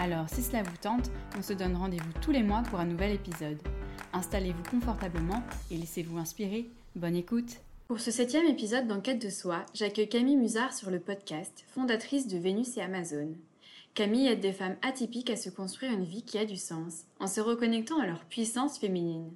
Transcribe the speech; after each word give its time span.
Alors, 0.00 0.30
si 0.30 0.42
cela 0.42 0.62
vous 0.62 0.78
tente, 0.80 1.10
on 1.36 1.42
se 1.42 1.52
donne 1.52 1.76
rendez-vous 1.76 2.12
tous 2.22 2.30
les 2.30 2.42
mois 2.42 2.62
pour 2.70 2.80
un 2.80 2.86
nouvel 2.86 3.12
épisode. 3.12 3.60
Installez-vous 4.14 4.62
confortablement 4.70 5.42
et 5.70 5.76
laissez-vous 5.76 6.16
inspirer. 6.16 6.70
Bonne 6.96 7.16
écoute 7.16 7.58
Pour 7.86 8.00
ce 8.00 8.10
septième 8.10 8.46
épisode 8.46 8.86
d'Enquête 8.86 9.20
de 9.20 9.28
soi, 9.28 9.66
j'accueille 9.74 10.08
Camille 10.08 10.38
Musard 10.38 10.72
sur 10.72 10.90
le 10.90 11.00
podcast, 11.00 11.66
fondatrice 11.68 12.28
de 12.28 12.38
Vénus 12.38 12.78
et 12.78 12.80
Amazon. 12.80 13.34
Camille 13.92 14.28
aide 14.28 14.40
des 14.40 14.54
femmes 14.54 14.78
atypiques 14.80 15.28
à 15.28 15.36
se 15.36 15.50
construire 15.50 15.92
une 15.92 16.06
vie 16.06 16.22
qui 16.22 16.38
a 16.38 16.46
du 16.46 16.56
sens, 16.56 17.04
en 17.18 17.26
se 17.26 17.42
reconnectant 17.42 18.00
à 18.00 18.06
leur 18.06 18.24
puissance 18.24 18.78
féminine. 18.78 19.30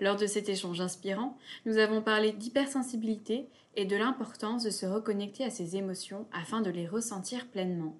Lors 0.00 0.16
de 0.16 0.26
cet 0.26 0.48
échange 0.48 0.80
inspirant, 0.80 1.36
nous 1.66 1.76
avons 1.76 2.00
parlé 2.00 2.32
d'hypersensibilité 2.32 3.46
et 3.76 3.84
de 3.84 3.96
l'importance 3.96 4.64
de 4.64 4.70
se 4.70 4.86
reconnecter 4.86 5.44
à 5.44 5.50
ses 5.50 5.76
émotions 5.76 6.24
afin 6.32 6.62
de 6.62 6.70
les 6.70 6.86
ressentir 6.88 7.46
pleinement. 7.48 7.94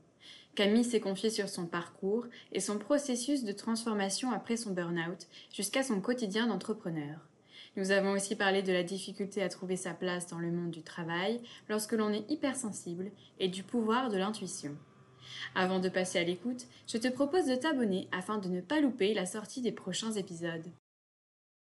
Camille 0.59 0.83
s'est 0.83 0.99
confiée 0.99 1.31
sur 1.31 1.49
son 1.49 1.67
parcours 1.67 2.27
et 2.51 2.59
son 2.59 2.81
processus 2.81 3.45
de 3.45 3.53
transformation 3.53 4.33
après 4.33 4.57
son 4.57 4.73
burn-out 4.73 5.29
jusqu'à 5.55 5.85
son 5.85 6.01
quotidien 6.01 6.49
d'entrepreneur. 6.49 7.29
Nous 7.77 7.93
avons 7.93 8.11
aussi 8.11 8.35
parlé 8.35 8.65
de 8.65 8.73
la 8.73 8.83
difficulté 8.83 9.41
à 9.41 9.49
trouver 9.49 9.77
sa 9.77 9.95
place 9.95 10.27
dans 10.27 10.41
le 10.41 10.51
monde 10.51 10.73
du 10.73 10.83
travail 10.83 11.41
lorsque 11.69 11.93
l'on 11.93 12.13
est 12.13 12.29
hypersensible 12.29 13.13
et 13.39 13.47
du 13.47 13.63
pouvoir 13.63 14.09
de 14.09 14.17
l'intuition. 14.17 14.77
Avant 15.55 15.79
de 15.79 15.89
passer 15.89 16.19
à 16.19 16.25
l'écoute, 16.25 16.67
je 16.89 16.99
te 16.99 17.07
propose 17.07 17.47
de 17.47 17.55
t'abonner 17.55 18.09
afin 18.11 18.39
de 18.39 18.49
ne 18.49 18.61
pas 18.61 18.81
louper 18.81 19.15
la 19.15 19.27
sortie 19.27 19.63
des 19.63 19.71
prochains 19.71 20.15
épisodes. 20.15 20.67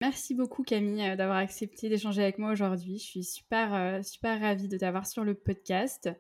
Merci 0.02 0.34
beaucoup 0.34 0.62
Camille 0.62 1.08
euh, 1.08 1.16
d'avoir 1.16 1.38
accepté 1.38 1.88
d'échanger 1.88 2.22
avec 2.22 2.36
moi 2.36 2.52
aujourd'hui. 2.52 2.98
Je 2.98 3.04
suis 3.04 3.24
super, 3.24 3.72
euh, 3.72 4.02
super 4.02 4.38
ravie 4.38 4.68
de 4.68 4.76
t'avoir 4.76 5.06
sur 5.06 5.24
le 5.24 5.32
podcast. 5.32 6.10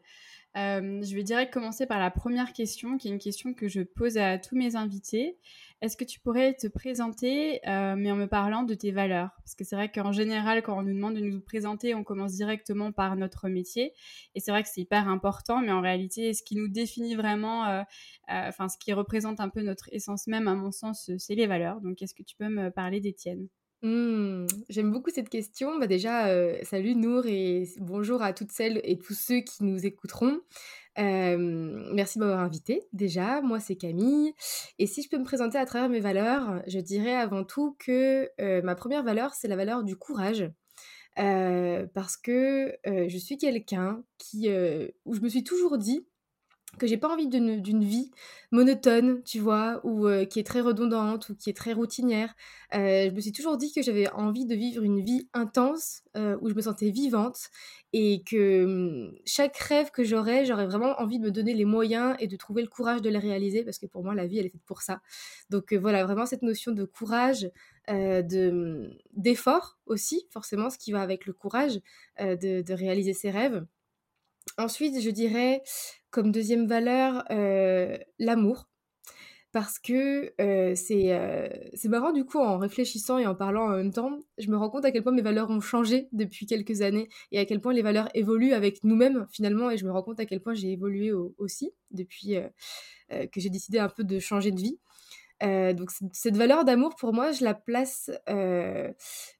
Euh, 0.56 1.02
je 1.02 1.14
vais 1.16 1.24
direct 1.24 1.52
commencer 1.52 1.84
par 1.84 1.98
la 1.98 2.10
première 2.10 2.52
question, 2.52 2.96
qui 2.96 3.08
est 3.08 3.10
une 3.10 3.18
question 3.18 3.54
que 3.54 3.66
je 3.66 3.82
pose 3.82 4.18
à 4.18 4.38
tous 4.38 4.54
mes 4.56 4.76
invités. 4.76 5.38
Est-ce 5.80 5.96
que 5.96 6.04
tu 6.04 6.20
pourrais 6.20 6.54
te 6.54 6.66
présenter, 6.68 7.60
mais 7.66 8.10
en 8.10 8.16
me 8.16 8.26
parlant 8.26 8.62
de 8.62 8.72
tes 8.74 8.92
valeurs? 8.92 9.30
Parce 9.38 9.54
que 9.54 9.64
c'est 9.64 9.76
vrai 9.76 9.90
qu'en 9.90 10.12
général, 10.12 10.62
quand 10.62 10.78
on 10.78 10.82
nous 10.82 10.94
demande 10.94 11.16
de 11.16 11.20
nous 11.20 11.40
présenter, 11.40 11.94
on 11.94 12.04
commence 12.04 12.32
directement 12.34 12.92
par 12.92 13.16
notre 13.16 13.48
métier. 13.48 13.92
Et 14.34 14.40
c'est 14.40 14.50
vrai 14.50 14.62
que 14.62 14.68
c'est 14.72 14.80
hyper 14.80 15.08
important, 15.08 15.60
mais 15.60 15.72
en 15.72 15.80
réalité, 15.80 16.32
ce 16.32 16.42
qui 16.42 16.56
nous 16.56 16.68
définit 16.68 17.16
vraiment, 17.16 17.84
enfin, 18.28 18.68
ce 18.68 18.78
qui 18.78 18.92
représente 18.94 19.40
un 19.40 19.48
peu 19.50 19.60
notre 19.60 19.92
essence 19.92 20.26
même, 20.26 20.48
à 20.48 20.54
mon 20.54 20.70
sens, 20.70 21.10
c'est 21.18 21.34
les 21.34 21.46
valeurs. 21.46 21.80
Donc, 21.80 22.00
est-ce 22.00 22.14
que 22.14 22.22
tu 22.22 22.36
peux 22.36 22.48
me 22.48 22.70
parler 22.70 23.00
des 23.00 23.12
tiennes? 23.12 23.48
Mmh, 23.82 24.46
j'aime 24.70 24.92
beaucoup 24.92 25.10
cette 25.10 25.28
question. 25.28 25.78
Bah 25.78 25.86
déjà, 25.86 26.28
salut 26.64 26.94
Nour 26.94 27.26
et 27.26 27.68
bonjour 27.78 28.22
à 28.22 28.32
toutes 28.32 28.52
celles 28.52 28.80
et 28.82 28.98
tous 28.98 29.14
ceux 29.14 29.40
qui 29.40 29.62
nous 29.64 29.84
écouteront. 29.84 30.40
merci 30.96 32.18
de 32.18 32.24
m'avoir 32.24 32.40
invité. 32.40 32.82
Déjà, 32.92 33.42
moi 33.42 33.60
c'est 33.60 33.76
Camille. 33.76 34.32
Et 34.78 34.86
si 34.86 35.02
je 35.02 35.10
peux 35.10 35.18
me 35.18 35.24
présenter 35.24 35.58
à 35.58 35.66
travers 35.66 35.90
mes 35.90 36.00
valeurs, 36.00 36.62
je 36.66 36.78
dirais 36.78 37.14
avant 37.14 37.44
tout 37.44 37.76
que 37.78 38.30
ma 38.62 38.74
première 38.74 39.02
valeur, 39.02 39.34
c'est 39.34 39.48
la 39.48 39.56
valeur 39.56 39.84
du 39.84 39.96
courage. 39.96 40.50
parce 41.16 42.16
que 42.16 42.76
je 42.86 43.18
suis 43.18 43.36
quelqu'un 43.36 44.02
qui, 44.18 44.48
où 45.04 45.14
je 45.14 45.20
me 45.20 45.28
suis 45.28 45.44
toujours 45.44 45.76
dit 45.76 46.06
que 46.78 46.86
j'ai 46.86 46.96
pas 46.96 47.08
envie 47.08 47.28
d'une 47.28 47.84
vie 47.84 48.10
monotone, 48.50 49.22
tu 49.24 49.40
vois, 49.40 49.80
ou 49.84 50.06
euh, 50.06 50.24
qui 50.24 50.38
est 50.40 50.44
très 50.44 50.60
redondante, 50.60 51.28
ou 51.28 51.34
qui 51.34 51.50
est 51.50 51.56
très 51.56 51.72
routinière. 51.72 52.34
Euh, 52.74 53.08
je 53.08 53.10
me 53.10 53.20
suis 53.20 53.32
toujours 53.32 53.56
dit 53.56 53.72
que 53.72 53.82
j'avais 53.82 54.08
envie 54.10 54.46
de 54.46 54.54
vivre 54.54 54.82
une 54.82 55.00
vie 55.02 55.28
intense, 55.34 56.02
euh, 56.16 56.36
où 56.40 56.48
je 56.48 56.54
me 56.54 56.60
sentais 56.60 56.90
vivante, 56.90 57.48
et 57.92 58.22
que 58.24 58.64
hum, 58.64 59.12
chaque 59.26 59.56
rêve 59.56 59.90
que 59.90 60.04
j'aurais, 60.04 60.44
j'aurais 60.44 60.66
vraiment 60.66 60.94
envie 61.00 61.18
de 61.18 61.24
me 61.24 61.30
donner 61.30 61.54
les 61.54 61.64
moyens 61.64 62.16
et 62.20 62.26
de 62.28 62.36
trouver 62.36 62.62
le 62.62 62.68
courage 62.68 63.02
de 63.02 63.10
les 63.10 63.18
réaliser, 63.18 63.64
parce 63.64 63.78
que 63.78 63.86
pour 63.86 64.04
moi, 64.04 64.14
la 64.14 64.26
vie, 64.26 64.38
elle 64.38 64.46
est 64.46 64.50
faite 64.50 64.64
pour 64.66 64.82
ça. 64.82 65.00
Donc 65.50 65.72
voilà, 65.72 66.04
vraiment 66.04 66.26
cette 66.26 66.42
notion 66.42 66.72
de 66.72 66.84
courage, 66.84 67.50
hum, 67.88 68.88
d'effort 69.14 69.78
aussi, 69.86 70.26
forcément, 70.30 70.70
ce 70.70 70.78
qui 70.78 70.92
va 70.92 71.02
avec 71.02 71.26
le 71.26 71.32
courage 71.32 71.80
de, 72.20 72.62
de 72.62 72.74
réaliser 72.74 73.14
ses 73.14 73.30
rêves. 73.30 73.64
Ensuite, 74.58 75.00
je 75.00 75.10
dirais 75.10 75.62
comme 76.10 76.32
deuxième 76.32 76.66
valeur 76.66 77.24
l'amour. 78.18 78.68
Parce 79.52 79.78
que 79.78 80.34
c'est 80.74 81.88
marrant 81.88 82.12
du 82.12 82.24
coup 82.24 82.38
en 82.40 82.58
réfléchissant 82.58 83.18
et 83.18 83.26
en 83.26 83.36
parlant 83.36 83.66
en 83.66 83.76
même 83.76 83.92
temps, 83.92 84.18
je 84.36 84.50
me 84.50 84.56
rends 84.56 84.68
compte 84.68 84.84
à 84.84 84.90
quel 84.90 85.04
point 85.04 85.12
mes 85.12 85.22
valeurs 85.22 85.48
ont 85.48 85.60
changé 85.60 86.08
depuis 86.10 86.46
quelques 86.46 86.82
années 86.82 87.08
et 87.30 87.38
à 87.38 87.44
quel 87.44 87.60
point 87.60 87.72
les 87.72 87.82
valeurs 87.82 88.08
évoluent 88.14 88.52
avec 88.52 88.82
nous-mêmes 88.82 89.26
finalement 89.30 89.70
et 89.70 89.76
je 89.76 89.84
me 89.86 89.92
rends 89.92 90.02
compte 90.02 90.18
à 90.18 90.26
quel 90.26 90.40
point 90.40 90.54
j'ai 90.54 90.72
évolué 90.72 91.12
aussi 91.12 91.70
depuis 91.92 92.34
que 93.10 93.40
j'ai 93.40 93.50
décidé 93.50 93.78
un 93.78 93.88
peu 93.88 94.02
de 94.02 94.18
changer 94.18 94.50
de 94.50 94.60
vie. 94.60 94.80
Euh, 95.42 95.72
donc 95.72 95.90
cette 96.12 96.36
valeur 96.36 96.64
d'amour, 96.64 96.94
pour 96.94 97.12
moi, 97.12 97.32
je 97.32 97.44
la 97.44 97.54
place 97.54 98.10
euh, 98.28 98.92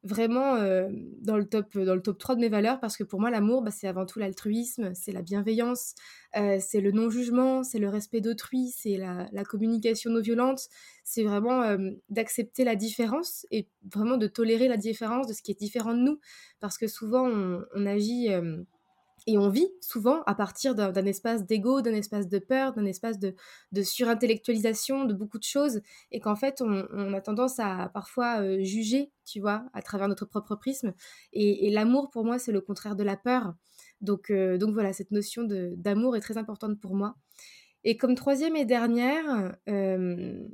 vraiment 0.03 0.57
euh, 0.57 0.89
dans, 1.21 1.37
le 1.37 1.47
top, 1.47 1.79
dans 1.79 1.95
le 1.95 2.03
top 2.03 2.19
3 2.19 2.35
de 2.35 2.41
mes 2.41 2.49
valeurs 2.49 2.81
parce 2.81 2.97
que 2.97 3.05
pour 3.05 3.21
moi, 3.21 3.31
l'amour, 3.31 3.63
bah, 3.63 3.71
c'est 3.71 3.87
avant 3.87 4.05
tout 4.05 4.19
l'altruisme, 4.19 4.93
c'est 4.95 5.13
la 5.13 5.23
bienveillance, 5.23 5.95
c'est 6.35 6.81
le 6.81 6.91
non-jugement, 6.91 7.63
c'est 7.63 7.79
le 7.79 7.89
respect 7.89 8.21
d'autrui, 8.21 8.71
c'est 8.77 8.97
la, 8.97 9.45
communication 9.45 10.11
non 10.11 10.21
violente, 10.21 10.69
c'est 11.05 11.23
vraiment 11.23 11.77
d'accepter 12.09 12.65
la 12.65 12.75
différence 12.75 13.47
et 13.53 13.69
vraiment 13.95 14.17
de 14.17 14.27
tolérer 14.27 14.67
la 14.67 14.77
différence 14.77 15.29
de 15.29 15.33
ce 15.33 15.43
qui 15.43 15.53
est 15.53 15.59
différent 15.59 15.95
de 15.95 16.01
nous 16.01 16.19
parce 16.59 16.77
que 16.77 16.89
souvent 16.89 17.29
on 17.29 17.87
agit 17.87 18.31
et 19.27 19.39
on 19.39 19.49
vit 19.49 19.69
souvent 19.81 20.23
à 20.25 20.35
partir 20.35 20.75
d'un 20.75 21.07
espace 21.07 21.47
d'ego, 21.47 21.81
d'un 21.81 21.95
espace 21.95 22.29
de 22.29 22.39
peur, 22.39 22.75
d'un 22.75 22.85
espace 22.85 23.19
de, 23.19 23.35
surintellectualisation 23.83 25.05
de 25.05 25.15
beaucoup 25.15 25.39
de 25.39 25.45
choses, 25.45 25.81
et 26.11 26.21
qu'en 26.21 26.37
fait, 26.37 26.61
on, 26.61 27.15
a 27.15 27.21
tendance 27.21 27.59
à 27.59 27.91
parfois 27.95 28.43
euh, 28.43 28.63
juger, 28.63 29.13
tu 29.25 29.41
vois, 29.41 29.65
à 29.73 29.81
travers 29.81 30.09
notre 30.09 30.27
propre 30.27 30.57
prisme. 30.57 30.93
Et, 31.33 31.71
l'amour, 31.71 32.11
pour 32.11 32.25
moi, 32.25 32.39
c'est 32.39 32.53
le 32.53 32.61
contraire 32.61 32.97
de 32.97 33.03
la 33.03 33.17
peur. 33.17 33.55
Donc, 34.03 34.31
euh, 34.31 34.59
donc 34.59 34.75
voilà, 34.75 34.93
cette 34.93 35.11
notion 35.11 35.45
d'amour 35.45 36.17
est 36.17 36.21
très 36.21 36.37
importante 36.37 36.79
pour 36.81 36.95
moi. 36.95 37.17
Et 37.85 37.97
comme 37.97 38.15
troisième 38.15 38.57
et 38.57 38.65
dernière, 38.67 39.57
euh, 39.69 40.47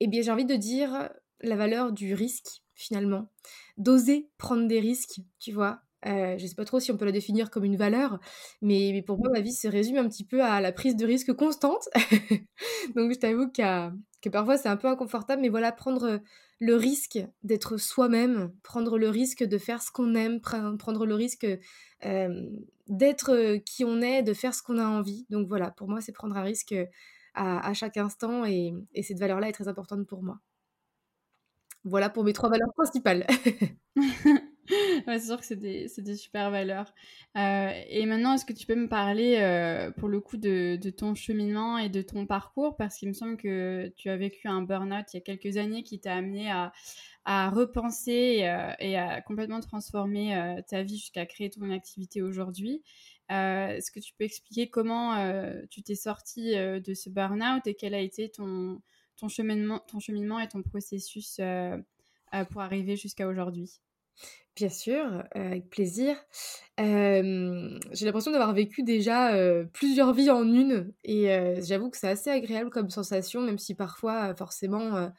eh 0.00 0.06
bien, 0.06 0.22
j'ai 0.22 0.30
envie 0.30 0.44
de 0.46 0.56
dire 0.56 1.10
la 1.40 1.56
valeur 1.56 1.92
du 1.92 2.14
risque, 2.14 2.62
finalement. 2.74 3.30
D'oser 3.76 4.30
prendre 4.38 4.66
des 4.66 4.80
risques, 4.80 5.20
tu 5.38 5.52
vois, 5.52 5.82
euh, 6.06 6.36
je 6.38 6.42
ne 6.42 6.48
sais 6.48 6.54
pas 6.54 6.64
trop 6.64 6.80
si 6.80 6.90
on 6.92 6.96
peut 6.96 7.04
la 7.04 7.12
définir 7.12 7.50
comme 7.50 7.64
une 7.64 7.76
valeur, 7.76 8.18
mais, 8.62 9.02
pour 9.06 9.18
moi, 9.18 9.30
ma 9.30 9.40
vie 9.40 9.52
se 9.52 9.68
résume 9.68 9.96
un 9.96 10.08
petit 10.08 10.24
peu 10.24 10.42
à 10.42 10.60
la 10.60 10.72
prise 10.72 10.96
de 10.96 11.06
risque 11.06 11.32
constante. 11.32 11.88
Donc, 12.94 13.12
je 13.12 13.18
t'avoue 13.18 13.50
que 13.50 14.28
parfois, 14.28 14.58
c'est 14.58 14.68
un 14.68 14.76
peu 14.76 14.88
inconfortable, 14.88 15.42
mais 15.42 15.48
voilà, 15.48 15.72
prendre 15.72 16.20
le 16.60 16.74
risque 16.76 17.18
d'être 17.42 17.76
soi-même, 17.78 18.52
prendre 18.62 18.98
le 18.98 19.08
risque 19.08 19.44
de 19.44 19.58
faire 19.58 19.82
ce 19.82 19.90
qu'on 19.90 20.14
aime, 20.14 20.40
prendre 20.40 21.06
le 21.06 21.14
risque 21.14 21.46
euh, 22.04 22.50
d'être 22.88 23.56
qui 23.64 23.84
on 23.84 24.00
est, 24.02 24.22
de 24.22 24.34
faire 24.34 24.54
ce 24.54 24.62
qu'on 24.62 24.78
a 24.78 24.86
envie. 24.86 25.26
Donc, 25.30 25.48
voilà, 25.48 25.70
pour 25.70 25.88
moi, 25.88 26.00
c'est 26.00 26.12
prendre 26.12 26.36
un 26.36 26.42
risque 26.42 26.74
à, 27.34 27.74
chaque 27.74 27.96
instant, 27.96 28.44
et 28.44 28.74
cette 29.02 29.18
valeur-là 29.18 29.48
est 29.48 29.52
très 29.52 29.68
importante 29.68 30.06
pour 30.06 30.22
moi. 30.22 30.38
Voilà 31.82 32.08
pour 32.08 32.24
mes 32.24 32.32
trois 32.32 32.48
valeurs 32.48 32.72
principales. 32.74 33.26
c'est 35.06 35.20
sûr 35.20 35.38
que 35.38 35.44
c'est 35.44 35.56
des, 35.56 36.16
super 36.16 36.50
valeurs. 36.50 36.92
Euh, 37.36 37.70
et 37.88 38.06
maintenant, 38.06 38.34
est-ce 38.34 38.44
que 38.44 38.52
tu 38.52 38.66
peux 38.66 38.74
me 38.74 38.88
parler, 38.88 39.36
euh, 39.38 39.90
pour 39.90 40.08
le 40.08 40.20
coup, 40.20 40.36
de, 40.36 40.78
ton 40.90 41.14
cheminement 41.14 41.78
et 41.78 41.88
de 41.88 42.02
ton 42.02 42.26
parcours? 42.26 42.76
Parce 42.76 42.96
qu'il 42.96 43.08
me 43.08 43.14
semble 43.14 43.36
que 43.36 43.92
tu 43.96 44.08
as 44.08 44.16
vécu 44.16 44.48
un 44.48 44.62
burn-out 44.62 45.04
il 45.12 45.16
y 45.16 45.18
a 45.18 45.20
quelques 45.20 45.56
années 45.58 45.82
qui 45.82 46.00
t'a 46.00 46.14
amené 46.14 46.50
à, 46.50 46.72
repenser 47.50 48.44
et, 48.78 48.96
à 48.96 49.20
complètement 49.22 49.60
transformer 49.60 50.36
euh, 50.36 50.60
ta 50.68 50.82
vie 50.82 50.98
jusqu'à 50.98 51.26
créer 51.26 51.50
ton 51.50 51.70
activité 51.70 52.22
aujourd'hui. 52.22 52.82
est-ce 53.28 53.90
que 53.90 54.00
tu 54.00 54.14
peux 54.18 54.24
expliquer 54.24 54.68
comment 54.68 55.16
tu 55.70 55.82
t'es 55.82 55.94
sorti 55.94 56.54
de 56.54 56.94
ce 56.94 57.10
burn-out 57.10 57.66
et 57.66 57.74
quel 57.74 57.94
a 57.94 58.00
été 58.00 58.30
ton, 58.30 58.80
cheminement, 59.28 59.80
ton 59.88 60.00
cheminement 60.00 60.40
et 60.40 60.48
ton 60.48 60.62
processus 60.62 61.40
pour 62.50 62.60
arriver 62.60 62.96
jusqu'à 62.96 63.26
aujourd'hui? 63.26 63.80
Bien 64.56 64.68
sûr, 64.68 65.24
avec 65.32 65.68
plaisir. 65.68 66.16
j'ai 66.78 68.06
l'impression 68.06 68.30
d'avoir 68.30 68.52
vécu 68.54 68.84
déjà, 68.84 69.32
plusieurs 69.72 70.12
vies 70.12 70.30
en 70.30 70.44
une 70.44 70.92
et 71.02 71.26
j'avoue 71.60 71.90
que 71.90 71.96
c'est 71.96 72.08
assez 72.08 72.30
agréable 72.30 72.70
comme 72.70 72.88
sensation, 72.88 73.40
même 73.40 73.58
si 73.58 73.74
parfois, 73.74 74.32
forcément, 74.36 75.10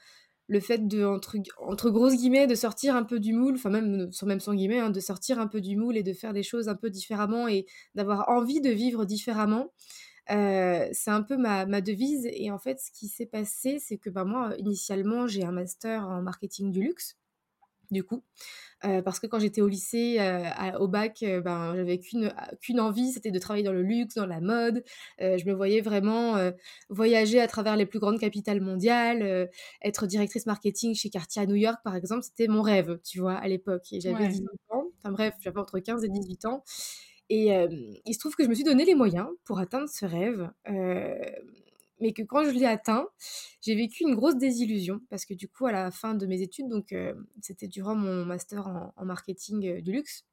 le 0.47 0.59
fait 0.59 0.87
de, 0.87 1.03
entre, 1.03 1.37
entre, 1.59 1.89
grosses 1.89 2.15
guillemets, 2.15 2.47
de 2.47 2.55
sortir 2.55 2.95
un 2.95 3.03
peu 3.03 3.19
du 3.19 3.33
moule, 3.33 3.55
enfin 3.55 3.69
même, 3.69 4.11
sans, 4.11 4.25
même 4.25 4.39
sans 4.39 4.53
guillemets, 4.53 4.79
hein, 4.79 4.89
de 4.89 4.99
sortir 4.99 5.39
un 5.39 5.47
peu 5.47 5.59
du 5.59 5.75
moule 5.75 5.97
et 5.97 6.03
de 6.03 6.13
faire 6.13 6.33
des 6.33 6.43
choses 6.43 6.69
un 6.69 6.75
peu 6.75 6.89
différemment 6.89 7.47
et 7.47 7.65
d'avoir 7.95 8.29
envie 8.29 8.61
de 8.61 8.69
vivre 8.69 9.05
différemment. 9.05 9.73
C'est 10.29 11.11
un 11.11 11.23
peu 11.23 11.37
ma, 11.37 11.65
ma, 11.65 11.81
devise. 11.81 12.27
Et 12.31 12.51
en 12.51 12.59
fait, 12.59 12.79
ce 12.79 12.91
qui 12.91 13.07
s'est 13.07 13.25
passé, 13.25 13.79
c'est 13.79 13.97
que 13.97 14.09
bah, 14.09 14.23
moi, 14.23 14.53
initialement, 14.57 15.27
j'ai 15.27 15.43
un 15.43 15.51
master 15.51 16.07
en 16.07 16.21
marketing 16.21 16.71
du 16.71 16.83
luxe, 16.83 17.17
du 17.91 18.03
coup. 18.03 18.23
Euh, 18.83 19.01
parce 19.01 19.19
que 19.19 19.27
quand 19.27 19.39
j'étais 19.39 19.61
au 19.61 19.67
lycée, 19.67 20.17
euh, 20.19 20.77
au 20.79 20.87
bac, 20.87 21.23
euh, 21.23 21.41
ben, 21.41 21.73
j'avais 21.75 21.97
qu'une 21.97 22.33
qu'une 22.61 22.79
envie, 22.79 23.11
c'était 23.11 23.31
de 23.31 23.39
travailler 23.39 23.63
dans 23.63 23.71
le 23.71 23.81
luxe, 23.81 24.15
dans 24.15 24.25
la 24.25 24.41
mode. 24.41 24.83
je 25.19 25.45
me 25.45 25.53
voyais 25.53 25.81
vraiment 25.81 26.35
voyager 26.89 27.39
à 27.39 27.47
travers 27.47 27.75
les 27.75 27.85
plus 27.85 27.99
grandes 27.99 28.19
capitales 28.19 28.61
mondiales, 28.61 29.49
être 29.81 30.07
directrice 30.07 30.45
marketing 30.45 30.93
chez 30.93 31.09
Cartier 31.09 31.41
à 31.41 31.45
New 31.45 31.55
York, 31.55 31.79
par 31.83 31.95
exemple, 31.95 32.23
c'était 32.23 32.47
mon 32.47 32.61
rêve, 32.61 32.99
tu 33.03 33.19
vois, 33.19 33.35
à 33.35 33.47
l'époque. 33.47 33.85
Et 33.91 34.01
j'avais 34.01 34.27
18 34.27 34.47
ans, 34.69 34.85
enfin 34.97 35.11
bref, 35.11 35.35
j'avais 35.39 35.59
entre 35.59 35.79
15 35.79 36.03
et 36.03 36.09
18 36.09 36.45
ans. 36.45 36.63
Et 37.29 37.49
il 38.05 38.13
se 38.13 38.19
trouve 38.19 38.35
que 38.35 38.43
je 38.43 38.49
me 38.49 38.53
suis 38.53 38.63
donné 38.63 38.85
les 38.85 38.95
moyens 38.95 39.27
pour 39.45 39.59
atteindre 39.59 39.89
ce 39.89 40.05
rêve 40.05 40.49
mais 41.99 42.13
que 42.13 42.23
quand 42.23 42.43
je 42.43 42.51
l'ai 42.51 42.65
atteint, 42.65 43.07
j'ai 43.61 43.75
vécu 43.75 44.03
une 44.03 44.15
grosse 44.15 44.35
désillusion 44.35 45.01
parce 45.09 45.25
que 45.25 45.33
du 45.33 45.47
coup, 45.47 45.65
à 45.65 45.71
la 45.71 45.91
fin 45.91 46.13
de 46.13 46.25
mes 46.25 46.41
études, 46.41 46.67
donc 46.67 46.91
euh, 46.91 47.13
c'était 47.41 47.67
durant 47.67 47.95
mon 47.95 48.25
master 48.25 48.67
en, 48.67 49.05
marketing 49.05 49.67
euh, 49.67 49.81
du 49.81 49.91
luxe, 49.91 50.25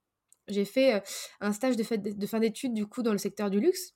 j'ai 0.48 0.64
fait 0.64 0.94
euh, 0.94 1.00
un 1.40 1.52
stage 1.52 1.76
de, 1.76 1.82
fin 1.84 2.40
d'études 2.40 2.74
du 2.74 2.86
coup 2.86 3.02
dans 3.02 3.12
le 3.12 3.18
secteur 3.18 3.50
du 3.50 3.60
luxe. 3.60 3.94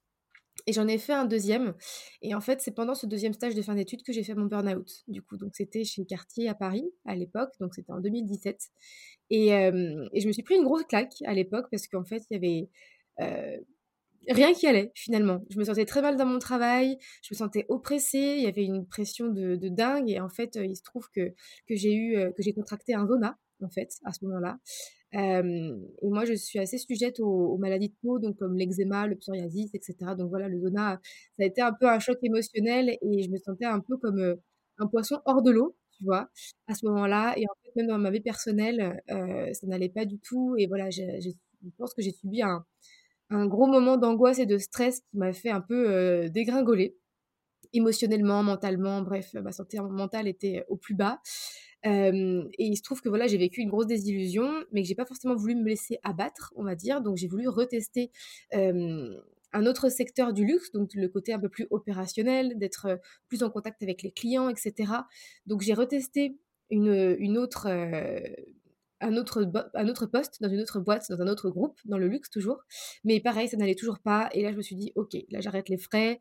Et 0.67 0.73
j'en 0.73 0.89
ai 0.89 0.97
fait 0.97 1.13
un 1.13 1.27
deuxième. 1.27 1.75
Et 2.23 2.35
en 2.35 2.41
fait, 2.41 2.63
c'est 2.63 2.71
pendant 2.71 2.95
ce 2.95 3.05
deuxième 3.05 3.35
stage 3.35 3.55
de 3.55 3.61
fin 3.61 3.75
d'études 3.75 4.03
que 4.03 4.13
j'ai 4.13 4.25
fait 4.25 4.35
mon 4.35 4.47
burn-out. 4.47 4.91
Du 5.07 5.21
coup, 5.21 5.37
donc 5.37 5.55
c'était 5.55 5.85
chez 5.85 6.07
Cartier 6.07 6.49
à 6.49 6.55
Paris 6.55 6.91
à 7.05 7.15
l'époque, 7.15 7.51
donc 7.61 7.75
c'était 7.75 7.93
en 7.93 8.01
2017. 8.01 8.59
Et, 9.29 9.49
et, 9.49 10.21
je 10.21 10.27
me 10.27 10.33
suis 10.33 10.43
pris 10.43 10.57
une 10.57 10.65
grosse 10.65 10.85
claque 10.85 11.13
à 11.27 11.35
l'époque 11.35 11.67
parce 11.71 11.87
qu'en 11.87 12.05
fait, 12.05 12.23
il 12.31 12.35
y 12.35 12.37
avait 13.19 13.59
rien 14.29 14.53
qui 14.55 14.67
allait 14.67 14.93
finalement. 14.95 15.43
Je 15.51 15.59
me 15.59 15.65
sentais 15.65 15.85
très 15.85 16.03
mal 16.03 16.17
dans 16.17 16.27
mon 16.27 16.39
travail, 16.39 16.99
je 17.23 17.35
me 17.35 17.37
sentais 17.37 17.67
oppressée, 17.69 18.37
il 18.39 18.43
y 18.43 18.47
avait 18.47 18.65
une 18.65 18.87
pression 18.87 19.29
de, 19.29 19.57
dingue 19.69 20.11
et 20.11 20.21
en 20.21 20.29
fait, 20.29 20.57
il 20.63 20.77
se 20.77 20.83
trouve 20.83 21.09
que, 21.11 21.35
que 21.69 21.75
j'ai 21.75 21.95
eu 21.95 22.17
que 22.37 22.43
j'ai 22.43 22.53
contracté 22.53 22.95
un 22.95 23.07
zona 23.07 23.39
en 23.63 23.69
fait 23.69 23.91
à 24.05 24.13
ce 24.13 24.25
moment-là. 24.25 24.59
et 25.13 26.09
moi, 26.09 26.25
je 26.25 26.35
suis 26.35 26.59
assez 26.59 26.79
sujette 26.79 27.21
aux, 27.21 27.57
maladies 27.59 27.89
de 27.89 27.95
peau, 28.03 28.19
donc 28.19 28.37
comme 28.39 28.57
l'eczéma, 28.57 29.07
le 29.07 29.17
psoriasis, 29.17 29.71
etc. 29.75 29.97
Donc 30.17 30.31
voilà, 30.31 30.49
le 30.49 30.61
zona, 30.61 31.01
ça 31.39 31.45
a 31.45 31.47
été 31.47 31.63
un 31.63 31.73
peu 31.73 31.89
un 31.89 31.99
choc 31.99 32.19
émotionnel 32.23 32.97
et 33.03 33.23
je 33.23 33.31
me 33.31 33.39
sentais 33.39 33.65
un 33.65 33.81
peu 33.81 33.97
comme 33.97 34.37
un 34.79 34.87
poisson 34.87 35.21
hors 35.25 35.43
de 35.43 35.51
l'eau, 35.51 35.77
tu 35.97 36.05
vois, 36.05 36.29
à 36.69 36.75
ce 36.75 36.87
moment-là. 36.87 37.35
Et 37.39 37.45
en 37.45 37.55
fait, 37.63 37.77
même 37.77 37.89
dans 37.89 37.99
ma 37.99 38.11
vie 38.11 38.21
personnelle, 38.21 39.03
ça 39.09 39.67
n'allait 39.67 39.89
pas 39.89 40.05
du 40.05 40.19
tout. 40.19 40.55
Et 40.59 40.67
voilà, 40.67 40.91
je 40.91 41.31
pense 41.79 41.95
que 41.95 42.03
j'ai 42.03 42.13
subi 42.13 42.43
un, 42.43 42.65
un 43.31 43.47
gros 43.47 43.67
moment 43.67 43.97
d'angoisse 43.97 44.39
et 44.39 44.47
de 44.47 44.59
stress 44.59 45.01
qui 45.01 45.17
m'a 45.17 45.33
fait 45.33 45.51
un 45.51 45.61
peu 45.61 46.29
dégringoler 46.31 46.97
émotionnellement, 47.73 48.43
mentalement, 48.43 49.03
bref, 49.03 49.35
ma 49.35 49.53
santé 49.53 49.79
mentale 49.81 50.29
était 50.29 50.65
au 50.69 50.77
plus 50.77 50.95
bas. 50.95 51.21
et 51.85 52.51
il 52.59 52.77
se 52.77 52.83
trouve 52.83 53.01
que 53.01 53.09
voilà, 53.09 53.27
j'ai 53.27 53.39
vécu 53.39 53.61
une 53.61 53.69
grosse 53.69 53.87
désillusion, 53.87 54.51
mais 54.73 54.83
que 54.83 54.89
j'ai 54.89 54.95
pas 54.95 55.05
forcément 55.05 55.35
voulu 55.35 55.55
me 55.55 55.69
laisser 55.69 55.99
abattre, 56.03 56.53
on 56.57 56.65
va 56.65 56.75
dire. 56.75 57.01
Donc 57.03 57.17
j'ai 57.17 57.29
voulu 57.29 57.49
retester 57.49 58.11
un 58.53 59.67
autre 59.67 59.89
secteur 59.89 60.33
du 60.33 60.45
luxe, 60.45 60.73
donc 60.73 60.91
le 60.95 61.09
côté 61.09 61.33
un 61.33 61.39
peu 61.39 61.49
plus 61.49 61.67
opérationnel, 61.71 62.59
d'être 62.59 63.01
plus 63.29 63.43
en 63.43 63.51
contact 63.51 63.83
avec 63.83 64.03
les 64.03 64.13
clients, 64.13 64.49
etc. 64.49 64.93
Donc 65.47 65.63
j'ai 65.63 65.75
retesté 65.75 66.39
une, 66.71 67.17
une 67.19 67.39
autre 67.39 67.69
un 69.01 69.17
autre, 69.17 69.51
un 69.75 69.89
autre 69.89 70.07
poste 70.07 70.41
dans 70.41 70.49
une 70.49 70.61
autre 70.61 70.81
boîte, 70.81 71.07
dans 71.11 71.21
un 71.21 71.29
autre 71.29 71.51
groupe, 71.51 71.79
dans 71.85 71.99
le 71.99 72.09
luxe 72.09 72.31
toujours. 72.31 72.63
Mais 73.05 73.21
pareil, 73.21 73.49
ça 73.49 73.57
n'allait 73.57 73.75
toujours 73.75 73.99
pas. 73.99 74.29
Et 74.33 74.43
là, 74.43 74.53
je 74.53 74.57
me 74.57 74.63
suis 74.63 74.77
dit, 74.77 74.93
ok, 74.95 75.17
là, 75.31 75.41
j'arrête 75.41 75.69
les 75.69 75.79
frais. 75.79 76.19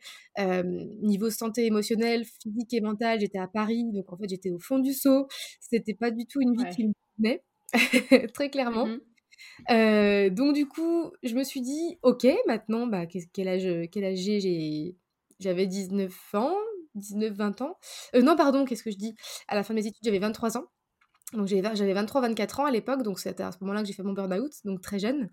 niveau 1.02 1.30
santé 1.30 1.66
émotionnelle, 1.66 2.26
physique 2.26 2.74
et 2.74 2.82
mentale, 2.82 3.20
j'étais 3.20 3.40
à 3.40 3.48
Paris. 3.48 3.86
Donc, 3.92 4.12
en 4.12 4.18
fait, 4.18 4.30
j'étais 4.30 4.52
au 4.52 4.60
fond 4.60 4.80
du 4.80 4.94
seau. 4.94 5.28
C'était 5.60 5.94
pas 5.94 6.12
du 6.12 6.26
tout 6.26 6.42
une 6.42 6.56
vie 6.56 6.70
qui 6.76 6.88
me 6.88 6.94
venait, 7.18 7.44
très 8.34 8.50
clairement. 8.50 8.88
Mmh 8.88 9.00
donc, 10.32 10.54
du 10.56 10.68
coup, 10.68 11.12
je 11.24 11.36
me 11.36 11.44
suis 11.44 11.62
dit, 11.62 11.98
ok, 12.02 12.26
maintenant, 12.48 12.88
bah, 12.88 13.06
quel 13.06 13.48
âge, 13.48 13.90
quel 13.92 14.06
âge 14.06 14.18
j'ai? 14.18 14.96
J'avais 15.40 15.68
19 15.68 16.14
ans, 16.36 16.56
19-20 16.96 17.64
ans. 17.64 17.78
Euh, 18.16 18.22
non, 18.22 18.36
pardon, 18.36 18.66
qu'est-ce 18.66 18.84
que 18.84 18.92
je 18.92 18.98
dis? 18.98 19.16
À 19.48 19.56
la 19.56 19.64
fin 19.64 19.74
de 19.74 19.80
mes 19.80 19.88
études, 19.88 20.04
j'avais 20.04 20.20
23 20.20 20.58
ans. 20.58 20.66
Donc 21.36 21.48
j'avais 21.48 21.94
23-24 21.94 22.62
ans 22.62 22.66
à 22.66 22.72
l'époque, 22.72 23.04
donc 23.04 23.20
c'était 23.20 23.44
à 23.44 23.52
ce 23.52 23.58
moment-là 23.62 23.82
que 23.82 23.88
j'ai 23.88 23.94
fait 23.94 24.04
mon 24.04 24.14
burn-out, 24.14 24.52
donc 24.64 24.82
très 24.82 25.00
jeune. 25.00 25.30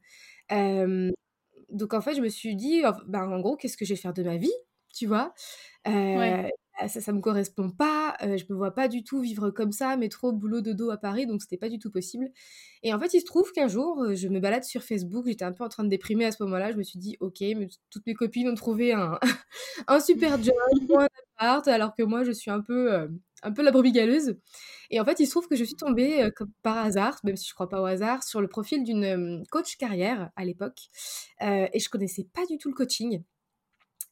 donc 1.70 1.94
en 1.94 2.00
fait, 2.00 2.14
je 2.14 2.20
me 2.20 2.28
suis 2.28 2.56
dit, 2.56 2.82
ben, 3.06 3.28
en 3.28 3.40
gros, 3.40 3.56
qu'est-ce 3.56 3.76
que 3.76 3.84
je 3.84 3.94
vais 3.94 4.00
faire 4.00 4.14
de 4.14 4.22
ma 4.22 4.36
vie, 4.36 4.52
tu 4.94 5.06
vois? 5.06 5.34
Bah, 5.84 6.88
ça, 6.88 7.00
ça 7.00 7.12
me 7.12 7.20
correspond 7.20 7.70
pas, 7.70 8.16
je 8.20 8.44
me 8.48 8.56
vois 8.56 8.74
pas 8.74 8.88
du 8.88 9.04
tout 9.04 9.20
vivre 9.20 9.50
comme 9.50 9.72
ça, 9.72 9.96
métro, 9.96 10.32
boulot, 10.32 10.62
dodo 10.62 10.90
à 10.90 10.96
Paris, 10.96 11.26
donc 11.26 11.42
c'était 11.42 11.58
pas 11.58 11.68
du 11.68 11.78
tout 11.78 11.90
possible. 11.90 12.30
Et 12.82 12.92
en 12.94 12.98
fait, 12.98 13.14
il 13.14 13.20
se 13.20 13.26
trouve 13.26 13.52
qu'un 13.52 13.68
jour, 13.68 14.14
je 14.14 14.28
me 14.28 14.40
balade 14.40 14.64
sur 14.64 14.82
Facebook, 14.82 15.26
j'étais 15.26 15.44
un 15.44 15.52
peu 15.52 15.64
en 15.64 15.68
train 15.68 15.84
de 15.84 15.88
déprimer 15.88 16.24
à 16.24 16.32
ce 16.32 16.42
moment-là, 16.42 16.72
je 16.72 16.76
me 16.76 16.82
suis 16.82 16.98
dit, 16.98 17.16
ok, 17.20 17.40
mais 17.40 17.68
toutes 17.90 18.06
mes 18.06 18.14
copines 18.14 18.48
ont 18.48 18.54
trouvé 18.54 18.92
un, 18.92 19.18
un 19.86 20.00
super 20.00 20.42
job, 20.42 20.54
un 20.98 21.08
appart, 21.36 21.68
alors 21.68 21.94
que 21.94 22.02
moi, 22.02 22.24
je 22.24 22.32
suis 22.32 22.50
un 22.50 22.60
peu 22.60 23.08
un 23.42 23.52
peu 23.52 23.62
la 23.62 23.70
brebis 23.70 23.92
galeuse. 23.92 24.36
Et 24.90 25.00
en 25.00 25.04
fait, 25.04 25.20
il 25.20 25.26
se 25.26 25.30
trouve 25.32 25.48
que 25.48 25.56
je 25.56 25.64
suis 25.64 25.76
tombée, 25.76 26.30
comme 26.36 26.50
par 26.62 26.78
hasard, 26.78 27.18
même 27.24 27.36
si 27.36 27.48
je 27.48 27.54
crois 27.54 27.68
pas 27.68 27.80
au 27.80 27.84
hasard, 27.86 28.22
sur 28.22 28.40
le 28.40 28.48
profil 28.48 28.84
d'une 28.84 29.42
coach 29.50 29.76
carrière 29.76 30.30
à 30.36 30.44
l'époque. 30.44 30.78
et 31.40 31.78
je 31.78 31.88
connaissais 31.88 32.24
pas 32.32 32.44
du 32.46 32.58
tout 32.58 32.68
le 32.68 32.74
coaching. 32.74 33.22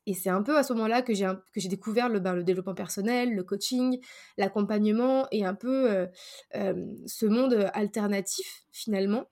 Et 0.07 0.15
c'est 0.15 0.31
un 0.31 0.43
peu 0.43 0.57
à 0.57 0.63
ce 0.63 0.73
moment-là 0.73 1.03
que 1.03 1.13
j'ai, 1.13 1.31
que 1.53 1.61
j'ai 1.61 1.69
découvert 1.69 2.09
le, 2.09 2.21
ben, 2.21 2.35
le 2.35 2.43
développement 2.43 2.75
personnel, 2.75 3.35
le 3.35 3.45
coaching, 3.45 4.01
l'accompagnement 4.39 5.27
et 5.31 5.45
un 5.45 5.55
peu 5.55 6.09
ce 6.53 7.27
monde 7.27 7.71
alternatif 7.75 8.65
finalement. 8.73 9.27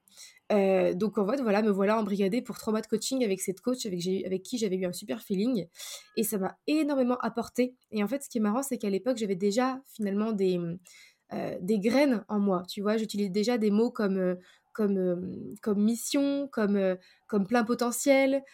Donc 0.51 1.19
en 1.19 1.27
fait, 1.27 1.41
voilà, 1.41 1.63
me 1.63 1.71
voilà 1.71 1.99
embrigadée 1.99 2.43
pour 2.43 2.59
trois 2.59 2.73
mois 2.73 2.81
de 2.81 2.87
coaching 2.87 3.25
avec 3.25 3.41
cette 3.41 3.61
coach 3.61 3.87
avec, 3.87 4.43
qui 4.43 4.59
j'avais 4.59 4.77
eu 4.77 4.87
un 4.87 4.93
super 4.93 5.23
feeling. 5.23 5.67
Et 6.17 6.25
ça 6.25 6.39
m'a 6.39 6.57
énormément 6.67 7.19
apporté. 7.19 7.75
Et 7.91 8.03
en 8.03 8.09
fait, 8.09 8.23
ce 8.23 8.29
qui 8.29 8.39
est 8.39 8.41
marrant, 8.41 8.63
c'est 8.63 8.79
qu'à 8.79 8.91
l'époque, 8.91 9.19
j'avais 9.19 9.37
déjà 9.37 9.83
finalement 9.87 10.33
des, 10.33 10.59
des 11.61 11.79
graines 11.79 12.25
en 12.29 12.41
moi. 12.41 12.63
Tu 12.69 12.81
vois, 12.81 12.97
j'utilise 12.97 13.31
déjà 13.31 13.59
des 13.59 13.71
mots 13.71 13.91
comme 13.91 14.37
comme, 14.73 15.55
comme 15.61 15.83
mission, 15.83 16.49
comme, 16.53 16.97
comme 17.27 17.47
plein 17.49 17.65
potentiel, 17.65 18.45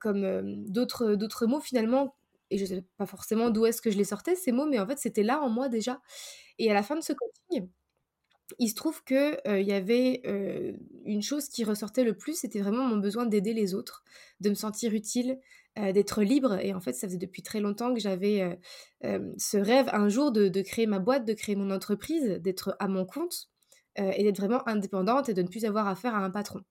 comme 0.00 0.64
d'autres, 0.66 1.14
d'autres 1.14 1.46
mots 1.46 1.60
finalement. 1.60 2.16
Et 2.50 2.58
je 2.58 2.62
ne 2.64 2.68
sais 2.68 2.84
pas 2.96 3.06
forcément 3.06 3.50
d'où 3.50 3.66
est-ce 3.66 3.80
que 3.80 3.92
je 3.92 3.96
les 3.96 4.04
sortais, 4.04 4.34
ces 4.34 4.50
mots, 4.50 4.66
mais 4.66 4.80
en 4.80 4.86
fait, 4.86 4.98
c'était 4.98 5.22
là 5.22 5.40
en 5.40 5.48
moi 5.48 5.68
déjà. 5.68 6.00
Et 6.58 6.68
à 6.70 6.74
la 6.74 6.82
fin 6.82 6.96
de 6.96 7.00
ce 7.02 7.12
coaching, 7.12 7.68
il 8.58 8.68
se 8.68 8.74
trouve 8.74 9.02
qu'il 9.04 9.38
il 9.46 9.66
y 9.66 9.72
avait 9.72 10.22
une 11.04 11.22
chose 11.22 11.48
qui 11.48 11.64
ressortait 11.64 12.04
le 12.04 12.14
plus, 12.14 12.34
c'était 12.34 12.60
vraiment 12.60 12.84
mon 12.84 12.96
besoin 12.96 13.26
d'aider 13.26 13.52
les 13.52 13.74
autres, 13.74 14.02
de 14.40 14.50
me 14.50 14.54
sentir 14.54 14.94
utile, 14.94 15.38
d'être 15.76 16.22
libre. 16.22 16.58
Et 16.60 16.74
en 16.74 16.80
fait, 16.80 16.92
ça 16.92 17.06
faisait 17.06 17.18
depuis 17.18 17.42
très 17.42 17.60
longtemps 17.60 17.94
que 17.94 18.00
j'avais 18.00 18.58
ce 19.02 19.56
rêve 19.56 19.88
un 19.92 20.08
jour 20.08 20.32
de, 20.32 20.48
de, 20.48 20.62
créer 20.62 20.86
ma 20.86 20.98
boîte, 20.98 21.24
de 21.24 21.34
créer 21.34 21.56
mon 21.56 21.70
entreprise, 21.70 22.40
d'être 22.40 22.76
à 22.78 22.88
mon 22.88 23.04
compte. 23.04 23.48
Et 23.96 24.22
d'être 24.22 24.38
vraiment 24.38 24.66
indépendante 24.66 25.28
et 25.28 25.34
de 25.34 25.42
ne 25.42 25.48
plus 25.48 25.64
avoir 25.64 25.86
affaire 25.86 26.14
à 26.14 26.24
un 26.24 26.30
patron. 26.30 26.62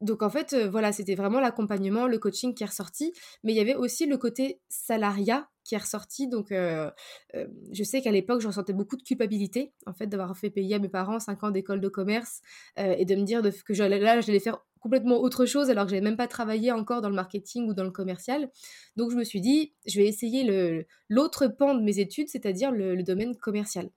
Donc 0.00 0.22
en 0.22 0.30
fait, 0.30 0.54
voilà, 0.54 0.92
c'était 0.92 1.14
vraiment 1.14 1.40
l'accompagnement, 1.40 2.06
le 2.06 2.18
coaching 2.18 2.54
qui 2.54 2.62
est 2.62 2.66
ressorti, 2.66 3.12
mais 3.42 3.52
il 3.52 3.56
y 3.56 3.60
avait 3.60 3.74
aussi 3.74 4.06
le 4.06 4.18
côté 4.18 4.60
salariat 4.68 5.48
qui 5.66 5.74
est 5.74 5.78
ressorti. 5.78 6.28
Donc 6.28 6.48
je 6.50 7.82
sais 7.82 8.02
qu'à 8.02 8.10
l'époque, 8.10 8.40
je 8.40 8.46
ressentais 8.46 8.72
beaucoup 8.72 8.96
de 8.96 9.02
culpabilité, 9.02 9.72
en 9.86 9.92
fait, 9.92 10.06
d'avoir 10.06 10.36
fait 10.36 10.50
payer 10.50 10.76
à 10.76 10.78
mes 10.78 10.88
parents 10.88 11.18
5 11.18 11.44
ans 11.44 11.50
d'école 11.50 11.80
de 11.80 11.88
commerce 11.88 12.40
et 12.76 13.04
de 13.04 13.14
me 13.14 13.24
dire 13.24 13.42
que 13.42 13.72
là, 13.72 14.20
j'allais 14.20 14.40
faire 14.40 14.60
complètement 14.80 15.16
autre 15.16 15.46
chose 15.46 15.68
alors 15.68 15.84
que 15.84 15.90
j'avais 15.90 16.02
même 16.02 16.16
pas 16.16 16.28
travaillé 16.28 16.70
encore 16.70 17.00
dans 17.00 17.08
le 17.08 17.14
marketing 17.14 17.68
ou 17.68 17.74
dans 17.74 17.84
le 17.84 17.90
commercial. 17.90 18.50
Donc 18.96 19.10
je 19.10 19.16
me 19.16 19.24
suis 19.24 19.40
dit, 19.40 19.74
je 19.86 19.98
vais 19.98 20.06
essayer 20.06 20.86
l'autre 21.08 21.48
pan 21.48 21.74
de 21.74 21.82
mes 21.82 21.98
études, 21.98 22.28
c'est-à-dire 22.28 22.70
le 22.70 23.02
domaine 23.02 23.36
commercial. 23.36 23.90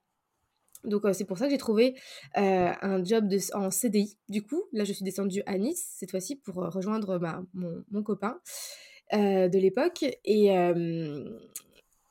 Donc 0.84 1.02
c'est 1.12 1.24
pour 1.24 1.38
ça 1.38 1.46
que 1.46 1.50
j'ai 1.50 1.58
trouvé 1.58 1.94
un 2.34 3.04
job 3.04 3.28
en 3.54 3.70
CDI. 3.70 4.16
Du 4.28 4.42
coup, 4.42 4.62
là 4.72 4.84
je 4.84 4.92
suis 4.92 5.04
descendue 5.04 5.42
à 5.46 5.58
Nice 5.58 5.94
cette 5.96 6.10
fois-ci 6.10 6.36
pour 6.36 6.54
rejoindre 6.54 7.20
mon, 7.52 8.02
copain 8.02 8.40
de 9.12 9.58
l'époque. 9.58 10.04
Et, 10.24 10.48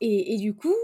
et, 0.02 0.38
du 0.38 0.56
coup, 0.56 0.76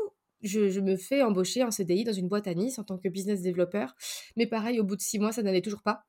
je, 0.42 0.80
me 0.80 0.96
fais 0.96 1.22
embaucher 1.24 1.64
en 1.64 1.72
CDI 1.72 2.04
dans 2.04 2.14
une 2.14 2.28
boîte 2.28 2.48
à 2.48 2.54
Nice 2.54 2.80
en 2.80 2.84
tant 2.84 2.98
que 2.98 3.10
business 3.10 3.42
developer. 3.42 3.88
Mais 4.36 4.48
pareil, 4.48 4.80
au 4.80 4.84
bout 4.84 4.96
de 4.96 5.02
six 5.02 5.20
mois, 5.20 5.32
ça 5.32 5.44
n'allait 5.44 5.62
toujours 5.62 5.84
pas. 5.84 6.04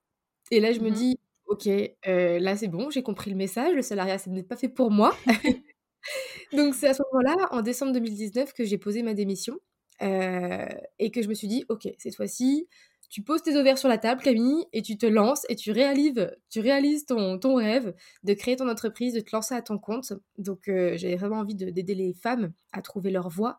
Et 0.51 0.61
là, 0.61 0.73
je 0.73 0.81
me 0.81 0.91
mmh 0.91 0.95
dis, 0.95 1.19
ok, 1.47 1.69
là 2.07 2.57
c'est 2.57 2.69
bon, 2.69 2.91
j'ai 2.91 3.03
compris 3.03 3.31
le 3.31 3.37
message, 3.37 3.75
le 3.75 3.83
salariat, 3.83 4.19
ça 4.19 4.31
n'est 4.31 4.43
pas 4.43 4.57
fait 4.57 4.69
pour 4.69 4.91
moi. 4.91 5.17
Donc 6.53 6.75
c'est 6.75 6.89
à 6.89 6.95
ce 6.95 7.03
moment-là, 7.13 7.49
en 7.51 7.63
décembre 7.63 7.93
2019, 7.93 8.53
que 8.53 8.65
j'ai 8.65 8.79
posé 8.79 9.03
ma 9.03 9.15
démission 9.15 9.59
et 10.01 11.11
que 11.11 11.23
je 11.23 11.29
me 11.29 11.35
suis 11.35 11.49
dit, 11.49 11.65
ok, 11.69 11.89
cette 11.99 12.17
fois-ci, 12.17 12.69
tu 13.09 13.23
poses 13.23 13.43
tes 13.43 13.57
ovaires 13.57 13.79
sur 13.79 13.89
la 13.89 13.99
table, 13.99 14.23
Camille, 14.23 14.65
et 14.73 14.83
tu 14.83 14.97
te 14.99 15.07
lances 15.07 15.47
et 15.49 15.57
tu 15.57 15.73
réalises, 15.73 16.31
tu 16.51 16.61
réalises 16.61 17.07
ton, 17.07 17.39
ton 17.39 17.57
rêve 17.57 17.95
de 18.23 18.35
créer 18.35 18.57
ton 18.57 18.69
entreprise, 18.69 19.15
de 19.15 19.21
te 19.21 19.35
lancer 19.35 19.55
à 19.55 19.63
ton 19.63 19.79
compte. 19.79 20.13
Donc, 20.39 20.69
euh, 20.69 20.97
j'avais 20.97 21.17
vraiment 21.17 21.39
envie 21.39 21.55
d'aider 21.55 21.95
les 21.95 22.15
femmes 22.15 22.53
à 22.73 22.83
trouver 22.83 23.11
leur 23.11 23.29
voie. 23.29 23.59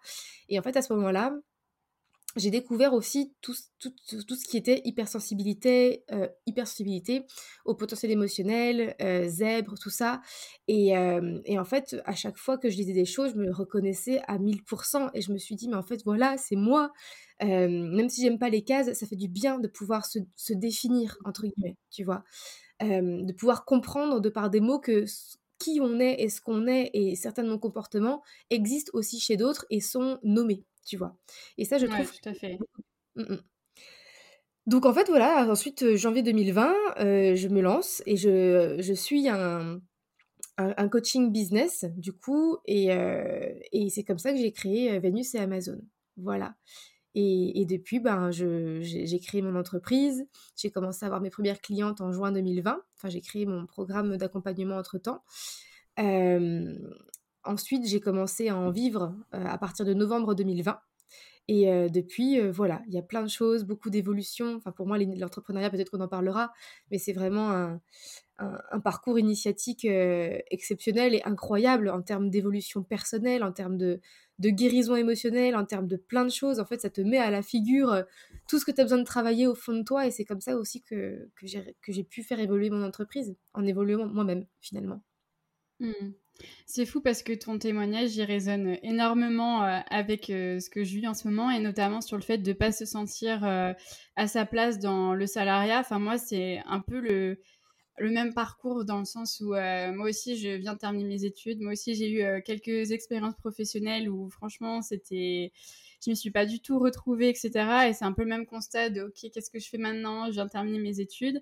Et 0.50 0.60
en 0.60 0.62
fait, 0.62 0.78
à 0.78 0.82
ce 0.82 0.94
moment-là, 0.94 1.34
j'ai 2.38 2.52
découvert 2.52 2.94
aussi 2.94 3.34
tout, 3.42 3.54
ce 3.54 4.48
qui 4.48 4.58
était 4.58 4.82
hypersensibilité, 4.86 6.04
euh, 6.12 6.28
hypersensibilité 6.46 7.26
au 7.66 7.76
potentiel 7.76 8.12
émotionnel, 8.12 8.96
euh, 9.02 9.28
zèbre, 9.28 9.76
tout 9.80 9.90
ça. 9.90 10.22
Et, 10.68 10.98
euh, 10.98 11.40
et, 11.46 11.60
en 11.60 11.66
fait, 11.66 11.96
à 12.06 12.16
chaque 12.16 12.38
fois 12.38 12.58
que 12.58 12.70
je 12.70 12.78
lisais 12.78 12.94
des 12.94 13.06
choses, 13.06 13.34
je 13.34 13.38
me 13.38 13.52
reconnaissais 13.52 14.22
à 14.28 14.38
1000%. 14.38 15.10
Et 15.14 15.22
je 15.22 15.32
me 15.32 15.38
suis 15.38 15.56
dit, 15.56 15.68
mais 15.68 15.76
en 15.76 15.84
fait, 15.84 16.04
voilà, 16.04 16.38
c'est 16.38 16.56
moi. 16.56 16.92
Même 17.42 18.10
si 18.10 18.24
j'aime 18.24 18.40
pas 18.40 18.50
les 18.50 18.64
cases, 18.64 18.92
ça 18.94 19.06
fait 19.06 19.16
du 19.16 19.28
bien 19.28 19.60
de 19.60 19.68
pouvoir 19.68 20.06
se, 20.06 20.54
définir, 20.54 21.18
entre 21.26 21.44
guillemets, 21.44 21.78
tu 21.92 22.04
vois. 22.04 22.24
De 22.82 23.34
pouvoir 23.34 23.66
comprendre 23.66 24.22
de 24.22 24.30
par 24.30 24.50
des 24.50 24.60
mots 24.60 24.80
que 24.80 25.06
qui 25.60 25.80
on 25.82 26.00
est 26.00 26.22
et 26.22 26.30
ce 26.30 26.42
qu'on 26.42 26.68
est 26.68 26.92
et 26.94 27.16
certains 27.16 27.44
de 27.44 27.50
nos 27.50 27.60
comportements 27.60 28.22
existent 28.50 28.92
aussi 28.94 29.20
chez 29.20 29.38
d'autres 29.38 29.66
et 29.70 29.80
sont 29.80 30.20
nommés, 30.24 30.64
tu 30.88 30.98
vois. 30.98 31.16
Et 31.58 31.66
ça, 31.66 31.78
je 31.78 31.86
trouve. 31.86 32.12
tout 32.12 32.30
à 32.30 32.34
fait. 32.34 32.58
Mmh, 33.16 33.34
mmh. 33.34 33.38
Donc 34.66 34.86
en 34.86 34.94
fait, 34.94 35.08
voilà, 35.08 35.48
ensuite, 35.50 35.84
euh, 35.84 35.96
janvier 35.96 36.24
2020, 36.24 36.74
euh, 37.00 37.36
je 37.36 37.48
me 37.48 37.62
lance 37.62 38.02
et 38.06 38.18
je, 38.18 38.78
je 38.80 38.94
suis 38.94 39.30
un, 39.30 39.80
un, 40.58 40.74
un, 40.76 40.90
coaching 40.90 41.32
business, 41.32 41.86
du 41.96 42.12
coup, 42.12 42.58
et, 42.66 42.92
euh, 42.92 43.54
et 43.72 43.90
c'est 43.90 44.04
comme 44.04 44.18
ça 44.18 44.32
que 44.32 44.38
j'ai 44.38 44.52
créé 44.52 45.00
Vénus 45.00 45.36
et 45.36 45.40
Amazon. 45.40 45.80
Voilà. 46.18 46.56
Et, 47.16 47.62
et 47.62 47.66
depuis, 47.66 48.00
ben, 48.00 48.30
j'ai 48.32 49.20
créé 49.20 49.42
mon 49.42 49.56
entreprise. 49.56 50.28
J'ai 50.56 50.70
commencé 50.70 51.04
à 51.04 51.08
avoir 51.08 51.22
mes 51.22 51.30
premières 51.30 51.62
clientes 51.62 52.02
en 52.02 52.12
juin 52.12 52.32
2020. 52.32 52.80
Enfin, 52.96 53.10
j'ai 53.10 53.22
créé 53.22 53.46
mon 53.46 53.66
programme 53.66 54.18
d'accompagnement 54.18 54.78
entre-temps. 54.78 55.24
Euh, 56.00 56.76
ensuite, 57.48 57.88
j'ai 57.88 58.00
commencé 58.00 58.50
à 58.50 58.56
en 58.56 58.70
vivre 58.70 59.16
euh, 59.34 59.46
à 59.46 59.58
partir 59.58 59.86
de 59.86 59.94
novembre 59.94 60.36
2020. 60.36 60.80
Et 61.50 61.72
euh, 61.72 61.88
depuis, 61.88 62.40
euh, 62.40 62.52
voilà, 62.52 62.82
il 62.88 62.94
y 62.94 62.98
a 62.98 63.02
plein 63.02 63.24
de 63.24 63.30
choses, 63.30 63.64
beaucoup 63.64 63.90
d'évolutions. 63.90 64.56
Enfin, 64.56 64.72
pour 64.72 64.86
moi, 64.86 64.98
l'entrepreneuriat, 64.98 65.70
peut-être 65.70 65.92
qu'on 65.92 66.02
en 66.02 66.08
parlera, 66.10 66.52
mais 66.92 66.98
c'est 66.98 67.14
vraiment 67.14 67.80
un, 68.40 68.80
parcours 68.82 69.18
initiatique 69.18 69.86
exceptionnel 69.86 71.16
et 71.16 71.24
incroyable 71.24 71.90
en 71.90 72.02
termes 72.02 72.30
d'évolution 72.30 72.84
personnelle, 72.84 73.44
en 73.44 73.52
termes 73.52 73.78
de, 73.78 74.00
guérison 74.40 74.96
émotionnelle, 74.96 75.56
en 75.56 75.66
termes 75.66 75.88
de 75.88 75.96
plein 75.96 76.26
de 76.26 76.30
choses. 76.30 76.60
En 76.60 76.66
fait, 76.66 76.82
ça 76.82 76.90
te 76.90 77.02
met 77.02 77.18
à 77.18 77.32
la 77.32 77.42
figure 77.42 78.04
tout 78.48 78.60
ce 78.60 78.66
que 78.66 78.72
tu 78.72 78.82
as 78.82 78.84
besoin 78.84 79.00
de 79.00 79.06
travailler 79.06 79.48
au 79.48 79.56
fond 79.56 79.74
de 79.74 79.84
toi. 79.84 80.06
Et 80.06 80.12
c'est 80.12 80.26
comme 80.26 80.42
ça 80.42 80.58
aussi 80.58 80.84
que 80.84 81.30
j'ai 81.42 82.04
pu 82.04 82.24
faire 82.24 82.40
évoluer 82.40 82.70
mon 82.70 82.84
entreprise, 82.84 83.36
en 83.54 83.66
évoluant 83.66 84.06
moi-même, 84.06 84.46
finalement. 84.60 85.02
Mmh. 85.80 86.12
C'est 86.66 86.86
fou 86.86 87.02
parce 87.02 87.24
que 87.24 87.34
ton 87.34 87.58
témoignage, 87.58 88.16
il 88.16 88.24
résonne 88.24 88.78
énormément 88.84 89.64
euh, 89.64 89.80
avec 89.90 90.30
euh, 90.30 90.60
ce 90.60 90.70
que 90.70 90.84
je 90.84 90.96
vis 90.98 91.08
en 91.08 91.14
ce 91.14 91.28
moment 91.28 91.50
et 91.50 91.60
notamment 91.60 92.02
sur 92.02 92.16
le 92.16 92.22
fait 92.22 92.38
de 92.38 92.50
ne 92.50 92.54
pas 92.54 92.72
se 92.72 92.86
sentir 92.86 93.44
euh, 93.44 93.74
à 94.16 94.28
sa 94.28 94.46
place 94.46 94.80
dans 94.80 95.14
le 95.14 95.26
salariat. 95.26 95.80
Enfin, 95.80 96.00
moi, 96.00 96.18
c'est 96.18 96.62
un 96.66 96.80
peu 96.80 97.00
le, 97.00 97.40
même 98.00 98.34
parcours 98.34 98.86
dans 98.86 99.00
le 99.00 99.06
sens 99.06 99.42
où 99.42 99.54
euh, 99.54 99.92
moi 99.94 100.10
aussi, 100.10 100.38
je 100.38 100.50
viens 100.50 100.74
de 100.74 100.80
terminer 100.80 101.08
mes 101.08 101.26
études. 101.26 101.60
Moi 101.62 101.72
aussi, 101.74 101.96
j'ai 101.96 102.10
eu 102.10 102.22
euh, 102.22 102.42
quelques 102.46 102.92
expériences 102.92 103.36
professionnelles 103.36 104.10
où 104.10 104.30
franchement, 104.30 104.82
c'était... 104.82 105.52
Je 106.06 106.12
me 106.12 106.16
suis 106.16 106.30
pas 106.30 106.46
du 106.46 106.60
tout 106.60 106.78
retrouvée, 106.78 107.28
etc. 107.28 107.50
Et 107.90 107.94
c'est 107.94 108.06
un 108.06 108.14
peu 108.14 108.22
le 108.22 108.30
même 108.30 108.46
constat 108.46 108.92
de, 108.92 109.02
OK, 109.02 109.32
qu'est-ce 109.34 109.50
que 109.50 109.58
je 109.60 109.68
fais 109.68 109.80
maintenant? 109.80 110.28
Je 110.28 110.34
viens 110.34 110.46
de 110.46 110.52
terminer 110.52 110.78
mes 110.78 111.00
études. 111.00 111.42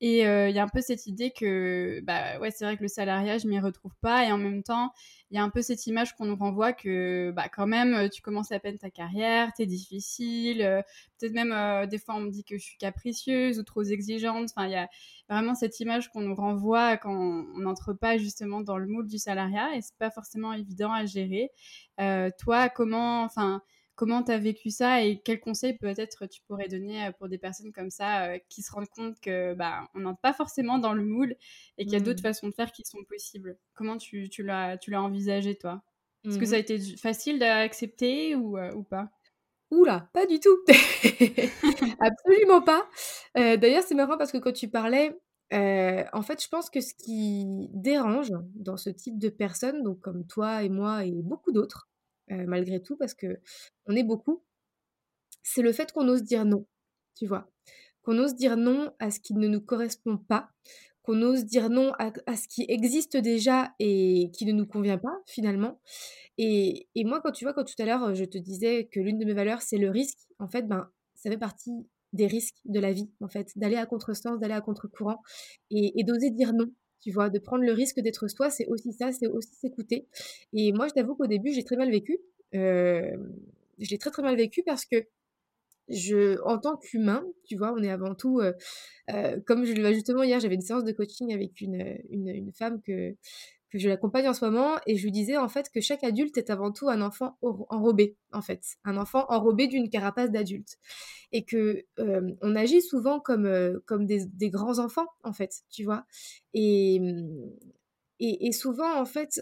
Et 0.00 0.20
il 0.20 0.26
euh, 0.26 0.50
y 0.50 0.58
a 0.58 0.62
un 0.62 0.68
peu 0.68 0.80
cette 0.80 1.06
idée 1.06 1.30
que, 1.30 2.00
bah 2.04 2.38
ouais, 2.38 2.50
c'est 2.50 2.64
vrai 2.64 2.76
que 2.76 2.82
le 2.82 2.88
salariat, 2.88 3.38
je 3.38 3.48
m'y 3.48 3.58
retrouve 3.58 3.94
pas. 4.00 4.26
Et 4.26 4.32
en 4.32 4.38
même 4.38 4.62
temps, 4.62 4.92
il 5.30 5.36
y 5.36 5.40
a 5.40 5.42
un 5.42 5.50
peu 5.50 5.62
cette 5.62 5.86
image 5.86 6.14
qu'on 6.14 6.26
nous 6.26 6.36
renvoie 6.36 6.72
que, 6.72 7.32
bah 7.34 7.48
quand 7.48 7.66
même, 7.66 8.10
tu 8.10 8.20
commences 8.22 8.52
à 8.52 8.60
peine 8.60 8.78
ta 8.78 8.90
carrière, 8.90 9.52
t'es 9.54 9.66
difficile. 9.66 10.62
Euh, 10.62 10.82
Peut-être 11.18 11.32
même, 11.32 11.52
euh, 11.52 11.86
des 11.86 11.98
fois, 11.98 12.14
on 12.16 12.20
me 12.20 12.30
dit 12.30 12.44
que 12.44 12.58
je 12.58 12.64
suis 12.64 12.76
capricieuse 12.76 13.58
ou 13.58 13.62
trop 13.62 13.82
exigeante. 13.82 14.50
Enfin, 14.54 14.66
il 14.66 14.72
y 14.72 14.76
a 14.76 14.88
vraiment 15.30 15.54
cette 15.54 15.80
image 15.80 16.10
qu'on 16.10 16.20
nous 16.20 16.34
renvoie 16.34 16.98
quand 16.98 17.14
on 17.14 17.58
n'entre 17.58 17.94
pas 17.94 18.18
justement 18.18 18.60
dans 18.60 18.76
le 18.76 18.86
moule 18.86 19.06
du 19.06 19.18
salariat. 19.18 19.74
Et 19.76 19.80
c'est 19.80 19.96
pas 19.96 20.10
forcément 20.10 20.52
évident 20.52 20.92
à 20.92 21.06
gérer. 21.06 21.50
Euh, 22.00 22.30
toi, 22.38 22.68
comment, 22.68 23.22
enfin, 23.22 23.62
Comment 23.96 24.22
tu 24.22 24.30
as 24.30 24.38
vécu 24.38 24.70
ça 24.70 25.02
et 25.02 25.20
quels 25.24 25.40
conseils 25.40 25.76
peut-être 25.78 26.26
tu 26.26 26.42
pourrais 26.46 26.68
donner 26.68 27.10
pour 27.18 27.28
des 27.28 27.38
personnes 27.38 27.72
comme 27.72 27.90
ça 27.90 28.26
euh, 28.26 28.38
qui 28.48 28.62
se 28.62 28.70
rendent 28.70 28.88
compte 28.88 29.18
que 29.20 29.54
bah, 29.54 29.88
on 29.94 30.00
n'entre 30.00 30.20
pas 30.20 30.32
forcément 30.32 30.78
dans 30.78 30.92
le 30.92 31.02
moule 31.02 31.34
et 31.78 31.84
qu'il 31.84 31.92
y 31.92 31.96
a 31.96 32.00
mmh. 32.00 32.02
d'autres 32.02 32.22
façons 32.22 32.48
de 32.48 32.54
faire 32.54 32.72
qui 32.72 32.82
sont 32.84 33.02
possibles 33.08 33.58
Comment 33.74 33.96
tu, 33.96 34.28
tu 34.28 34.42
l'as 34.42 34.78
envisagé 34.92 35.56
toi? 35.56 35.82
Est-ce 36.24 36.36
mmh. 36.36 36.40
que 36.40 36.46
ça 36.46 36.54
a 36.56 36.58
été 36.58 36.78
facile 36.96 37.38
d'accepter 37.38 38.34
ou, 38.34 38.58
euh, 38.58 38.72
ou 38.74 38.82
pas? 38.82 39.10
Oula, 39.70 40.08
pas 40.12 40.26
du 40.26 40.38
tout. 40.38 40.56
Absolument 42.00 42.62
pas. 42.62 42.88
Euh, 43.36 43.56
D'ailleurs, 43.56 43.82
c'est 43.82 43.94
marrant 43.94 44.16
parce 44.16 44.30
que 44.30 44.38
quand 44.38 44.52
tu 44.52 44.68
parlais, 44.68 45.18
euh, 45.52 46.04
en 46.12 46.22
fait, 46.22 46.42
je 46.42 46.48
pense 46.48 46.70
que 46.70 46.80
ce 46.80 46.94
qui 46.94 47.68
dérange 47.72 48.32
dans 48.54 48.76
ce 48.76 48.90
type 48.90 49.18
de 49.18 49.28
personnes, 49.28 49.82
donc 49.82 50.00
comme 50.00 50.26
toi 50.26 50.62
et 50.62 50.68
moi 50.68 51.04
et 51.04 51.12
beaucoup 51.22 51.52
d'autres, 51.52 51.88
euh, 52.30 52.44
malgré 52.46 52.82
tout, 52.82 52.96
parce 52.96 53.14
que 53.14 53.40
on 53.86 53.94
est 53.94 54.02
beaucoup, 54.02 54.42
c'est 55.42 55.62
le 55.62 55.72
fait 55.72 55.92
qu'on 55.92 56.08
ose 56.08 56.22
dire 56.22 56.44
non, 56.44 56.66
tu 57.16 57.26
vois. 57.26 57.50
Qu'on 58.02 58.18
ose 58.18 58.34
dire 58.34 58.56
non 58.56 58.92
à 58.98 59.10
ce 59.10 59.20
qui 59.20 59.34
ne 59.34 59.48
nous 59.48 59.60
correspond 59.60 60.16
pas, 60.16 60.48
qu'on 61.02 61.22
ose 61.22 61.44
dire 61.44 61.70
non 61.70 61.92
à, 61.98 62.12
à, 62.26 62.36
ce 62.36 62.48
qui 62.48 62.64
existe 62.68 63.16
déjà 63.16 63.74
et 63.78 64.30
qui 64.32 64.44
ne 64.46 64.52
nous 64.52 64.66
convient 64.66 64.98
pas 64.98 65.16
finalement. 65.26 65.80
Et, 66.38 66.88
moi, 66.96 67.20
quand 67.22 67.32
tu 67.32 67.44
vois, 67.44 67.54
quand 67.54 67.64
tout 67.64 67.80
à 67.80 67.86
l'heure, 67.86 68.14
je 68.14 68.24
te 68.24 68.38
disais 68.38 68.88
que 68.92 69.00
l'une 69.00 69.18
de 69.18 69.24
mes 69.24 69.34
valeurs, 69.34 69.62
c'est 69.62 69.78
le 69.78 69.90
risque, 69.90 70.18
en 70.38 70.48
fait, 70.48 70.62
ben, 70.68 70.90
ça 71.14 71.30
fait 71.30 71.38
partie 71.38 71.88
des 72.12 72.26
risques 72.26 72.58
de 72.64 72.80
la 72.80 72.92
vie, 72.92 73.10
en 73.20 73.28
fait, 73.28 73.52
d'aller 73.56 73.76
à 73.76 73.86
contresens, 73.86 74.38
d'aller 74.38 74.54
à 74.54 74.60
contre-courant 74.60 75.22
et 75.70 76.04
d'oser 76.04 76.30
dire 76.30 76.52
non 76.52 76.70
tu 77.00 77.10
vois, 77.10 77.30
de 77.30 77.38
prendre 77.38 77.64
le 77.64 77.72
risque 77.72 78.00
d'être 78.00 78.28
soi, 78.28 78.50
c'est 78.50 78.66
aussi 78.66 78.92
ça, 78.92 79.12
c'est 79.12 79.26
aussi 79.26 79.54
s'écouter. 79.54 80.06
Et 80.52 80.72
moi, 80.72 80.88
je 80.88 80.94
t'avoue 80.94 81.14
qu'au 81.14 81.26
début, 81.26 81.52
j'ai 81.52 81.64
très 81.64 81.76
mal 81.76 81.90
vécu. 81.90 82.18
Euh, 82.54 83.16
je 83.78 83.90
l'ai 83.90 83.98
très 83.98 84.10
très 84.10 84.22
mal 84.22 84.36
vécu 84.36 84.62
parce 84.64 84.84
que 84.86 84.96
je, 85.88 86.40
en 86.42 86.58
tant 86.58 86.76
qu'humain, 86.76 87.24
tu 87.44 87.56
vois, 87.56 87.72
on 87.72 87.82
est 87.82 87.90
avant 87.90 88.14
tout, 88.14 88.40
euh, 88.40 88.52
euh, 89.10 89.38
comme 89.46 89.64
je 89.64 89.72
le 89.72 89.92
justement 89.92 90.22
hier, 90.24 90.40
j'avais 90.40 90.56
une 90.56 90.62
séance 90.62 90.84
de 90.84 90.92
coaching 90.92 91.32
avec 91.32 91.60
une 91.60 92.52
femme 92.52 92.80
que, 92.82 93.14
je 93.78 93.88
l'accompagne 93.88 94.28
en 94.28 94.34
ce 94.34 94.44
moment 94.44 94.76
et 94.86 94.96
je 94.96 95.04
lui 95.04 95.12
disais 95.12 95.36
en 95.36 95.48
fait 95.48 95.70
que 95.70 95.80
chaque 95.80 96.04
adulte 96.04 96.36
est 96.38 96.50
avant 96.50 96.72
tout 96.72 96.88
un 96.88 97.00
enfant 97.00 97.36
enrobé 97.42 98.16
en 98.32 98.42
fait, 98.42 98.62
un 98.84 98.96
enfant 98.96 99.26
enrobé 99.28 99.66
d'une 99.66 99.88
carapace 99.88 100.30
d'adulte 100.30 100.78
et 101.32 101.44
que 101.44 101.84
euh, 101.98 102.30
on 102.42 102.56
agit 102.56 102.82
souvent 102.82 103.20
comme 103.20 103.46
euh, 103.46 103.78
comme 103.86 104.06
des, 104.06 104.50
grands 104.50 104.78
enfants 104.78 105.06
en 105.22 105.32
fait, 105.32 105.62
tu 105.70 105.84
vois. 105.84 106.06
Et, 106.54 107.00
et, 108.20 108.46
et 108.46 108.52
souvent 108.52 108.98
en 109.00 109.04
fait 109.04 109.40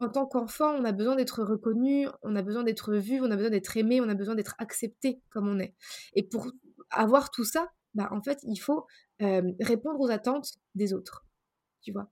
en 0.00 0.08
tant 0.08 0.26
qu'enfant, 0.26 0.74
on 0.74 0.84
a 0.84 0.92
besoin 0.92 1.16
d'être 1.16 1.42
reconnu, 1.42 2.08
on 2.22 2.36
a 2.36 2.42
besoin 2.42 2.64
d'être 2.64 2.94
vu, 2.94 3.20
on 3.20 3.30
a 3.30 3.36
besoin 3.36 3.50
d'être 3.50 3.76
aimé, 3.76 4.00
on 4.00 4.08
a 4.08 4.14
besoin 4.14 4.34
d'être 4.34 4.54
accepté 4.58 5.20
comme 5.30 5.48
on 5.48 5.58
est. 5.58 5.74
Et 6.14 6.22
pour 6.22 6.50
avoir 6.90 7.30
tout 7.30 7.44
ça, 7.44 7.70
bah, 7.94 8.08
en 8.10 8.20
fait, 8.20 8.38
il 8.42 8.56
faut 8.56 8.86
euh, 9.22 9.52
répondre 9.60 10.00
aux 10.00 10.10
attentes 10.10 10.54
des 10.74 10.92
autres 10.92 11.24
tu 11.84 11.92
vois. 11.92 12.08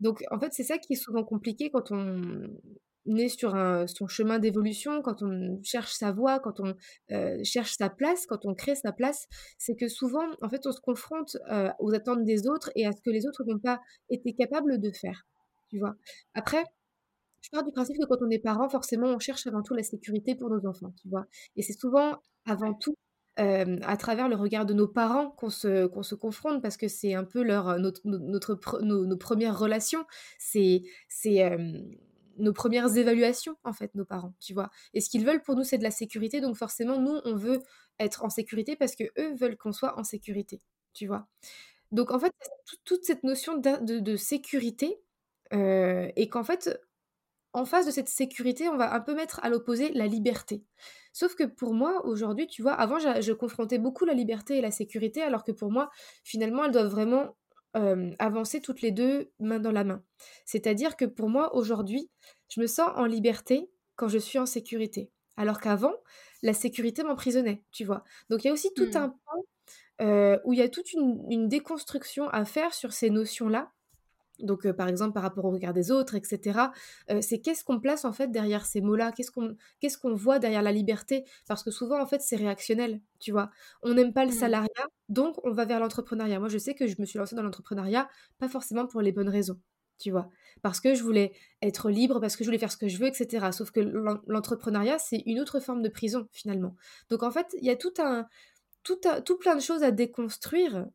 Donc, 0.00 0.24
en 0.30 0.40
fait, 0.40 0.52
c'est 0.52 0.64
ça 0.64 0.78
qui 0.78 0.94
est 0.94 0.96
souvent 0.96 1.24
compliqué 1.24 1.70
quand 1.70 1.92
on 1.92 3.16
est 3.16 3.28
sur 3.28 3.54
un, 3.54 3.86
son 3.86 4.08
chemin 4.08 4.38
d'évolution, 4.38 5.02
quand 5.02 5.22
on 5.22 5.60
cherche 5.62 5.92
sa 5.92 6.12
voie, 6.12 6.40
quand 6.40 6.60
on 6.60 6.74
euh, 7.12 7.38
cherche 7.44 7.76
sa 7.76 7.90
place, 7.90 8.26
quand 8.26 8.44
on 8.46 8.54
crée 8.54 8.74
sa 8.74 8.92
place, 8.92 9.26
c'est 9.58 9.76
que 9.76 9.88
souvent, 9.88 10.24
en 10.42 10.48
fait, 10.48 10.66
on 10.66 10.72
se 10.72 10.80
confronte 10.80 11.36
euh, 11.50 11.70
aux 11.78 11.94
attentes 11.94 12.24
des 12.24 12.46
autres 12.46 12.70
et 12.76 12.86
à 12.86 12.92
ce 12.92 13.00
que 13.00 13.10
les 13.10 13.26
autres 13.26 13.44
n'ont 13.44 13.58
pas 13.58 13.80
été 14.08 14.34
capables 14.34 14.80
de 14.80 14.90
faire, 14.90 15.26
tu 15.68 15.78
vois. 15.78 15.94
Après, 16.34 16.64
je 17.42 17.48
pars 17.50 17.64
du 17.64 17.72
principe 17.72 17.96
que 17.98 18.06
quand 18.06 18.22
on 18.22 18.30
est 18.30 18.38
parent, 18.38 18.68
forcément, 18.68 19.08
on 19.08 19.18
cherche 19.18 19.46
avant 19.46 19.62
tout 19.62 19.74
la 19.74 19.82
sécurité 19.82 20.34
pour 20.34 20.50
nos 20.50 20.66
enfants, 20.66 20.92
tu 21.00 21.08
vois. 21.08 21.26
Et 21.56 21.62
c'est 21.62 21.78
souvent, 21.78 22.16
avant 22.44 22.74
tout, 22.74 22.94
à 23.36 23.96
travers 23.96 24.28
le 24.28 24.36
regard 24.36 24.66
de 24.66 24.74
nos 24.74 24.88
parents 24.88 25.30
qu'on 25.30 25.48
se, 25.48 25.86
qu'on 25.86 26.02
se 26.02 26.14
confronte 26.14 26.60
parce 26.60 26.76
que 26.76 26.88
c'est 26.88 27.14
un 27.14 27.24
peu 27.24 27.42
leur, 27.42 27.78
notre, 27.78 28.02
notre, 28.04 28.80
nos, 28.82 29.16
premières 29.16 29.58
relations, 29.58 30.04
c'est, 30.38 30.82
c'est 31.08 31.56
nos 32.36 32.52
premières 32.52 32.96
évaluations 32.96 33.56
en 33.64 33.72
fait, 33.72 33.94
nos 33.94 34.04
parents, 34.04 34.34
tu 34.40 34.52
vois. 34.52 34.70
Et 34.94 35.00
ce 35.00 35.08
qu'ils 35.08 35.24
veulent 35.24 35.42
pour 35.42 35.56
nous, 35.56 35.64
c'est 35.64 35.78
de 35.78 35.82
la 35.82 35.90
sécurité, 35.90 36.40
donc 36.40 36.56
forcément, 36.56 36.98
nous, 36.98 37.18
on 37.24 37.34
veut 37.34 37.62
être 37.98 38.24
en 38.24 38.30
sécurité 38.30 38.76
parce 38.76 38.94
que 38.94 39.04
eux 39.18 39.34
veulent 39.36 39.56
qu'on 39.56 39.72
soit 39.72 39.98
en 39.98 40.04
sécurité, 40.04 40.60
tu 40.92 41.06
vois. 41.06 41.26
Donc 41.92 42.10
en 42.10 42.18
fait, 42.18 42.32
toute 42.84 43.04
cette 43.04 43.24
notion 43.24 43.58
de, 43.58 44.16
sécurité 44.16 45.00
et 45.52 46.28
qu'en 46.30 46.44
fait, 46.44 46.80
en 47.52 47.64
face 47.64 47.86
de 47.86 47.90
cette 47.90 48.08
sécurité, 48.08 48.68
on 48.68 48.76
va 48.76 48.94
un 48.94 49.00
peu 49.00 49.14
mettre 49.14 49.40
à 49.42 49.48
l'opposé 49.48 49.92
la 49.92 50.06
liberté. 50.06 50.62
Sauf 51.12 51.34
que 51.34 51.44
pour 51.44 51.74
moi, 51.74 52.04
aujourd'hui, 52.06 52.46
tu 52.46 52.62
vois, 52.62 52.72
avant, 52.72 52.98
je, 52.98 53.32
confrontais 53.32 53.78
beaucoup 53.78 54.04
la 54.04 54.14
liberté 54.14 54.58
et 54.58 54.60
la 54.60 54.70
sécurité, 54.70 55.22
alors 55.22 55.44
que 55.44 55.52
pour 55.52 55.70
moi, 55.72 55.90
finalement, 56.24 56.64
elles 56.64 56.72
doivent 56.72 56.90
vraiment 56.90 57.36
avancer 58.18 58.60
toutes 58.60 58.80
les 58.80 58.90
deux 58.90 59.30
main 59.38 59.60
dans 59.60 59.70
la 59.70 59.84
main. 59.84 60.02
C'est-à-dire 60.44 60.96
que 60.96 61.04
pour 61.04 61.28
moi, 61.28 61.54
aujourd'hui, 61.54 62.10
je 62.48 62.60
me 62.60 62.66
sens 62.66 62.90
en 62.96 63.04
liberté 63.04 63.70
quand 63.94 64.08
je 64.08 64.18
suis 64.18 64.38
en 64.38 64.46
sécurité. 64.46 65.10
Alors 65.36 65.60
qu'avant, 65.60 65.94
la 66.42 66.52
sécurité 66.52 67.04
m'emprisonnait, 67.04 67.62
tu 67.70 67.84
vois. 67.84 68.02
Donc 68.28 68.42
il 68.42 68.48
y 68.48 68.50
a 68.50 68.52
aussi 68.52 68.72
tout 68.74 68.86
mmh. 68.86 68.96
un 68.96 69.08
point 69.10 70.40
où 70.44 70.52
il 70.52 70.58
y 70.58 70.62
a 70.62 70.68
toute 70.68 70.92
une, 70.92 71.48
déconstruction 71.48 72.28
à 72.30 72.44
faire 72.44 72.74
sur 72.74 72.92
ces 72.92 73.10
notions-là 73.10 73.70
donc, 74.42 74.70
par 74.72 74.88
exemple, 74.88 75.12
par 75.12 75.22
rapport 75.22 75.44
au 75.44 75.50
regard 75.50 75.72
des 75.72 75.90
autres, 75.90 76.14
etc. 76.14 76.58
c'est 77.20 77.40
qu'est-ce 77.40 77.64
qu'on 77.64 77.80
place 77.80 78.04
en 78.04 78.12
fait 78.12 78.30
derrière 78.30 78.66
ces 78.66 78.80
mots-là? 78.80 79.12
Qu'est-ce 79.12 79.30
qu'on 79.30 79.56
qu'est-ce 79.80 79.98
qu'on 79.98 80.14
voit 80.14 80.38
derrière 80.38 80.62
la 80.62 80.72
liberté? 80.72 81.24
Parce 81.46 81.62
que 81.62 81.70
souvent, 81.70 82.00
en 82.00 82.06
fait, 82.06 82.20
c'est 82.20 82.36
réactionnel, 82.36 83.00
tu 83.18 83.32
vois? 83.32 83.50
On 83.82 83.94
n'aime 83.94 84.12
pas 84.12 84.24
le 84.24 84.30
mmh. 84.30 84.34
salariat, 84.34 84.86
donc 85.08 85.36
on 85.44 85.52
va 85.52 85.64
vers 85.64 85.80
l'entrepreneuriat. 85.80 86.38
Moi, 86.38 86.48
je 86.48 86.58
sais 86.58 86.74
que 86.74 86.86
je 86.86 86.96
me 86.98 87.06
suis 87.06 87.18
lancée 87.18 87.36
dans 87.36 87.42
l'entrepreneuriat, 87.42 88.08
pas 88.38 88.48
forcément 88.48 88.86
pour 88.86 89.00
les 89.02 89.12
bonnes 89.12 89.28
raisons, 89.28 89.58
tu 89.98 90.10
vois? 90.10 90.28
Parce 90.62 90.80
que 90.80 90.94
je 90.94 91.02
voulais 91.02 91.32
être 91.62 91.90
libre, 91.90 92.20
parce 92.20 92.36
que 92.36 92.44
je 92.44 92.48
voulais 92.48 92.58
faire 92.58 92.72
ce 92.72 92.76
que 92.76 92.88
je 92.88 92.98
veux, 92.98 93.06
etc. 93.06 93.50
Sauf 93.52 93.70
que 93.70 93.80
l'entrepreneuriat, 93.80 94.98
c'est 94.98 95.22
une 95.26 95.40
autre 95.40 95.60
forme 95.60 95.82
de 95.82 95.88
prison, 95.88 96.28
finalement. 96.32 96.74
Donc, 97.08 97.22
en 97.22 97.30
fait, 97.30 97.46
il 97.60 97.64
y 97.64 97.70
a 97.70 97.76
tout 97.76 97.92
un 97.98 98.26
tout, 98.82 98.98
tout, 99.24 99.38
plein 99.38 99.54
de 99.54 99.60
choses 99.60 99.82
à 99.82 99.90
déconstruire. 99.90 100.86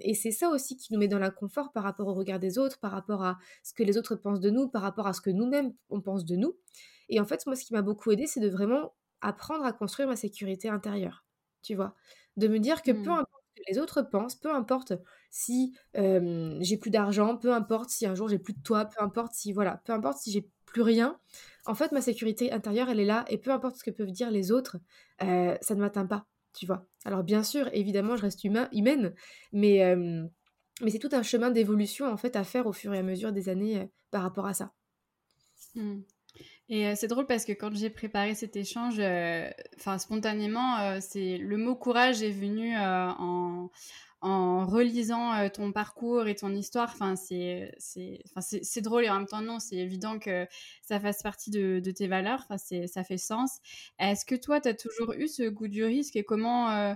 et 0.00 0.14
c'est 0.14 0.30
ça 0.30 0.48
aussi 0.48 0.76
qui 0.76 0.92
nous 0.92 0.98
met 0.98 1.08
dans 1.08 1.18
l'inconfort 1.18 1.72
par 1.72 1.82
rapport 1.82 2.08
au 2.08 2.14
regard 2.14 2.38
des 2.38 2.58
autres, 2.58 2.78
par 2.78 2.92
rapport 2.92 3.22
à 3.22 3.38
ce 3.62 3.74
que 3.74 3.82
les 3.82 3.98
autres 3.98 4.16
pensent 4.16 4.40
de 4.40 4.50
nous, 4.50 4.68
par 4.68 4.82
rapport 4.82 5.06
à 5.06 5.12
ce 5.12 5.20
que 5.20 5.30
nous-mêmes 5.30 5.72
on 5.90 6.00
pense 6.00 6.24
de 6.24 6.36
nous. 6.36 6.56
Et 7.08 7.20
en 7.20 7.24
fait, 7.26 7.44
moi, 7.46 7.56
ce 7.56 7.64
qui 7.64 7.72
m'a 7.72 7.82
beaucoup 7.82 8.10
aidé, 8.10 8.26
c'est 8.26 8.40
de 8.40 8.48
vraiment 8.48 8.94
apprendre 9.20 9.64
à 9.64 9.72
construire 9.72 10.08
ma 10.08 10.16
sécurité 10.16 10.68
intérieure. 10.68 11.24
Tu 11.62 11.74
vois 11.74 11.94
De 12.36 12.48
me 12.48 12.58
dire 12.58 12.82
que 12.82 12.92
peu 12.92 13.10
mmh. 13.10 13.10
importe 13.10 13.44
ce 13.56 13.62
que 13.62 13.72
les 13.72 13.78
autres 13.78 14.02
pensent, 14.02 14.36
peu 14.36 14.54
importe 14.54 14.92
si 15.30 15.76
j'ai 15.94 16.76
plus 16.78 16.90
d'argent, 16.90 17.36
peu 17.36 17.52
importe 17.52 17.90
si 17.90 18.06
un 18.06 18.14
jour 18.14 18.28
j'ai 18.28 18.38
plus 18.38 18.54
de 18.54 18.62
toit, 18.62 18.86
peu 18.86 19.02
importe 19.02 19.32
si, 19.34 19.52
voilà, 19.52 19.82
peu 19.84 19.92
importe 19.92 20.18
si 20.18 20.30
j'ai 20.30 20.48
plus 20.64 20.82
rien. 20.82 21.18
En 21.66 21.74
fait, 21.74 21.92
ma 21.92 22.00
sécurité 22.00 22.52
intérieure, 22.52 22.88
elle 22.88 23.00
est 23.00 23.04
là, 23.04 23.24
et 23.28 23.38
peu 23.38 23.50
importe 23.50 23.76
ce 23.76 23.84
que 23.84 23.90
peuvent 23.90 24.12
dire 24.12 24.30
les 24.30 24.52
autres, 24.52 24.78
ça 25.18 25.74
ne 25.74 25.80
m'atteint 25.80 26.06
pas 26.06 26.26
tu 26.54 26.66
vois. 26.66 26.86
Alors 27.04 27.22
bien 27.22 27.42
sûr, 27.42 27.68
évidemment, 27.72 28.16
je 28.16 28.22
reste 28.22 28.44
humain, 28.44 28.68
humaine, 28.72 29.14
mais, 29.52 29.96
mais 30.82 30.90
c'est 30.90 30.98
tout 30.98 31.10
un 31.12 31.22
chemin 31.22 31.50
d'évolution 31.50 32.06
en 32.06 32.16
fait 32.16 32.36
à 32.36 32.44
faire 32.44 32.66
au 32.66 32.72
fur 32.72 32.92
et 32.94 32.98
à 32.98 33.02
mesure 33.02 33.32
des 33.32 33.48
années 33.48 33.88
par 34.10 34.22
rapport 34.22 34.46
à 34.46 34.54
ça. 34.54 34.72
Mmh. 35.74 36.00
Et 36.68 36.94
c'est 36.94 37.08
drôle 37.08 37.26
parce 37.26 37.44
que 37.44 37.52
quand 37.52 37.74
j'ai 37.74 37.90
préparé 37.90 38.34
cet 38.34 38.56
échange, 38.56 39.00
enfin 39.76 39.98
spontanément, 39.98 41.00
c'est 41.00 41.38
le 41.38 41.56
mot 41.56 41.74
courage 41.74 42.22
est 42.22 42.30
venu 42.30 42.76
en 42.76 43.70
en 44.22 44.66
relisant 44.66 45.34
euh, 45.34 45.48
ton 45.48 45.72
parcours 45.72 46.26
et 46.26 46.34
ton 46.34 46.54
histoire, 46.54 46.94
c'est 47.16 47.72
drôle 48.82 49.04
et 49.04 49.10
en 49.10 49.18
même 49.18 49.26
temps 49.26 49.40
non, 49.40 49.58
c'est 49.58 49.76
évident 49.76 50.18
que 50.18 50.46
ça 50.82 51.00
fasse 51.00 51.22
partie 51.22 51.50
de, 51.50 51.80
tes 51.90 52.06
valeurs, 52.06 52.44
ça 52.58 53.04
fait 53.04 53.18
sens. 53.18 53.58
Est-ce 53.98 54.24
que 54.24 54.34
toi 54.34 54.60
tu 54.60 54.68
as 54.68 54.74
toujours 54.74 55.12
eu 55.14 55.26
ce 55.28 55.48
goût 55.48 55.68
du 55.68 55.84
risque 55.84 56.16
et 56.16 56.24
comment 56.24 56.70
euh, 56.70 56.94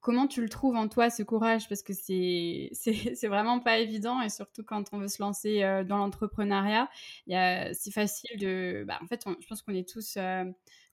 comment 0.00 0.26
tu 0.26 0.42
le 0.42 0.48
trouves 0.48 0.76
en 0.76 0.88
toi 0.88 1.10
ce 1.10 1.22
courage? 1.22 1.68
Parce 1.68 1.82
que 1.82 1.92
c'est 1.92 2.70
c'est 2.72 3.28
vraiment 3.28 3.60
pas 3.60 3.78
évident 3.78 4.20
et 4.20 4.28
surtout 4.28 4.64
quand 4.64 4.92
on 4.92 4.98
veut 4.98 5.08
se 5.08 5.22
lancer 5.22 5.62
euh, 5.62 5.84
dans 5.84 5.98
l'entrepreneuriat, 5.98 6.88
c'est 7.28 7.92
facile 7.92 8.38
de 8.38 8.84
bah, 8.86 8.98
en 9.02 9.06
fait 9.06 9.24
je 9.40 9.46
pense 9.46 9.62
qu'on 9.62 9.74
est 9.74 9.88
tous 9.88 10.18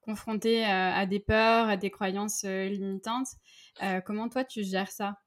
confrontés 0.02 0.64
à 0.64 1.06
des 1.06 1.20
peurs, 1.20 1.70
à 1.70 1.78
des 1.78 1.90
croyances 1.90 2.44
limitantes. 2.44 3.30
comment 4.06 4.30
toi 4.30 4.44
tu 4.44 4.64
gères 4.64 4.92
ça? 4.92 5.18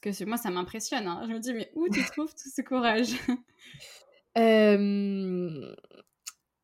Parce 0.00 0.18
que 0.18 0.24
moi, 0.24 0.36
ça 0.36 0.50
m'impressionne. 0.50 1.06
Hein. 1.06 1.22
Je 1.26 1.32
me 1.32 1.38
dis, 1.38 1.52
mais 1.54 1.70
où 1.74 1.88
tu 1.88 2.04
trouves 2.04 2.34
tout 2.34 2.50
ce 2.54 2.62
courage? 2.62 3.12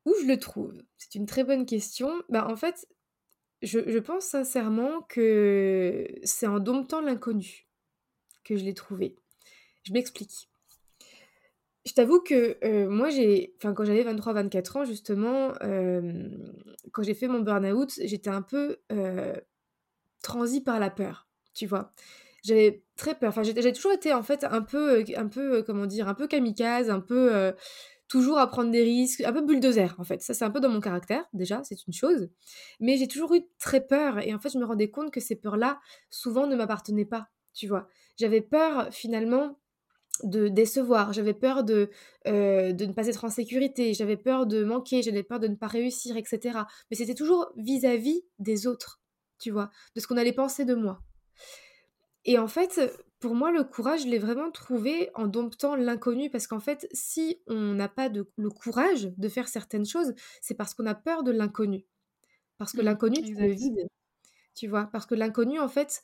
Où 0.04 0.12
je 0.20 0.26
le 0.26 0.36
trouve? 0.38 0.74
C'est 0.98 1.14
une 1.14 1.26
très 1.26 1.44
bonne 1.44 1.64
question. 1.64 2.10
Bah, 2.28 2.46
en 2.48 2.56
fait, 2.56 2.86
je, 3.62 3.98
pense 4.00 4.24
sincèrement 4.24 5.02
que 5.08 6.06
c'est 6.24 6.46
en 6.46 6.58
domptant 6.58 7.00
l'inconnu 7.00 7.66
que 8.44 8.56
je 8.56 8.64
l'ai 8.64 8.74
trouvé. 8.74 9.16
Je 9.84 9.92
m'explique. 9.92 10.50
Je 11.86 11.92
t'avoue 11.94 12.20
que 12.20 12.86
moi, 12.86 13.10
j'ai, 13.10 13.54
enfin, 13.56 13.72
quand 13.72 13.84
j'avais 13.84 14.04
23-24 14.04 14.78
ans, 14.78 14.84
justement, 14.84 15.52
quand 16.92 17.02
j'ai 17.02 17.14
fait 17.14 17.28
mon 17.28 17.40
burn-out, 17.40 17.92
j'étais 18.02 18.30
un 18.30 18.42
peu 18.42 18.78
transi 20.22 20.62
par 20.62 20.78
la 20.78 20.90
peur, 20.90 21.28
tu 21.54 21.66
vois? 21.66 21.94
J'avais 22.42 22.82
très 22.96 23.14
peur. 23.14 23.30
Enfin, 23.30 23.42
j'ai 23.42 23.72
toujours 23.72 23.92
été 23.92 24.12
en 24.12 24.22
fait 24.22 24.44
un 24.44 24.62
peu, 24.62 25.00
euh, 25.00 25.04
un 25.16 25.28
peu, 25.28 25.58
euh, 25.58 25.62
comment 25.62 25.86
dire, 25.86 26.08
un 26.08 26.14
peu 26.14 26.26
kamikaze, 26.26 26.90
un 26.90 27.00
peu 27.00 27.34
euh, 27.34 27.52
toujours 28.08 28.38
à 28.38 28.46
prendre 28.46 28.70
des 28.70 28.82
risques, 28.82 29.22
un 29.22 29.32
peu 29.32 29.42
bulldozer 29.42 29.94
en 29.98 30.04
fait. 30.04 30.22
Ça, 30.22 30.34
c'est 30.34 30.44
un 30.44 30.50
peu 30.50 30.60
dans 30.60 30.68
mon 30.68 30.80
caractère 30.80 31.24
déjà, 31.32 31.62
c'est 31.64 31.86
une 31.86 31.92
chose. 31.92 32.28
Mais 32.80 32.96
j'ai 32.96 33.08
toujours 33.08 33.34
eu 33.34 33.42
très 33.58 33.80
peur 33.86 34.18
et 34.20 34.34
en 34.34 34.38
fait, 34.38 34.50
je 34.50 34.58
me 34.58 34.64
rendais 34.64 34.90
compte 34.90 35.12
que 35.12 35.20
ces 35.20 35.36
peurs-là, 35.36 35.80
souvent, 36.10 36.46
ne 36.46 36.56
m'appartenaient 36.56 37.04
pas. 37.04 37.28
Tu 37.54 37.68
vois, 37.68 37.88
j'avais 38.18 38.40
peur 38.40 38.88
finalement 38.92 39.58
de 40.24 40.48
décevoir, 40.48 41.12
j'avais 41.12 41.34
peur 41.34 41.64
de, 41.64 41.90
de 42.26 42.84
ne 42.84 42.92
pas 42.92 43.06
être 43.08 43.24
en 43.24 43.30
sécurité, 43.30 43.92
j'avais 43.94 44.16
peur 44.16 44.46
de 44.46 44.62
manquer, 44.62 45.02
j'avais 45.02 45.22
peur 45.22 45.40
de 45.40 45.48
ne 45.48 45.56
pas 45.56 45.66
réussir, 45.66 46.16
etc. 46.16 46.60
Mais 46.90 46.96
c'était 46.96 47.14
toujours 47.14 47.50
vis 47.56 47.84
à 47.84 47.96
-vis 47.96 48.24
des 48.38 48.66
autres, 48.66 49.00
tu 49.38 49.50
vois, 49.50 49.70
de 49.96 50.00
ce 50.00 50.06
qu'on 50.06 50.16
allait 50.16 50.32
penser 50.32 50.64
de 50.64 50.74
moi. 50.74 51.02
Et 52.24 52.38
en 52.38 52.48
fait, 52.48 52.80
pour 53.20 53.34
moi, 53.34 53.52
le 53.52 53.64
courage, 53.64 54.02
je 54.02 54.08
l'ai 54.08 54.18
vraiment 54.18 54.50
trouvé 54.50 55.10
en 55.14 55.26
domptant 55.26 55.76
l'inconnu, 55.76 56.30
parce 56.30 56.46
qu'en 56.46 56.60
fait, 56.60 56.88
si 56.92 57.40
on 57.46 57.74
n'a 57.74 57.88
pas 57.88 58.08
de, 58.08 58.28
le 58.36 58.50
courage 58.50 59.12
de 59.16 59.28
faire 59.28 59.48
certaines 59.48 59.86
choses, 59.86 60.14
c'est 60.40 60.54
parce 60.54 60.74
qu'on 60.74 60.86
a 60.86 60.94
peur 60.94 61.22
de 61.22 61.30
l'inconnu. 61.30 61.84
Parce 62.58 62.72
que 62.72 62.80
mmh, 62.80 62.84
l'inconnu, 62.84 63.16
c'est 63.24 63.46
le 63.46 63.52
vide. 63.52 63.86
Tu 64.54 64.68
vois 64.68 64.88
Parce 64.92 65.06
que 65.06 65.14
l'inconnu, 65.14 65.58
en 65.58 65.68
fait, 65.68 66.02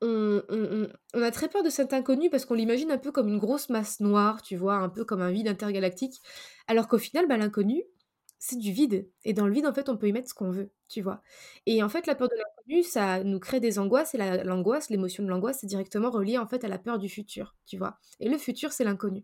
on, 0.00 0.42
on, 0.48 1.22
a 1.22 1.30
très 1.30 1.48
peur 1.48 1.62
de 1.62 1.70
cet 1.70 1.92
inconnu 1.92 2.28
parce 2.28 2.44
qu'on 2.44 2.54
l'imagine 2.54 2.90
un 2.90 2.98
peu 2.98 3.12
comme 3.12 3.28
une 3.28 3.38
grosse 3.38 3.68
masse 3.68 4.00
noire, 4.00 4.42
tu 4.42 4.56
vois, 4.56 4.74
un 4.74 4.88
peu 4.88 5.04
comme 5.04 5.22
un 5.22 5.30
vide 5.30 5.48
intergalactique. 5.48 6.20
Alors 6.66 6.88
qu'au 6.88 6.98
final, 6.98 7.28
bah, 7.28 7.36
l'inconnu, 7.36 7.84
c'est 8.44 8.58
du 8.58 8.72
vide. 8.72 9.08
Et 9.24 9.34
dans 9.34 9.46
le 9.46 9.52
vide, 9.52 9.66
en 9.66 9.72
fait, 9.72 9.88
on 9.88 9.96
peut 9.96 10.08
y 10.08 10.12
mettre 10.12 10.28
ce 10.28 10.34
qu'on 10.34 10.50
veut, 10.50 10.72
tu 10.88 11.00
vois. 11.00 11.22
Et 11.66 11.80
en 11.80 11.88
fait, 11.88 12.08
la 12.08 12.16
peur 12.16 12.28
de 12.28 12.34
l'inconnu, 12.34 12.82
ça 12.82 13.22
nous 13.22 13.38
crée 13.38 13.60
des 13.60 13.78
angoisses. 13.78 14.16
Et 14.16 14.18
l'angoisse, 14.18 14.90
l'émotion 14.90 15.22
de 15.22 15.28
l'angoisse, 15.28 15.58
c'est 15.60 15.68
directement 15.68 16.10
relié, 16.10 16.38
en 16.38 16.46
fait, 16.48 16.64
à 16.64 16.68
la 16.68 16.78
peur 16.78 16.98
du 16.98 17.08
futur, 17.08 17.54
tu 17.66 17.76
vois. 17.76 18.00
Et 18.18 18.28
le 18.28 18.36
futur, 18.38 18.72
c'est 18.72 18.82
l'inconnu. 18.82 19.22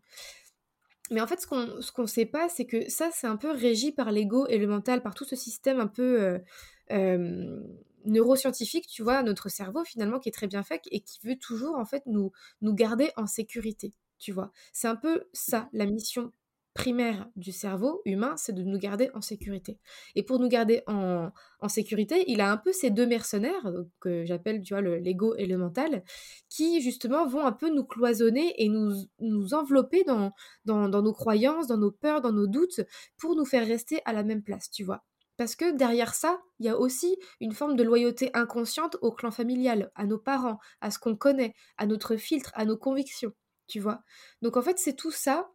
Mais 1.11 1.21
en 1.21 1.27
fait, 1.27 1.41
ce 1.41 1.49
qu'on 1.49 1.81
qu'on 1.97 2.07
sait 2.07 2.27
pas, 2.27 2.49
c'est 2.49 2.65
que 2.65 2.89
ça, 2.89 3.11
c'est 3.13 3.27
un 3.27 3.37
peu 3.37 3.51
régi 3.51 3.91
par 3.91 4.13
l'ego 4.13 4.47
et 4.47 4.57
le 4.57 4.69
mental, 4.69 5.03
par 5.03 5.17
tout 5.17 5.25
ce 5.25 5.35
système 5.35 5.81
un 5.81 5.89
peu 5.89 6.39
euh, 6.93 7.61
neuroscientifique, 8.05 8.87
tu 8.87 9.03
vois, 9.03 9.25
notre 9.25 9.49
cerveau, 9.49 9.83
finalement, 9.85 10.21
qui 10.21 10.29
est 10.29 10.33
très 10.33 10.47
bien 10.47 10.63
fait 10.63 10.83
et 10.93 11.01
qui 11.01 11.19
veut 11.25 11.37
toujours, 11.37 11.75
en 11.75 11.85
fait, 11.85 12.05
nous, 12.07 12.31
nous 12.61 12.73
garder 12.73 13.11
en 13.17 13.27
sécurité, 13.27 13.95
tu 14.21 14.31
vois. 14.31 14.53
C'est 14.73 14.87
un 14.87 14.97
peu 14.97 15.25
ça, 15.33 15.69
la 15.73 15.87
mission 15.87 16.33
primaire 16.79 17.29
du 17.35 17.51
cerveau 17.51 18.01
humain, 18.05 18.35
c'est 18.37 18.55
de 18.55 18.63
nous 18.63 18.79
garder 18.79 19.11
en 19.13 19.21
sécurité. 19.21 19.81
Et 20.15 20.23
pour 20.23 20.39
nous 20.39 20.47
garder 20.47 20.85
en, 20.87 21.33
sécurité, 21.67 22.23
il 22.29 22.41
a 22.41 22.53
un 22.53 22.57
peu 22.57 22.71
ces 22.71 22.91
deux 22.91 23.05
mercenaires, 23.05 23.69
que 23.99 24.25
j'appelle, 24.25 24.63
tu 24.63 24.75
vois, 24.75 24.81
l'ego 24.81 25.35
et 25.35 25.47
le 25.47 25.59
mental, 25.59 26.05
qui 26.49 26.81
justement 26.81 27.27
vont 27.27 27.45
un 27.45 27.51
peu 27.51 27.69
nous 27.69 27.85
cloisonner 27.85 28.55
et 28.63 28.69
nous, 28.69 28.93
nous 29.19 29.55
envelopper 29.55 30.05
dans, 30.05 30.31
dans, 30.67 30.89
nos 30.89 31.13
croyances, 31.13 31.67
dans 31.67 31.79
nos 31.79 31.91
peurs, 31.91 32.21
dans 32.21 32.33
nos 32.33 32.47
doutes, 32.47 32.81
pour 33.19 33.35
nous 33.35 33.45
faire 33.45 33.67
rester 33.67 34.01
à 34.05 34.13
la 34.13 34.23
même 34.23 34.45
place, 34.45 34.71
tu 34.71 34.85
vois. 34.85 35.03
Parce 35.37 35.57
que 35.57 35.77
derrière 35.77 36.15
ça, 36.15 36.41
il 36.61 36.67
y 36.67 36.69
a 36.69 36.79
aussi 36.79 37.19
une 37.41 37.53
forme 37.53 37.75
de 37.75 37.83
loyauté 37.83 38.31
inconsciente 38.35 38.97
au 39.03 39.11
clan 39.11 39.33
familial, 39.33 39.91
à 39.97 40.07
nos 40.07 40.19
parents, 40.19 40.61
à 40.81 40.93
ce 40.93 41.01
qu'on 41.01 41.17
connaît, 41.17 41.55
à 41.77 41.87
notre 41.87 42.15
filtre, 42.15 42.53
à 42.55 42.65
nos 42.65 42.77
convictions, 42.77 43.33
tu 43.67 43.81
vois. 43.81 44.01
Donc 44.43 44.57
en 44.57 44.63
fait, 44.63 44.79
c'est 44.79 44.95
tout 44.95 45.11
ça 45.11 45.51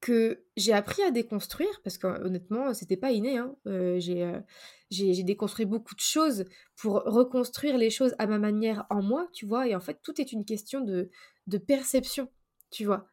que 0.00 0.44
j'ai 0.56 0.72
appris 0.72 1.02
à 1.02 1.10
déconstruire, 1.10 1.80
parce 1.82 1.98
qu'honnêtement, 1.98 2.74
c'était 2.74 2.96
pas 2.96 3.12
inné. 3.12 3.38
Hein. 3.38 3.54
Euh, 3.66 4.00
euh, 4.08 4.40
j'ai, 4.90 5.22
déconstruit 5.22 5.66
beaucoup 5.66 5.94
de 5.94 6.00
choses 6.00 6.44
pour 6.76 7.02
reconstruire 7.04 7.76
les 7.76 7.90
choses 7.90 8.14
à 8.18 8.26
ma 8.26 8.38
manière 8.38 8.86
en 8.90 9.02
moi, 9.02 9.28
tu 9.32 9.46
vois. 9.46 9.66
Et 9.68 9.74
en 9.74 9.80
fait, 9.80 9.98
tout 10.02 10.20
est 10.20 10.32
une 10.32 10.44
question 10.44 10.80
de, 10.80 11.10
de 11.46 11.58
perception, 11.58 12.28
tu 12.70 12.84
vois. 12.84 13.06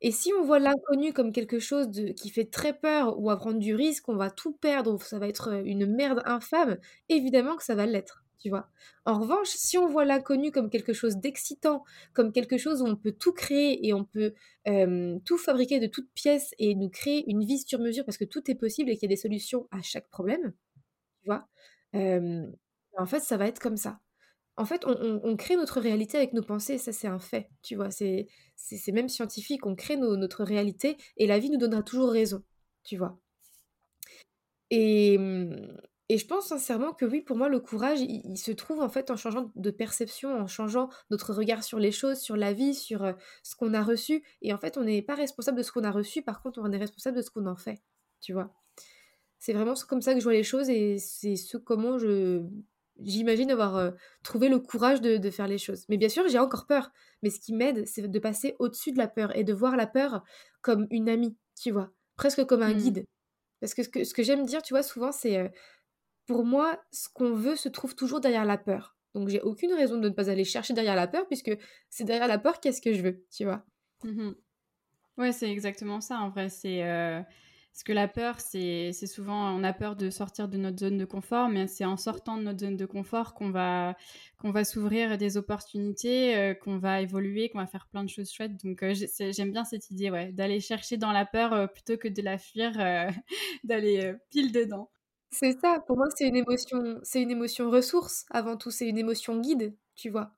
Et 0.00 0.12
si 0.12 0.32
on 0.38 0.44
voit 0.44 0.60
l'inconnu 0.60 1.12
comme 1.12 1.32
quelque 1.32 1.58
chose 1.58 1.88
de, 1.88 2.12
qui 2.12 2.30
fait 2.30 2.46
très 2.46 2.72
peur 2.72 3.18
ou 3.18 3.30
à 3.30 3.36
prendre 3.36 3.58
du 3.58 3.74
risque, 3.74 4.08
on 4.08 4.16
va 4.16 4.30
tout 4.30 4.52
perdre, 4.52 5.00
ça 5.02 5.18
va 5.18 5.28
être 5.28 5.52
une 5.64 5.86
merde 5.86 6.22
infâme, 6.24 6.78
évidemment 7.08 7.56
que 7.56 7.64
ça 7.64 7.74
va 7.74 7.86
l'être, 7.86 8.24
En 9.04 9.18
revanche, 9.20 9.48
si 9.48 9.78
on 9.78 9.88
voit 9.88 10.04
l'inconnu 10.04 10.50
comme 10.50 10.70
quelque 10.70 10.92
chose 10.92 11.16
d'excitant, 11.16 11.84
comme 12.12 12.32
quelque 12.32 12.58
chose 12.58 12.82
où 12.82 12.86
on 12.86 12.96
peut 12.96 13.12
tout 13.12 13.32
créer 13.32 13.86
et 13.86 13.92
on 13.92 14.04
peut 14.04 14.34
tout 15.24 15.38
fabriquer 15.38 15.80
de 15.80 15.86
toutes 15.86 16.10
pièces 16.14 16.54
et 16.58 16.74
nous 16.74 16.88
créer 16.88 17.28
une 17.30 17.44
vie 17.44 17.58
sur 17.58 17.80
mesure 17.80 18.04
parce 18.04 18.18
que 18.18 18.24
tout 18.24 18.50
est 18.50 18.54
possible 18.54 18.90
et 18.90 18.96
qu'il 18.96 19.10
y 19.10 19.12
a 19.12 19.14
des 19.14 19.20
solutions 19.20 19.66
à 19.70 19.82
chaque 19.82 20.08
problème, 20.08 20.52
tu 21.22 21.26
vois, 21.26 21.48
en 21.94 23.06
fait, 23.06 23.20
ça 23.20 23.36
va 23.36 23.46
être 23.46 23.60
comme 23.60 23.76
ça. 23.76 24.00
En 24.56 24.64
fait, 24.64 24.84
on, 24.86 25.36
crée 25.36 25.54
notre 25.54 25.80
réalité 25.80 26.16
avec 26.16 26.32
nos 26.32 26.42
pensées, 26.42 26.78
ça 26.78 26.92
c'est 26.92 27.06
un 27.06 27.20
fait, 27.20 27.48
tu 27.62 27.76
vois, 27.76 27.90
c'est 27.92 28.26
même 28.92 29.08
scientifique, 29.08 29.66
on 29.66 29.76
crée 29.76 29.96
notre 29.96 30.42
réalité 30.42 30.96
et 31.16 31.28
la 31.28 31.38
vie 31.38 31.50
nous 31.50 31.58
donnera 31.58 31.82
toujours 31.84 32.10
raison, 32.10 32.42
tu 32.82 32.96
vois. 32.96 33.20
Et, 34.70 35.16
et 36.10 36.16
je 36.16 36.26
pense 36.26 36.46
sincèrement 36.46 36.94
que 36.94 37.04
oui, 37.04 37.20
pour 37.20 37.36
moi, 37.36 37.50
le 37.50 37.60
courage, 37.60 38.00
il, 38.00 38.38
se 38.38 38.50
trouve 38.50 38.80
en 38.80 38.88
fait 38.88 39.10
en 39.10 39.16
changeant 39.16 39.52
de 39.56 39.70
perception, 39.70 40.40
en 40.40 40.46
changeant 40.46 40.88
notre 41.10 41.34
regard 41.34 41.62
sur 41.62 41.78
les 41.78 41.92
choses, 41.92 42.18
sur 42.18 42.36
la 42.36 42.54
vie, 42.54 42.74
sur 42.74 43.04
euh, 43.04 43.12
ce 43.42 43.54
qu'on 43.54 43.74
a 43.74 43.82
reçu. 43.82 44.24
Et 44.40 44.54
en 44.54 44.58
fait, 44.58 44.78
on 44.78 44.84
n'est 44.84 45.02
pas 45.02 45.14
responsable 45.14 45.58
de 45.58 45.62
ce 45.62 45.70
qu'on 45.70 45.84
a 45.84 45.90
reçu, 45.90 46.22
par 46.22 46.40
contre, 46.40 46.60
on 46.62 46.72
est 46.72 46.78
responsable 46.78 47.18
de 47.18 47.22
ce 47.22 47.30
qu'on 47.30 47.46
en 47.46 47.56
fait, 47.56 47.82
tu 48.20 48.32
vois. 48.32 48.54
C'est 49.38 49.52
vraiment 49.52 49.74
comme 49.86 50.00
ça 50.00 50.14
que 50.14 50.20
je 50.20 50.24
vois 50.24 50.32
les 50.32 50.42
choses 50.42 50.70
et 50.70 50.98
c'est 50.98 51.36
ce 51.36 51.56
comment 51.58 51.98
je 51.98 52.42
j'imagine 53.00 53.50
avoir 53.50 53.76
euh, 53.76 53.90
trouvé 54.24 54.48
le 54.48 54.58
courage 54.58 55.00
de, 55.00 55.30
faire 55.30 55.46
les 55.46 55.58
choses. 55.58 55.84
Mais 55.88 55.96
bien 55.96 56.08
sûr, 56.08 56.26
j'ai 56.28 56.38
encore 56.38 56.66
peur. 56.66 56.90
Mais 57.22 57.30
ce 57.30 57.38
qui 57.38 57.52
m'aide, 57.52 57.86
c'est 57.86 58.08
de 58.08 58.18
passer 58.18 58.56
au-dessus 58.58 58.92
de 58.92 58.98
la 58.98 59.06
peur 59.06 59.36
et 59.36 59.44
de 59.44 59.52
voir 59.52 59.76
la 59.76 59.86
peur 59.86 60.24
comme 60.62 60.86
une 60.90 61.08
amie, 61.08 61.36
tu 61.60 61.70
vois, 61.70 61.92
presque 62.16 62.44
comme 62.44 62.62
un 62.62 62.74
mmh. 62.74 62.78
guide. 62.78 63.04
Parce 63.60 63.74
que 63.74 63.82
ce 63.82 63.88
que, 63.88 64.12
que 64.12 64.22
j'aime 64.22 64.46
dire, 64.46 64.62
tu 64.62 64.74
vois, 64.74 64.82
souvent, 64.82 65.12
c'est 65.12 65.36
euh, 65.36 65.48
pour 66.28 66.44
moi, 66.44 66.78
ce 66.92 67.08
qu'on 67.08 67.32
veut 67.32 67.56
se 67.56 67.70
trouve 67.70 67.96
toujours 67.96 68.20
derrière 68.20 68.44
la 68.44 68.58
peur. 68.58 68.96
Donc 69.14 69.30
j'ai 69.30 69.40
aucune 69.40 69.72
raison 69.72 69.96
de 69.96 70.10
ne 70.10 70.14
pas 70.14 70.30
aller 70.30 70.44
chercher 70.44 70.74
derrière 70.74 70.94
la 70.94 71.08
peur, 71.08 71.26
puisque 71.26 71.50
c'est 71.88 72.04
derrière 72.04 72.28
la 72.28 72.38
peur 72.38 72.60
qu'est-ce 72.60 72.82
que 72.82 72.92
je 72.92 73.02
veux, 73.02 73.24
tu 73.34 73.44
vois? 73.44 73.64
Mmh 74.04 74.32
ouais, 75.16 75.32
c'est 75.32 75.50
exactement 75.50 76.00
ça 76.02 76.18
en 76.18 76.28
vrai. 76.28 76.50
C'est 76.50 76.84
euh, 76.84 77.20
que 77.84 77.92
la 77.92 78.08
peur, 78.08 78.40
c'est 78.40 78.92
souvent 78.92 79.56
on 79.58 79.64
a 79.64 79.72
peur 79.72 79.96
de 79.96 80.10
sortir 80.10 80.48
de 80.48 80.58
notre 80.58 80.78
zone 80.78 80.98
de 80.98 81.06
confort, 81.06 81.48
mais 81.48 81.66
c'est 81.66 81.86
en 81.86 81.96
sortant 81.96 82.36
de 82.36 82.42
notre 82.42 82.60
zone 82.60 82.76
de 82.76 82.86
confort 82.86 83.32
qu'on 83.32 83.50
va 83.50 83.96
qu'on 84.36 84.50
va 84.50 84.64
s'ouvrir 84.64 85.16
des 85.16 85.38
opportunités, 85.38 86.36
euh, 86.36 86.54
qu'on 86.54 86.76
va 86.76 87.00
évoluer, 87.00 87.48
qu'on 87.48 87.58
va 87.58 87.66
faire 87.66 87.88
plein 87.88 88.04
de 88.04 88.10
choses 88.10 88.30
chouettes. 88.30 88.62
Donc 88.62 88.82
euh, 88.82 88.94
j'aime 89.30 89.50
bien 89.50 89.64
cette 89.64 89.90
idée, 89.90 90.10
ouais, 90.10 90.30
d'aller 90.32 90.60
chercher 90.60 90.98
dans 90.98 91.12
la 91.12 91.24
peur 91.24 91.72
plutôt 91.72 91.96
que 91.96 92.08
de 92.08 92.20
la 92.20 92.36
fuir, 92.36 92.72
d'aller 93.64 94.12
pile 94.30 94.52
dedans. 94.52 94.90
C'est 95.30 95.58
ça, 95.60 95.80
pour 95.86 95.96
moi, 95.96 96.06
c'est 96.14 96.26
une 96.28 96.36
émotion 96.36 97.00
c'est 97.02 97.20
une 97.22 97.30
émotion 97.30 97.70
ressource 97.70 98.24
avant 98.30 98.56
tout, 98.56 98.70
c'est 98.70 98.88
une 98.88 98.98
émotion 98.98 99.40
guide, 99.40 99.74
tu 99.94 100.08
vois? 100.10 100.34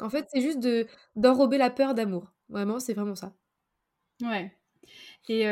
En 0.00 0.10
fait, 0.10 0.26
c'est 0.32 0.40
juste 0.40 0.60
de 0.60 0.86
d'enrober 1.16 1.58
la 1.58 1.70
peur 1.70 1.94
d'amour. 1.94 2.32
Vraiment, 2.48 2.80
c'est 2.80 2.94
vraiment 2.94 3.14
ça. 3.14 3.34
Ouais 4.22 4.52
et 5.28 5.44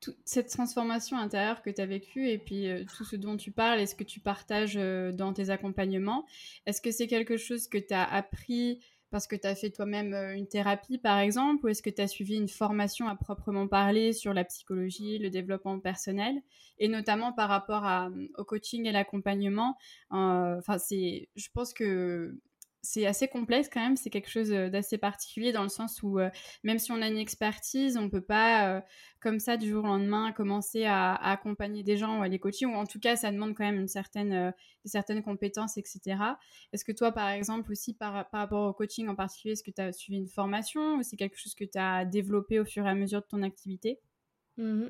toute 0.00 0.18
cette 0.24 0.48
transformation 0.50 1.18
intérieure 1.18 1.62
que 1.62 1.70
tu 1.70 1.80
as 1.80 1.86
vécue 1.86 2.28
et 2.28 2.38
puis 2.38 2.68
tout 2.96 3.04
ce 3.04 3.16
dont 3.16 3.36
tu 3.36 3.52
parles 3.52 3.80
et 3.80 3.86
ce 3.86 3.94
que 3.94 4.04
tu 4.04 4.20
partages, 4.20 4.74
dans 4.76 5.32
tes 5.34 5.50
accompagnements, 5.50 6.26
est-ce 6.66 6.80
que 6.82 6.90
c'est 6.90 7.06
quelque 7.08 7.36
chose 7.36 7.68
que 7.68 7.78
tu 7.78 7.94
as 7.94 8.04
appris 8.04 8.80
parce 9.10 9.26
que 9.26 9.36
tu 9.36 9.46
as 9.46 9.54
fait 9.54 9.70
toi-même 9.70 10.14
euh, 10.14 10.34
une 10.34 10.46
thérapie, 10.46 10.98
par 10.98 11.18
exemple, 11.18 11.64
ou 11.64 11.68
est-ce 11.68 11.82
que 11.82 11.90
tu 11.90 12.00
as 12.00 12.08
suivi 12.08 12.36
une 12.36 12.48
formation 12.48 13.08
à 13.08 13.16
proprement 13.16 13.68
parler 13.68 14.12
sur 14.12 14.32
la 14.32 14.44
psychologie, 14.44 15.18
le 15.18 15.30
développement 15.30 15.78
personnel, 15.80 16.40
et 16.78 16.88
notamment 16.88 17.32
par 17.32 17.48
rapport 17.48 17.84
au 18.38 18.44
coaching 18.44 18.86
et 18.86 18.92
l'accompagnement 18.92 19.76
euh, 20.12 20.56
Enfin, 20.58 20.76
je 20.88 21.48
pense 21.52 21.72
que 21.72 22.38
c'est 22.82 23.06
assez 23.06 23.28
complexe 23.28 23.68
quand 23.72 23.80
même, 23.80 23.96
c'est 23.96 24.10
quelque 24.10 24.30
chose 24.30 24.48
d'assez 24.48 24.98
particulier 24.98 25.52
dans 25.52 25.62
le 25.62 25.68
sens 25.68 26.02
où 26.02 26.18
même 26.64 26.78
si 26.78 26.92
on 26.92 27.02
a 27.02 27.08
une 27.08 27.18
expertise, 27.18 27.96
on 27.96 28.08
peut 28.08 28.20
pas 28.20 28.82
comme 29.20 29.38
ça 29.38 29.56
du 29.56 29.68
jour 29.68 29.84
au 29.84 29.86
lendemain 29.86 30.32
commencer 30.32 30.84
à, 30.84 31.14
accompagner 31.14 31.82
des 31.82 31.96
gens 31.96 32.18
ou 32.18 32.22
à 32.22 32.28
les 32.28 32.38
coacher, 32.38 32.66
ou 32.66 32.74
en 32.74 32.86
tout 32.86 32.98
cas 32.98 33.16
ça 33.16 33.30
demande 33.30 33.54
quand 33.54 33.64
même 33.64 33.78
une 33.78 33.88
certaine, 33.88 34.54
certaines 34.84 35.22
compétences, 35.22 35.76
etc. 35.76 36.38
Est-ce 36.72 36.84
que 36.84 36.92
toi 36.92 37.12
par 37.12 37.28
exemple 37.28 37.70
aussi 37.70 37.94
par, 37.94 38.28
par 38.30 38.40
rapport 38.40 38.68
au 38.68 38.72
coaching 38.72 39.08
en 39.08 39.14
particulier, 39.14 39.52
est-ce 39.52 39.64
que 39.64 39.70
tu 39.70 39.82
as 39.82 39.92
suivi 39.92 40.18
une 40.18 40.28
formation 40.28 40.96
ou 40.96 41.02
c'est 41.02 41.16
quelque 41.16 41.38
chose 41.38 41.54
que 41.54 41.64
tu 41.64 41.78
as 41.78 42.04
développé 42.04 42.60
au 42.60 42.64
fur 42.64 42.86
et 42.86 42.90
à 42.90 42.94
mesure 42.94 43.20
de 43.20 43.26
ton 43.26 43.42
activité? 43.42 44.00
Mmh 44.56 44.88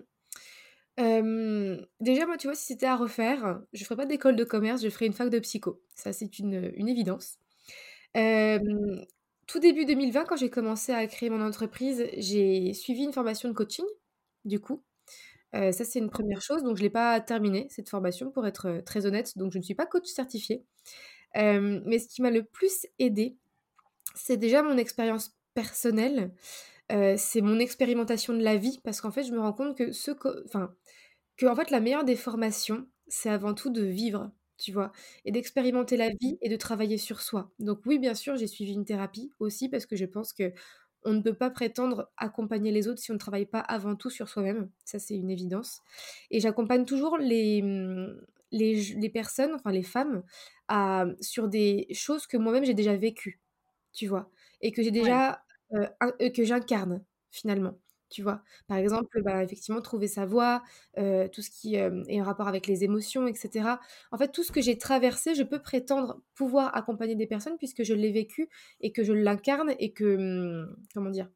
déjà, 2.00 2.26
moi, 2.26 2.36
tu 2.36 2.46
vois, 2.46 2.54
si 2.54 2.66
c'était 2.66 2.86
à 2.86 2.96
refaire, 2.96 3.60
je 3.72 3.84
ferais 3.84 3.96
pas 3.96 4.06
d'école 4.06 4.36
de 4.36 4.44
commerce, 4.44 4.82
je 4.82 4.90
ferais 4.90 5.06
une 5.06 5.12
fac 5.12 5.30
de 5.30 5.38
psycho. 5.38 5.80
Ça, 5.94 6.12
c'est 6.12 6.38
une, 6.38 6.72
une 6.74 6.88
évidence 6.88 7.38
tout 9.46 9.58
début 9.58 9.84
2020, 9.84 10.24
quand 10.24 10.36
j'ai 10.36 10.50
commencé 10.50 10.92
à 10.92 11.06
créer 11.06 11.30
mon 11.30 11.40
entreprise, 11.44 12.06
j'ai 12.16 12.72
suivi 12.74 13.04
une 13.04 13.12
formation 13.12 13.48
de 13.48 13.54
coaching, 13.54 13.84
du 14.44 14.60
coup. 14.60 14.82
ça, 15.52 15.72
c'est 15.72 15.98
une 15.98 16.10
première 16.10 16.40
chose. 16.42 16.62
Donc, 16.62 16.76
je 16.76 16.82
ne 16.82 16.86
l'ai 16.86 16.90
pas 16.90 17.20
terminée, 17.20 17.66
cette 17.70 17.88
formation, 17.88 18.30
pour 18.30 18.46
être 18.46 18.82
très 18.86 19.06
honnête. 19.06 19.36
Donc, 19.36 19.52
je 19.52 19.58
ne 19.58 19.62
suis 19.62 19.74
pas 19.74 19.86
coach 19.86 20.06
certifiée. 20.06 20.64
mais 21.34 21.98
ce 21.98 22.08
qui 22.08 22.22
m'a 22.22 22.30
le 22.30 22.44
plus 22.44 22.86
aidé, 22.98 23.36
c'est 24.14 24.36
déjà 24.36 24.62
mon 24.62 24.76
expérience 24.78 25.36
personnelle. 25.54 26.32
c'est 26.88 27.40
mon 27.40 27.58
expérimentation 27.58 28.34
de 28.34 28.42
la 28.42 28.56
vie. 28.56 28.80
Parce 28.84 29.00
qu'en 29.00 29.10
fait, 29.12 29.24
je 29.24 29.32
me 29.32 29.40
rends 29.40 29.52
compte 29.52 29.76
que, 29.76 29.92
ce 29.92 30.12
enfin, 30.46 30.74
que 31.36 31.46
en 31.46 31.56
fait, 31.56 31.70
la 31.70 31.80
meilleure 31.80 32.04
des 32.04 32.16
formations, 32.16 32.86
c'est 33.08 33.30
avant 33.30 33.54
tout 33.54 33.70
de 33.70 33.82
vivre 33.82 34.30
tu 34.60 34.72
vois? 34.72 34.92
Et 35.24 35.32
d'expérimenter 35.32 35.96
la 35.96 36.10
vie 36.10 36.38
et 36.40 36.48
de 36.48 36.56
travailler 36.56 36.98
sur 36.98 37.20
soi. 37.20 37.50
Donc 37.58 37.80
oui, 37.86 37.98
bien 37.98 38.14
sûr, 38.14 38.36
j'ai 38.36 38.46
suivi 38.46 38.72
une 38.74 38.84
thérapie 38.84 39.32
aussi 39.40 39.68
parce 39.68 39.86
que 39.86 39.96
je 39.96 40.04
pense 40.04 40.32
que 40.32 40.52
on 41.04 41.14
ne 41.14 41.22
peut 41.22 41.34
pas 41.34 41.50
prétendre 41.50 42.10
accompagner 42.18 42.72
les 42.72 42.86
autres 42.86 43.00
si 43.00 43.10
on 43.10 43.14
ne 43.14 43.18
travaille 43.18 43.46
pas 43.46 43.60
avant 43.60 43.96
tout 43.96 44.10
sur 44.10 44.28
soi-même. 44.28 44.70
Ça, 44.84 44.98
c'est 44.98 45.16
une 45.16 45.30
évidence. 45.30 45.80
Et 46.30 46.40
j'accompagne 46.40 46.84
toujours 46.84 47.16
les, 47.16 47.62
mmh, 47.62 48.20
les, 48.52 49.10
personnes, 49.10 49.54
enfin 49.54 49.72
les 49.72 49.82
femmes, 49.82 50.22
à, 50.68 51.06
sur 51.20 51.48
des 51.48 51.86
choses 51.92 52.26
que 52.26 52.36
moi-même 52.36 52.64
j'ai 52.64 52.74
déjà 52.74 52.96
vécues, 52.96 53.40
tu 53.92 54.06
vois? 54.08 54.30
Et 54.60 54.72
que 54.72 54.82
j'ai 54.82 54.90
déjà, 54.90 55.42
euh, 55.74 55.86
que 56.34 56.44
j'incarne 56.44 57.02
finalement 57.30 57.78
tu 58.10 58.22
vois? 58.22 58.42
Par 58.68 58.76
exemple, 58.78 59.22
bah, 59.22 59.42
effectivement, 59.42 59.80
trouver 59.80 60.08
sa 60.08 60.26
voix, 60.26 60.62
tout 60.96 61.42
ce 61.42 61.50
qui 61.50 61.76
est 61.76 62.20
en 62.20 62.24
rapport 62.24 62.48
avec 62.48 62.66
les 62.66 62.84
émotions, 62.84 63.26
etc. 63.26 63.80
En 64.12 64.18
fait, 64.18 64.32
tout 64.32 64.42
ce 64.42 64.52
que 64.52 64.60
j'ai 64.60 64.78
traversé, 64.78 65.34
je 65.34 65.42
peux 65.42 65.60
prétendre 65.62 66.20
pouvoir 66.34 66.76
accompagner 66.76 67.14
des 67.16 67.26
personnes 67.26 67.56
puisque 67.58 67.82
je 67.84 67.94
l'ai 67.94 68.12
vécu 68.12 68.48
et 68.80 68.92
que 68.92 69.04
je 69.04 69.12
l'incarne 69.12 69.74
et 69.78 69.92
que, 69.92 70.16
mmh, 70.16 70.76
comment 70.94 71.10
dire, 71.10 71.28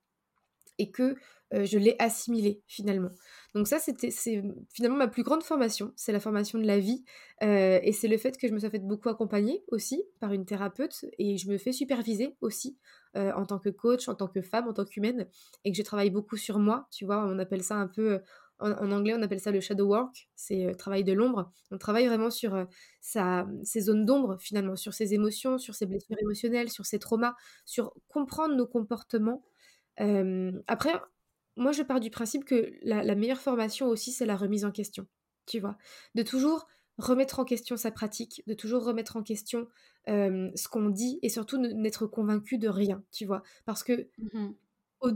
et 0.78 0.90
que 0.90 1.16
je 1.52 1.78
l'ai 1.78 1.94
assimilé 2.00 2.62
finalement. 2.66 3.10
Donc 3.54 3.68
ça, 3.68 3.78
c'était, 3.78 4.10
c'est 4.10 4.42
finalement 4.72 4.96
ma 4.96 5.06
plus 5.06 5.22
grande 5.22 5.44
formation, 5.44 5.92
c'est 5.94 6.10
la 6.10 6.18
formation 6.18 6.58
de 6.58 6.66
la 6.66 6.80
vie, 6.80 7.04
et 7.40 7.92
c'est 7.92 8.08
le 8.08 8.18
fait 8.18 8.36
que 8.36 8.48
je 8.48 8.52
me 8.52 8.58
sois 8.58 8.70
fait 8.70 8.80
beaucoup 8.80 9.08
accompagner 9.08 9.62
aussi 9.68 10.02
par 10.18 10.32
une 10.32 10.46
thérapeute, 10.46 11.04
et 11.18 11.36
je 11.36 11.48
me 11.48 11.58
fais 11.58 11.72
superviser 11.72 12.36
aussi 12.40 12.76
en 13.14 13.46
tant 13.46 13.60
que 13.60 13.68
coach, 13.68 14.08
en 14.08 14.16
tant 14.16 14.26
que 14.26 14.42
femme, 14.42 14.66
en 14.66 14.72
tant 14.72 14.84
qu'humaine, 14.84 15.28
et 15.64 15.70
que 15.70 15.78
je 15.78 15.82
travaille 15.82 16.10
beaucoup 16.10 16.36
sur 16.36 16.58
moi, 16.58 16.88
tu 16.90 17.04
vois, 17.04 17.24
on 17.24 17.38
appelle 17.38 17.62
ça 17.62 17.76
un 17.76 17.86
peu... 17.86 18.20
En, 18.60 18.92
anglais, 18.92 19.14
on 19.18 19.20
appelle 19.20 19.40
ça 19.40 19.50
le 19.50 19.60
shadow 19.60 19.88
work, 19.88 20.28
c'est 20.36 20.74
travail 20.78 21.02
de 21.02 21.12
l'ombre. 21.12 21.52
On 21.72 21.76
travaille 21.76 22.06
vraiment 22.06 22.30
sur 22.30 22.66
sa, 23.00 23.48
ses 23.64 23.80
zones 23.80 24.06
d'ombre, 24.06 24.38
finalement, 24.40 24.76
sur 24.76 24.94
ses 24.94 25.12
émotions, 25.12 25.58
sur 25.58 25.74
ses 25.74 25.86
blessures 25.86 26.16
émotionnelles, 26.20 26.70
sur 26.70 26.86
ses 26.86 27.00
traumas, 27.00 27.34
sur 27.64 27.92
comprendre 28.08 28.54
nos 28.54 28.66
comportements. 28.66 29.44
Après, 29.98 30.92
moi, 31.56 31.72
je 31.72 31.82
pars 31.82 32.00
du 32.00 32.10
principe 32.10 32.44
que 32.44 32.72
la, 32.82 33.14
meilleure 33.14 33.40
formation 33.40 33.86
aussi, 33.86 34.12
c'est 34.12 34.26
la 34.26 34.36
remise 34.36 34.64
en 34.64 34.72
question, 34.72 35.06
tu 35.46 35.60
vois? 35.60 35.76
De 36.14 36.22
toujours 36.22 36.66
remettre 36.98 37.40
en 37.40 37.44
question 37.44 37.76
sa 37.76 37.90
pratique, 37.90 38.42
de 38.46 38.54
toujours 38.54 38.84
remettre 38.84 39.16
en 39.16 39.22
question 39.22 39.68
ce 40.06 40.68
qu'on 40.68 40.90
dit 40.90 41.18
et 41.22 41.28
surtout 41.28 41.58
n'être 41.58 42.06
convaincu 42.06 42.58
de 42.58 42.68
rien, 42.68 43.02
tu 43.12 43.24
vois? 43.24 43.42
Parce 43.64 43.82
que 43.82 44.08
mmh 44.18 44.52
au 45.04 45.12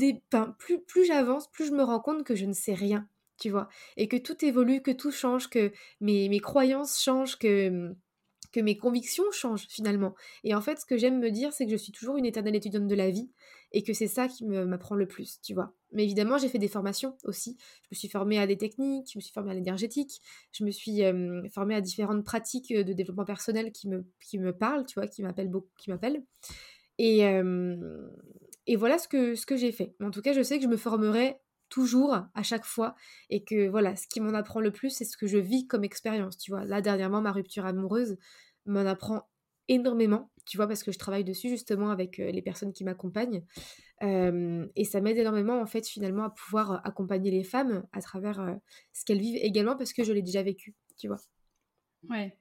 plus, 0.58 0.80
plus 0.80 1.04
j'avance, 1.06 1.50
plus 1.50 1.66
je 1.66 1.72
me 1.72 1.82
rends 1.82 2.00
compte 2.00 2.24
que 2.24 2.34
je 2.34 2.44
ne 2.44 2.52
sais 2.52 2.74
rien, 2.74 3.08
tu 3.38 3.50
vois? 3.50 3.68
Et 3.96 4.06
que 4.06 4.16
tout 4.16 4.44
évolue, 4.44 4.82
que 4.82 4.90
tout 4.90 5.10
change, 5.10 5.48
que 5.48 5.72
mes, 6.00 6.28
mes 6.28 6.40
croyances 6.40 7.00
changent, 7.00 7.38
que 7.38 7.94
que 8.52 8.60
mes 8.60 8.76
convictions 8.76 9.24
changent 9.32 9.66
finalement. 9.68 10.14
Et 10.44 10.54
en 10.54 10.60
fait, 10.60 10.78
ce 10.78 10.86
que 10.86 10.96
j'aime 10.96 11.18
me 11.18 11.30
dire, 11.30 11.52
c'est 11.52 11.64
que 11.66 11.70
je 11.70 11.76
suis 11.76 11.92
toujours 11.92 12.16
une 12.16 12.26
éternelle 12.26 12.56
étudiante 12.56 12.86
de 12.86 12.94
la 12.94 13.10
vie 13.10 13.30
et 13.72 13.82
que 13.82 13.92
c'est 13.92 14.06
ça 14.06 14.28
qui 14.28 14.44
m'apprend 14.46 14.94
le 14.94 15.06
plus, 15.06 15.40
tu 15.42 15.54
vois. 15.54 15.74
Mais 15.92 16.04
évidemment, 16.04 16.38
j'ai 16.38 16.48
fait 16.48 16.58
des 16.58 16.68
formations 16.68 17.16
aussi. 17.24 17.56
Je 17.82 17.88
me 17.92 17.96
suis 17.96 18.08
formée 18.08 18.38
à 18.38 18.46
des 18.46 18.56
techniques, 18.56 19.10
je 19.12 19.18
me 19.18 19.20
suis 19.20 19.32
formée 19.32 19.50
à 19.50 19.54
l'énergétique, 19.54 20.22
je 20.52 20.64
me 20.64 20.70
suis 20.70 21.02
formée 21.52 21.74
à 21.74 21.80
différentes 21.80 22.24
pratiques 22.24 22.72
de 22.72 22.92
développement 22.92 23.26
personnel 23.26 23.72
qui 23.72 23.88
me, 23.88 24.06
qui 24.20 24.38
me 24.38 24.52
parlent, 24.52 24.86
tu 24.86 24.94
vois, 24.94 25.06
qui 25.06 25.22
m'appellent 25.22 25.50
beaucoup, 25.50 25.70
qui 25.78 25.90
m'appellent. 25.90 26.24
Et, 26.98 27.20
et 28.66 28.76
voilà 28.76 28.98
ce 28.98 29.08
que, 29.08 29.34
ce 29.34 29.46
que 29.46 29.56
j'ai 29.56 29.72
fait. 29.72 29.94
En 30.00 30.10
tout 30.10 30.22
cas, 30.22 30.32
je 30.32 30.42
sais 30.42 30.58
que 30.58 30.64
je 30.64 30.68
me 30.68 30.76
formerai 30.76 31.36
toujours 31.68 32.14
à 32.34 32.42
chaque 32.42 32.64
fois 32.64 32.94
et 33.30 33.44
que 33.44 33.68
voilà 33.68 33.96
ce 33.96 34.06
qui 34.06 34.20
m'en 34.20 34.34
apprend 34.34 34.60
le 34.60 34.70
plus 34.70 34.90
c'est 34.90 35.04
ce 35.04 35.16
que 35.16 35.26
je 35.26 35.38
vis 35.38 35.66
comme 35.66 35.84
expérience 35.84 36.38
tu 36.38 36.50
vois 36.50 36.64
là 36.64 36.80
dernièrement 36.80 37.20
ma 37.20 37.32
rupture 37.32 37.66
amoureuse 37.66 38.16
m'en 38.66 38.86
apprend 38.86 39.28
énormément, 39.68 40.30
tu 40.46 40.56
vois, 40.56 40.66
parce 40.66 40.82
que 40.82 40.92
je 40.92 40.98
travaille 40.98 41.24
dessus 41.24 41.48
justement 41.48 41.90
avec 41.90 42.16
les 42.16 42.42
personnes 42.42 42.72
qui 42.72 42.84
m'accompagnent. 42.84 43.44
et 44.02 44.84
ça 44.84 45.00
m'aide 45.00 45.18
énormément, 45.18 45.60
en 45.60 45.66
fait, 45.66 45.86
finalement, 45.86 46.24
à 46.24 46.30
pouvoir 46.30 46.80
accompagner 46.86 47.30
les 47.30 47.44
femmes 47.44 47.86
à 47.92 48.00
travers 48.00 48.58
ce 48.92 49.04
qu'elles 49.04 49.20
vivent 49.20 49.40
également, 49.42 49.76
parce 49.76 49.92
que 49.92 50.04
je 50.04 50.12
l'ai 50.12 50.22
déjà 50.22 50.42
vécu, 50.42 50.74
tu 50.96 51.08
vois. 51.08 51.20
Ouais. 52.08 52.36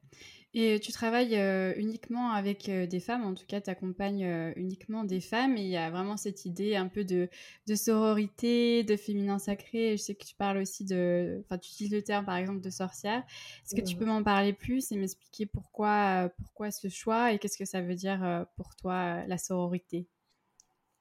Et 0.60 0.80
tu 0.80 0.92
travailles 0.92 1.36
uniquement 1.78 2.32
avec 2.32 2.68
des 2.68 3.00
femmes, 3.00 3.24
en 3.24 3.36
tout 3.36 3.46
cas, 3.46 3.62
tu 3.62 3.70
accompagnes 3.70 4.54
uniquement 4.56 5.04
des 5.04 5.22
femmes, 5.22 5.56
et 5.56 5.62
il 5.62 5.68
y 5.68 5.78
a 5.78 5.92
vraiment 5.92 6.18
cette 6.18 6.46
idée 6.46 6.76
un 6.76 6.88
peu 6.88 7.04
de, 7.04 7.30
de, 7.68 7.76
sororité, 7.76 8.84
de 8.84 8.98
féminin 8.98 9.38
sacré. 9.38 9.98
Je 9.98 10.02
sais 10.02 10.16
que 10.16 10.26
tu 10.26 10.34
parles 10.34 10.58
aussi 10.58 10.84
de. 10.84 11.44
Enfin, 11.46 11.60
tu 11.60 11.70
utilises 11.70 11.94
le 11.94 12.02
terme, 12.02 12.26
par 12.26 12.38
exemple, 12.38 12.62
de 12.62 12.72
sorcière. 12.72 13.24
Est-ce 13.64 13.76
que 13.76 13.86
tu 13.86 13.96
peux 13.96 14.06
m'en 14.06 14.24
parler 14.24 14.52
plus 14.52 14.92
et 14.92 14.96
m'expliquer 14.96 15.46
pourquoi, 15.46 16.32
pourquoi 16.40 16.72
ce 16.72 16.90
choix 16.90 17.32
et 17.32 17.38
qu'est-ce 17.38 17.60
que 17.60 17.66
ça 17.66 17.82
veut 17.82 17.94
dire 17.94 18.48
pour 18.56 18.76
toi, 18.76 19.28
la 19.28 19.38
sororité? 19.38 20.08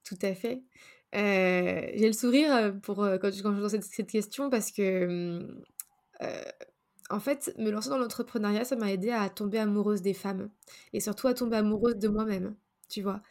Tout 0.03 0.19
à 0.21 0.35
fait. 0.35 0.61
J'ai 1.13 2.05
le 2.05 2.13
sourire 2.13 2.75
pour, 2.83 2.97
quand, 3.19 3.33
je, 3.33 3.41
quand 3.41 3.69
cette, 3.69 3.85
cette, 3.85 4.11
question 4.11 4.51
parce 4.51 4.71
que 4.71 5.41
en 7.09 7.19
fait, 7.19 7.53
me 7.57 7.69
lancer 7.71 7.89
dans 7.89 7.97
l'entrepreneuriat, 7.97 8.65
ça 8.65 8.75
m'a 8.75 8.91
aidé 8.91 9.11
à 9.11 9.29
tomber 9.29 9.59
amoureuse 9.59 10.01
des 10.01 10.13
femmes 10.13 10.49
et 10.93 10.99
surtout 10.99 11.27
à 11.27 11.33
tomber 11.33 11.57
amoureuse 11.57 11.97
de 11.97 12.07
moi-même, 12.07 12.55
tu 12.89 13.01
vois. 13.01 13.21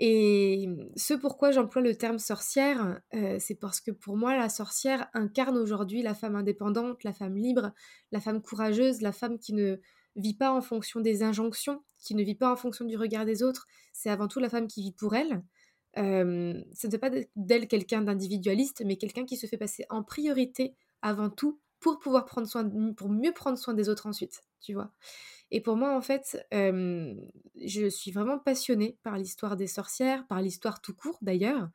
Et 0.00 0.68
ce 0.94 1.14
pourquoi 1.14 1.50
j'emploie 1.50 1.82
le 1.82 1.96
terme 1.96 2.18
sorcière, 2.18 3.00
euh, 3.14 3.36
c'est 3.40 3.56
parce 3.56 3.80
que 3.80 3.90
pour 3.90 4.16
moi, 4.16 4.36
la 4.36 4.48
sorcière 4.48 5.08
incarne 5.12 5.58
aujourd'hui 5.58 6.02
la 6.02 6.14
femme 6.14 6.36
indépendante, 6.36 7.02
la 7.02 7.12
femme 7.12 7.36
libre, 7.36 7.72
la 8.12 8.20
femme 8.20 8.40
courageuse, 8.40 9.00
la 9.00 9.10
femme 9.10 9.38
qui 9.38 9.54
ne 9.54 9.78
vit 10.14 10.34
pas 10.34 10.52
en 10.52 10.60
fonction 10.60 11.00
des 11.00 11.24
injonctions, 11.24 11.82
qui 11.98 12.14
ne 12.14 12.22
vit 12.22 12.36
pas 12.36 12.52
en 12.52 12.56
fonction 12.56 12.84
du 12.84 12.96
regard 12.96 13.24
des 13.24 13.42
autres. 13.42 13.66
C'est 13.92 14.10
avant 14.10 14.28
tout 14.28 14.38
la 14.38 14.48
femme 14.48 14.68
qui 14.68 14.82
vit 14.82 14.92
pour 14.92 15.16
elle. 15.16 15.42
Euh, 15.96 16.62
ça 16.72 16.86
ne 16.86 16.92
fait 16.92 16.98
pas 16.98 17.10
d'elle 17.34 17.66
quelqu'un 17.66 18.02
d'individualiste, 18.02 18.82
mais 18.86 18.96
quelqu'un 18.96 19.24
qui 19.24 19.36
se 19.36 19.46
fait 19.46 19.58
passer 19.58 19.84
en 19.90 20.04
priorité 20.04 20.76
avant 21.02 21.30
tout 21.30 21.58
pour 21.80 21.98
pouvoir 21.98 22.24
prendre 22.24 22.46
soin, 22.46 22.68
pour 22.96 23.08
mieux 23.08 23.32
prendre 23.32 23.58
soin 23.58 23.74
des 23.74 23.88
autres 23.88 24.06
ensuite, 24.06 24.42
tu 24.60 24.74
vois. 24.74 24.92
Et 25.50 25.60
pour 25.60 25.76
moi, 25.76 25.96
en 25.96 26.00
fait, 26.00 26.38
je 26.52 27.88
suis 27.88 28.10
vraiment 28.10 28.38
passionnée 28.38 28.98
par 29.02 29.16
l'histoire 29.16 29.56
des 29.56 29.66
sorcières, 29.66 30.26
par 30.26 30.42
l'histoire 30.42 30.80
tout 30.80 30.94
court 30.94 31.18
d'ailleurs. 31.22 31.68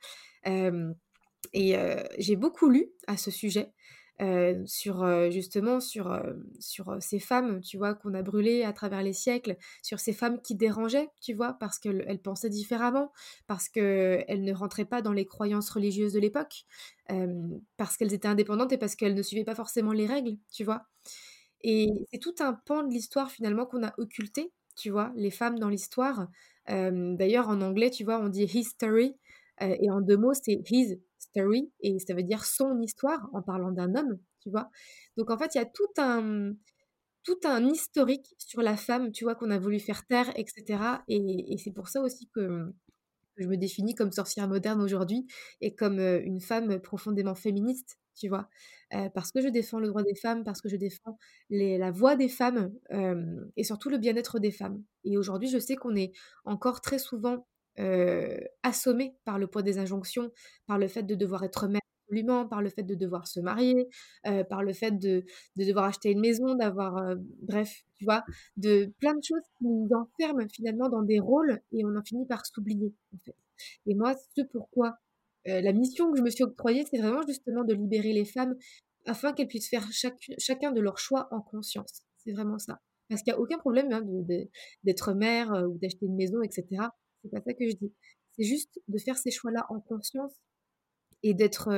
et 0.46 1.76
j'ai 2.18 2.36
beaucoup 2.36 2.70
lu 2.70 2.92
à 3.08 3.18
ce 3.18 3.32
sujet. 3.32 3.74
Euh, 4.22 4.62
sur 4.68 5.02
euh, 5.02 5.32
justement 5.32 5.80
sur, 5.80 6.12
euh, 6.12 6.34
sur 6.60 6.98
ces 7.02 7.20
femmes, 7.20 7.62
tu 7.62 7.78
vois, 7.78 7.96
qu'on 7.96 8.14
a 8.14 8.22
brûlées 8.22 8.64
à 8.64 8.72
travers 8.72 9.02
les 9.02 9.12
siècles, 9.12 9.58
sur 9.82 10.00
ces 10.00 10.14
femmes 10.14 10.40
qui 10.40 10.54
dérangeaient, 10.56 11.10
tu 11.20 11.34
vois, 11.34 11.54
parce 11.54 11.80
qu'elles 11.80 12.20
pensaient 12.22 12.50
différemment, 12.50 13.12
parce 13.48 13.70
qu'elles 13.70 14.44
ne 14.44 14.54
rentraient 14.54 14.86
pas 14.86 15.02
dans 15.02 15.14
les 15.14 15.26
croyances 15.26 15.70
religieuses 15.72 16.14
de 16.14 16.20
l'époque, 16.20 16.66
parce 17.78 17.98
qu'elles 17.98 18.14
étaient 18.14 18.28
indépendantes 18.28 18.72
et 18.72 18.78
parce 18.78 18.96
qu'elles 18.96 19.16
ne 19.16 19.22
suivaient 19.24 19.44
pas 19.44 19.56
forcément 19.56 19.94
les 19.94 20.06
règles, 20.06 20.38
tu 20.52 20.64
vois. 20.64 20.84
Et 21.64 21.88
c'est 22.12 22.20
tout 22.20 22.36
un 22.40 22.54
pan 22.54 22.84
de 22.84 22.94
l'histoire 22.94 23.32
finalement 23.32 23.66
qu'on 23.66 23.84
a 23.84 23.94
occulté, 23.98 24.54
tu 24.76 24.92
vois, 24.92 25.12
les 25.16 25.32
femmes 25.32 25.60
dans 25.60 25.70
l'histoire. 25.70 26.28
D'ailleurs, 26.68 27.50
en 27.50 27.62
anglais, 27.62 27.90
tu 27.92 28.04
vois, 28.04 28.20
on 28.20 28.30
dit 28.30 28.44
history, 28.44 29.16
et 29.62 29.90
en 29.92 30.02
deux 30.02 30.18
mots, 30.18 30.34
c'est 30.34 30.62
his 30.72 31.00
story, 31.34 31.72
et 31.82 31.98
ça 32.00 32.14
veut 32.14 32.24
dire 32.24 32.46
son 32.46 32.80
histoire, 32.82 33.30
en 33.34 33.42
parlant 33.42 33.72
d'un 33.72 33.96
homme, 33.96 34.20
tu 34.42 34.50
vois. 34.50 34.70
Donc 35.18 35.32
en 35.32 35.38
fait, 35.38 35.56
il 35.56 35.58
y 35.58 35.62
a 35.62 35.66
tout 35.66 35.90
un, 35.98 36.54
tout 37.24 37.40
un 37.46 37.66
historique 37.66 38.36
sur 38.38 38.62
la 38.62 38.78
femme, 38.78 39.12
tu 39.12 39.24
vois, 39.24 39.36
qu'on 39.36 39.50
a 39.50 39.58
voulu 39.58 39.80
faire 39.80 40.06
taire, 40.06 40.32
etc. 40.36 41.04
Et, 41.08 41.58
c'est 41.58 41.72
pour 41.72 41.88
ça 41.88 42.02
aussi 42.02 42.30
que, 42.34 42.74
je 43.38 43.48
me 43.48 43.58
définis 43.58 43.96
comme 43.96 44.12
sorcière 44.12 44.48
moderne 44.48 44.80
aujourd'hui 44.80 45.26
et 45.60 45.74
comme 45.74 46.00
une 46.00 46.40
femme 46.40 46.80
profondément 46.80 47.34
féministe, 47.34 47.98
tu 48.16 48.30
vois. 48.30 48.48
parce 49.16 49.32
que 49.32 49.42
je 49.42 49.48
défends 49.48 49.80
le 49.80 49.88
droit 49.88 50.04
des 50.04 50.14
femmes, 50.14 50.44
parce 50.44 50.62
que 50.62 50.70
je 50.70 50.76
défends 50.76 51.18
la 51.50 51.90
voix 51.90 52.16
des 52.16 52.30
femmes 52.30 52.72
et 53.58 53.64
surtout 53.64 53.90
le 53.90 53.98
bien-être 53.98 54.38
des 54.38 54.52
femmes. 54.52 54.84
Et 55.04 55.18
aujourd'hui, 55.18 55.50
je 55.50 55.58
sais 55.58 55.76
qu'on 55.76 55.96
est 55.96 56.12
encore 56.46 56.82
très 56.82 57.00
souvent 57.00 57.48
euh, 57.80 58.38
assommé 58.62 59.16
par 59.26 59.40
le 59.40 59.48
poids 59.48 59.64
des 59.64 59.80
injonctions, 59.80 60.32
par 60.68 60.78
le 60.78 60.88
fait 60.88 61.04
de 61.04 61.16
devoir 61.16 61.44
être 61.44 61.68
mère 61.68 61.82
absolument, 62.06 62.48
par 62.48 62.62
le 62.62 62.70
fait 62.70 62.84
de 62.84 62.94
devoir 62.94 63.28
se 63.28 63.40
marier, 63.40 63.90
euh, 64.28 64.44
par 64.44 64.62
le 64.62 64.74
fait 64.74 64.92
de, 64.92 65.24
de, 65.56 65.66
devoir 65.66 65.86
acheter 65.86 66.12
une 66.12 66.20
maison, 66.20 66.54
d'avoir, 66.54 66.98
euh, 66.98 67.16
bref, 67.42 67.84
tu 67.96 68.06
vois, 68.06 68.24
de 68.58 68.94
plein 69.00 69.16
de 69.16 69.24
choses 69.24 69.42
qui 69.58 69.66
nous 69.66 69.90
enferment 69.92 70.48
finalement 70.54 70.90
dans 70.90 71.02
des 71.02 71.20
rôles 71.20 71.60
et 71.72 71.84
on 71.84 71.96
en 71.96 72.04
finit 72.04 72.28
par 72.28 72.46
s'oublier, 72.46 72.94
en 73.16 73.18
fait. 73.26 73.36
Et 73.88 73.96
moi, 73.96 74.14
ce 74.36 74.42
pourquoi 74.52 74.98
la 75.46 75.74
mission 75.74 76.10
que 76.10 76.18
je 76.18 76.24
me 76.24 76.30
suis 76.30 76.46
octroyée, 76.46 76.86
c'est 76.90 77.00
vraiment 77.00 77.22
justement 77.28 77.66
de 77.66 77.74
libérer 77.74 78.14
les 78.14 78.24
femmes 78.24 78.56
afin 79.06 79.34
qu'elles 79.34 79.50
puissent 79.50 79.70
faire 79.70 79.86
chacun 79.92 80.72
de 80.72 80.80
leurs 80.80 81.00
choix 81.00 81.28
en 81.32 81.42
conscience. 81.42 82.04
C'est 82.18 82.32
vraiment 82.32 82.60
ça. 82.60 82.80
Parce 83.10 83.22
qu'il 83.24 83.34
n'y 83.34 83.38
a 83.38 83.42
aucun 83.42 83.58
problème 83.58 83.92
hein, 83.92 84.02
d'être 84.84 85.14
mère 85.14 85.52
ou 85.70 85.78
d'acheter 85.78 86.06
une 86.06 86.16
maison, 86.16 86.42
etc. 86.42 86.88
C'est 87.24 87.30
pas 87.30 87.42
ça 87.42 87.54
que 87.54 87.70
je 87.70 87.76
dis. 87.76 87.94
C'est 88.34 88.44
juste 88.44 88.80
de 88.88 88.98
faire 88.98 89.18
ces 89.18 89.32
choix-là 89.32 89.66
en 89.70 89.80
conscience 89.80 90.34
et 91.22 91.34
d'être, 91.34 91.70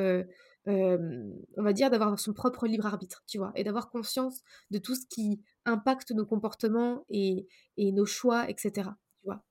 on 0.66 1.64
va 1.64 1.74
dire, 1.74 1.90
d'avoir 1.90 2.18
son 2.20 2.34
propre 2.34 2.68
libre 2.68 2.86
arbitre, 2.86 3.24
tu 3.28 3.38
vois, 3.38 3.52
et 3.56 3.64
d'avoir 3.64 3.90
conscience 3.90 4.42
de 4.72 4.80
tout 4.80 4.96
ce 4.96 5.06
qui 5.08 5.42
impacte 5.66 6.12
nos 6.12 6.26
comportements 6.26 7.06
et, 7.10 7.48
nos 7.78 8.06
choix, 8.06 8.50
etc. 8.50 8.90
Tu 9.20 9.26
vois. 9.26 9.44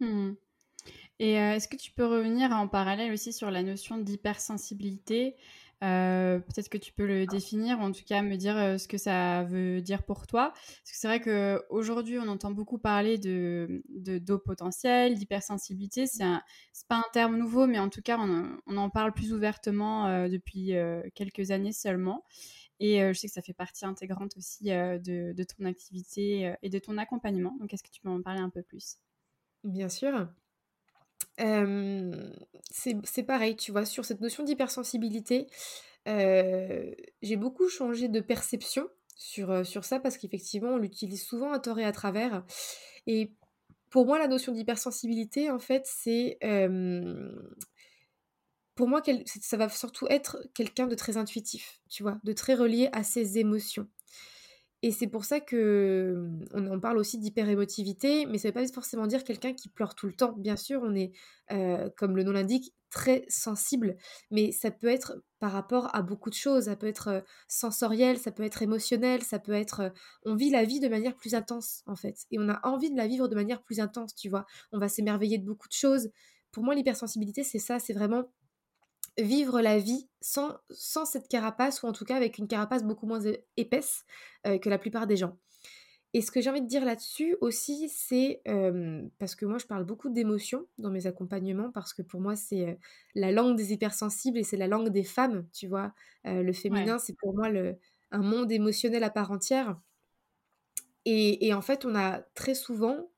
Mmh. 0.00 0.34
Et 1.18 1.32
est-ce 1.32 1.68
que 1.68 1.76
tu 1.76 1.92
peux 1.92 2.06
revenir 2.06 2.52
en 2.52 2.68
parallèle 2.68 3.12
aussi 3.12 3.32
sur 3.32 3.50
la 3.50 3.62
notion 3.62 3.98
d'hypersensibilité? 3.98 5.36
Euh, 5.84 6.40
peut-être 6.40 6.68
que 6.68 6.78
tu 6.78 6.92
peux 6.92 7.06
le 7.06 7.26
définir, 7.26 7.78
en 7.78 7.92
tout 7.92 8.02
cas 8.04 8.22
me 8.22 8.36
dire 8.36 8.56
euh, 8.56 8.78
ce 8.78 8.88
que 8.88 8.98
ça 8.98 9.44
veut 9.44 9.80
dire 9.80 10.02
pour 10.02 10.26
toi. 10.26 10.50
Parce 10.52 10.90
que 10.90 10.96
c'est 10.96 11.06
vrai 11.06 11.20
qu'aujourd'hui, 11.20 12.18
on 12.18 12.26
entend 12.26 12.50
beaucoup 12.50 12.78
parler 12.78 13.16
de, 13.18 13.82
de 13.88 14.18
d'eau 14.18 14.38
potentielle, 14.38 15.14
d'hypersensibilité. 15.14 16.06
C'est, 16.06 16.24
pas 16.88 16.96
un 16.96 17.04
terme 17.12 17.36
nouveau, 17.36 17.66
mais 17.66 17.78
en 17.78 17.88
tout 17.90 18.02
cas, 18.02 18.18
on, 18.18 18.76
en 18.76 18.90
parle 18.90 19.12
plus 19.12 19.32
ouvertement 19.32 20.06
euh, 20.06 20.28
depuis 20.28 20.72
quelques 21.14 21.50
années 21.50 21.72
seulement. 21.72 22.24
Et 22.80 23.00
je 23.00 23.12
sais 23.12 23.26
que 23.26 23.32
ça 23.32 23.42
fait 23.42 23.52
partie 23.52 23.84
intégrante 23.84 24.36
aussi 24.36 24.66
de, 24.66 25.32
de, 25.32 25.42
ton 25.42 25.64
activité 25.64 26.54
et 26.62 26.70
de 26.70 26.78
ton 26.78 26.96
accompagnement. 26.96 27.56
Donc, 27.58 27.74
est-ce 27.74 27.82
que 27.82 27.90
tu 27.90 28.00
peux 28.00 28.08
en 28.08 28.22
parler 28.22 28.40
un 28.40 28.50
peu 28.50 28.62
plus? 28.62 28.98
Bien 29.64 29.88
sûr 29.88 30.28
c'est 31.38 33.22
pareil, 33.22 33.56
tu 33.56 33.72
vois, 33.72 33.84
sur 33.84 34.04
cette 34.04 34.20
notion 34.20 34.44
d'hypersensibilité, 34.44 35.46
j'ai 36.06 37.36
beaucoup 37.36 37.68
changé 37.68 38.08
de 38.08 38.20
perception 38.20 38.88
sur, 39.16 39.66
sur 39.66 39.84
ça 39.84 40.00
parce 40.00 40.16
qu'effectivement, 40.18 40.70
on 40.70 40.78
l'utilise 40.78 41.22
souvent 41.24 41.52
à 41.52 41.58
tort 41.58 41.78
et 41.78 41.84
à 41.84 41.92
travers. 41.92 42.44
Et 43.06 43.32
pour 43.90 44.06
moi, 44.06 44.18
la 44.18 44.28
notion 44.28 44.52
d'hypersensibilité, 44.52 45.50
en 45.50 45.58
fait, 45.58 45.82
c'est... 45.86 46.38
pour 48.74 48.88
moi, 48.88 49.02
ça 49.40 49.56
va 49.56 49.68
surtout 49.68 50.06
être 50.08 50.38
quelqu'un 50.54 50.86
de 50.86 50.94
très 50.94 51.16
intuitif, 51.16 51.80
tu 51.88 52.02
vois, 52.02 52.20
de 52.24 52.32
très 52.32 52.54
relié 52.54 52.88
à 52.92 53.02
ses 53.02 53.38
émotions. 53.38 53.88
Et 54.82 54.92
c'est 54.92 55.08
pour 55.08 55.24
ça 55.24 55.40
que 55.40 56.28
on 56.54 56.66
en 56.68 56.78
parle 56.78 56.98
aussi 56.98 57.18
d'hyper-émotivité, 57.18 58.26
mais 58.26 58.38
ça 58.38 58.48
ne 58.48 58.52
veut 58.54 58.60
pas 58.60 58.72
forcément 58.72 59.08
dire 59.08 59.24
quelqu'un 59.24 59.52
qui 59.52 59.68
pleure 59.68 59.96
tout 59.96 60.06
le 60.06 60.12
temps. 60.12 60.34
Bien 60.38 60.54
sûr, 60.54 60.82
on 60.84 60.94
est, 60.94 61.12
comme 61.96 62.16
le 62.16 62.22
nom 62.22 62.30
l'indique, 62.30 62.72
très 62.90 63.24
sensible, 63.28 63.96
mais 64.30 64.52
ça 64.52 64.70
peut 64.70 64.86
être 64.86 65.20
par 65.40 65.50
rapport 65.50 65.94
à 65.96 66.02
beaucoup 66.02 66.30
de 66.30 66.34
choses. 66.34 66.66
Ça 66.66 66.76
peut 66.76 66.86
être 66.86 67.24
sensoriel, 67.48 68.18
ça 68.18 68.30
peut 68.30 68.44
être 68.44 68.62
émotionnel, 68.62 69.22
ça 69.22 69.40
peut 69.40 69.52
être... 69.52 69.92
on 70.24 70.36
vit 70.36 70.50
la 70.50 70.64
vie 70.64 70.78
de 70.78 70.88
manière 70.88 71.16
plus 71.16 71.34
intense, 71.34 71.82
en 71.86 71.96
fait. 71.96 72.26
Et 72.30 72.38
on 72.38 72.48
a 72.48 72.60
envie 72.62 72.92
de 72.92 72.96
la 72.96 73.08
vivre 73.08 73.26
de 73.26 73.34
manière 73.34 73.62
plus 73.62 73.80
intense, 73.80 74.14
tu 74.14 74.28
vois. 74.28 74.46
On 74.70 74.78
va 74.78 74.88
s'émerveiller 74.88 75.38
de 75.38 75.44
beaucoup 75.44 75.68
de 75.68 75.72
choses. 75.72 76.10
Pour 76.52 76.62
moi, 76.62 76.76
l'hypersensibilité, 76.76 77.42
c'est 77.42 77.58
ça, 77.58 77.80
c'est 77.80 77.92
vraiment 77.92 78.24
vivre 79.18 79.60
la 79.60 79.78
vie 79.78 80.08
sans, 80.20 80.56
sans 80.70 81.04
cette 81.04 81.28
carapace, 81.28 81.82
ou 81.82 81.86
en 81.86 81.92
tout 81.92 82.04
cas 82.04 82.16
avec 82.16 82.38
une 82.38 82.48
carapace 82.48 82.84
beaucoup 82.84 83.06
moins 83.06 83.20
épaisse 83.56 84.04
euh, 84.46 84.58
que 84.58 84.70
la 84.70 84.78
plupart 84.78 85.06
des 85.06 85.16
gens. 85.16 85.38
Et 86.14 86.22
ce 86.22 86.30
que 86.30 86.40
j'ai 86.40 86.48
envie 86.48 86.62
de 86.62 86.66
dire 86.66 86.86
là-dessus 86.86 87.36
aussi, 87.42 87.90
c'est 87.90 88.40
parce 89.18 89.34
que 89.34 89.44
moi 89.44 89.58
je 89.58 89.66
parle 89.66 89.84
beaucoup 89.84 90.08
d'émotions 90.08 90.66
dans 90.78 90.90
mes 90.90 91.06
accompagnements, 91.06 91.70
parce 91.70 91.92
que 91.92 92.00
pour 92.00 92.20
moi 92.20 92.34
c'est 92.34 92.66
euh, 92.66 92.74
la 93.14 93.30
langue 93.30 93.56
des 93.56 93.74
hypersensibles 93.74 94.38
et 94.38 94.42
c'est 94.42 94.56
la 94.56 94.68
langue 94.68 94.88
des 94.88 95.04
femmes, 95.04 95.46
tu 95.52 95.66
vois. 95.66 95.92
Euh, 96.26 96.42
le 96.42 96.52
féminin, 96.54 96.98
c'est 96.98 97.14
pour 97.18 97.34
moi 97.34 97.50
le, 97.50 97.76
un 98.10 98.22
monde 98.22 98.50
émotionnel 98.50 99.04
à 99.04 99.10
part 99.10 99.30
entière. 99.30 99.78
Et, 101.04 101.46
et 101.46 101.54
en 101.54 101.60
fait, 101.60 101.84
on 101.84 101.94
a 101.94 102.20
très 102.34 102.54
souvent 102.54 103.10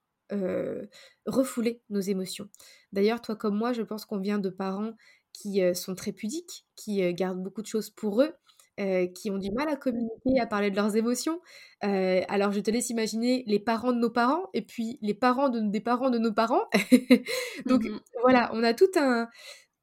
refoulé 1.26 1.82
nos 1.90 1.98
émotions. 1.98 2.48
D'ailleurs, 2.92 3.20
toi 3.20 3.34
comme 3.34 3.56
moi, 3.56 3.72
je 3.72 3.82
pense 3.82 4.04
qu'on 4.04 4.20
vient 4.20 4.38
de 4.38 4.48
parents 4.48 4.92
qui 5.32 5.62
sont 5.74 5.94
très 5.94 6.12
pudiques, 6.12 6.66
qui 6.76 7.12
gardent 7.14 7.42
beaucoup 7.42 7.62
de 7.62 7.66
choses 7.66 7.90
pour 7.90 8.22
eux, 8.22 8.34
qui 9.14 9.30
ont 9.30 9.38
du 9.38 9.50
mal 9.50 9.68
à 9.68 9.76
communiquer, 9.76 10.40
à 10.40 10.46
parler 10.46 10.70
de 10.70 10.76
leurs 10.76 10.96
émotions. 10.96 11.40
alors 11.82 12.52
je 12.52 12.60
te 12.60 12.70
laisse 12.70 12.90
imaginer 12.90 13.44
les 13.46 13.58
parents 13.58 13.92
de 13.92 13.98
nos 13.98 14.10
parents 14.10 14.48
et 14.54 14.62
puis 14.62 14.98
les 15.02 15.14
parents 15.14 15.48
de, 15.48 15.60
des 15.60 15.80
parents 15.80 16.10
de 16.10 16.18
nos 16.18 16.32
parents. 16.32 16.64
Donc 17.66 17.84
mmh 17.84 18.00
voilà, 18.22 18.50
on 18.52 18.62
a 18.62 18.74
tout 18.74 18.90
un 18.96 19.28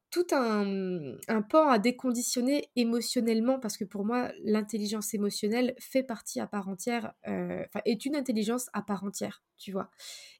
tout 0.09 0.25
un, 0.31 1.17
un, 1.27 1.41
pan 1.41 1.67
à 1.67 1.79
déconditionner 1.79 2.69
émotionnellement, 2.75 3.59
parce 3.59 3.77
que 3.77 3.83
pour 3.83 4.05
moi, 4.05 4.31
l'intelligence 4.43 5.13
émotionnelle 5.13 5.75
fait 5.79 6.03
partie 6.03 6.39
à 6.39 6.47
part 6.47 6.69
entière, 6.69 7.13
enfin, 7.25 7.81
est 7.85 8.05
une 8.05 8.15
intelligence 8.15 8.69
à 8.73 8.81
part 8.81 9.03
entière, 9.03 9.43
tu 9.57 9.71
vois? 9.71 9.89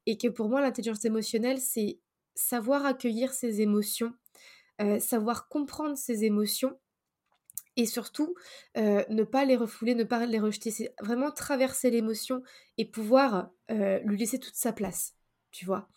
Et 0.06 0.18
que 0.18 0.28
pour 0.28 0.50
moi, 0.50 0.62
l'intelligence 0.62 1.04
émotionnelle, 1.06 1.60
c'est 1.60 2.00
savoir 2.36 2.86
accueillir 2.86 3.34
ses 3.34 3.62
émotions, 3.62 4.14
savoir 5.00 5.48
comprendre 5.50 5.98
ses 5.98 6.24
émotions, 6.26 6.78
et 7.76 7.86
surtout 7.86 8.36
ne 8.76 9.24
pas 9.24 9.46
les 9.46 9.56
refouler, 9.56 9.96
ne 9.96 10.04
pas 10.04 10.26
les 10.26 10.40
rejeter. 10.40 10.72
C'est 10.72 10.94
vraiment 11.02 11.32
traverser 11.32 11.92
l'émotion 11.92 12.42
et 12.78 12.86
pouvoir 12.86 13.52
lui 13.70 14.18
laisser 14.18 14.40
toute 14.40 14.56
sa 14.56 14.74
place, 14.74 15.16
tu 15.52 15.66
vois. 15.66 15.88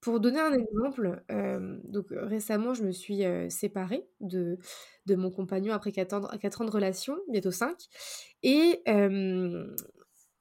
Pour 0.00 0.20
donner 0.20 0.38
un 0.38 0.52
exemple, 0.52 1.24
donc 1.84 2.06
récemment, 2.10 2.72
je 2.72 2.84
me 2.84 2.92
suis 2.92 3.24
séparée 3.50 4.06
de, 4.20 4.58
de 5.06 5.14
mon 5.16 5.32
compagnon 5.32 5.74
après 5.74 5.90
4 5.90 6.12
ans, 6.12 6.24
ans 6.24 6.64
de 6.64 6.70
relation, 6.70 7.18
bientôt 7.28 7.50
5. 7.50 7.76
Et 8.44 8.80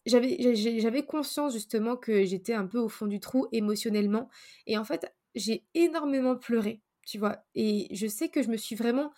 j'avais 0.06 1.06
conscience 1.06 1.54
justement 1.54 1.98
que 1.98 2.24
j'étais 2.24 2.54
un 2.54 2.68
peu 2.68 2.78
au 2.78 2.88
fond 2.88 3.08
du 3.08 3.20
trou 3.20 3.48
émotionnellement. 3.52 4.30
Et 4.68 4.78
en 4.78 4.84
fait, 4.84 5.12
j'ai 5.34 5.66
énormément 5.74 6.36
pleuré, 6.36 6.82
tu 7.08 7.18
vois? 7.18 7.44
Et 7.56 7.88
je 7.96 8.08
sais 8.08 8.30
que 8.30 8.44
je 8.44 8.50
me 8.50 8.58
suis 8.58 8.76
vraiment 8.76 9.12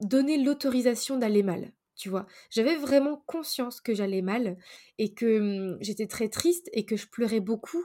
donné 0.00 0.38
l'autorisation 0.38 1.18
d'aller 1.18 1.42
mal 1.42 1.72
tu 1.96 2.10
vois? 2.10 2.26
J'avais 2.50 2.76
vraiment 2.76 3.22
conscience 3.26 3.80
que 3.80 3.94
j'allais 3.94 4.22
mal 4.22 4.58
et 4.98 5.14
que 5.14 5.38
mmh, 5.74 5.78
j'étais 5.80 6.06
très 6.06 6.28
triste 6.28 6.68
et 6.72 6.84
que 6.84 6.96
je 6.96 7.06
pleurais 7.06 7.40
beaucoup 7.40 7.82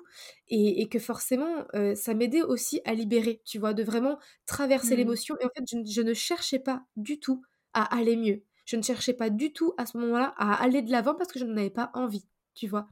et, 0.50 0.88
que 0.90 1.00
forcément 1.00 1.66
ça 1.96 2.14
m'aidait 2.14 2.42
aussi 2.42 2.82
à 2.86 2.94
libérer, 2.94 3.42
tu 3.46 3.58
vois, 3.58 3.74
de 3.74 3.84
vraiment 3.84 4.20
traverser 4.46 4.96
mmh. 4.96 4.98
l'émotion. 4.98 5.36
Et 5.40 5.46
en 5.46 5.50
fait, 5.56 5.64
je, 5.90 6.02
ne 6.02 6.14
cherchais 6.14 6.60
pas 6.60 6.84
du 6.98 7.20
tout 7.20 7.42
à 7.74 7.84
aller 7.96 8.18
mieux. 8.18 8.44
Je 8.66 8.76
ne 8.76 8.82
cherchais 8.82 9.14
pas 9.14 9.30
du 9.30 9.54
tout 9.54 9.74
à 9.78 9.86
ce 9.86 9.98
moment-là 9.98 10.34
à 10.38 10.62
aller 10.62 10.82
de 10.82 10.92
l'avant 10.92 11.16
parce 11.16 11.32
que 11.32 11.40
je 11.40 11.46
n'en 11.46 11.58
avais 11.58 11.70
pas 11.70 11.90
envie 11.94 12.26
tu 12.54 12.68
vois. 12.68 12.88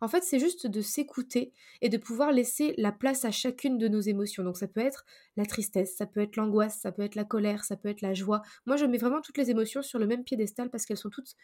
En 0.00 0.08
fait, 0.08 0.22
c'est 0.22 0.38
juste 0.38 0.66
de 0.66 0.80
s'écouter 0.80 1.52
et 1.80 1.88
de 1.88 1.98
pouvoir 1.98 2.32
laisser 2.32 2.74
la 2.78 2.92
place 2.92 3.24
à 3.24 3.30
chacune 3.30 3.78
de 3.78 3.88
nos 3.88 4.00
émotions. 4.00 4.42
Donc 4.44 4.56
ça 4.56 4.68
peut 4.68 4.80
être 4.80 5.04
la 5.36 5.46
tristesse, 5.46 5.96
ça 5.96 6.06
peut 6.06 6.20
être 6.20 6.36
l'angoisse, 6.36 6.80
ça 6.80 6.92
peut 6.92 7.02
être 7.02 7.14
la 7.14 7.24
colère, 7.24 7.64
ça 7.64 7.76
peut 7.76 7.88
être 7.88 8.00
la 8.00 8.14
joie. 8.14 8.42
Moi, 8.66 8.76
je 8.76 8.84
mets 8.86 8.98
vraiment 8.98 9.20
toutes 9.20 9.38
les 9.38 9.50
émotions 9.50 9.82
sur 9.82 9.98
le 9.98 10.06
même 10.06 10.24
piédestal 10.24 10.70
parce 10.70 10.86
qu'elles 10.86 10.96
sont 10.96 11.10
toutes 11.10 11.34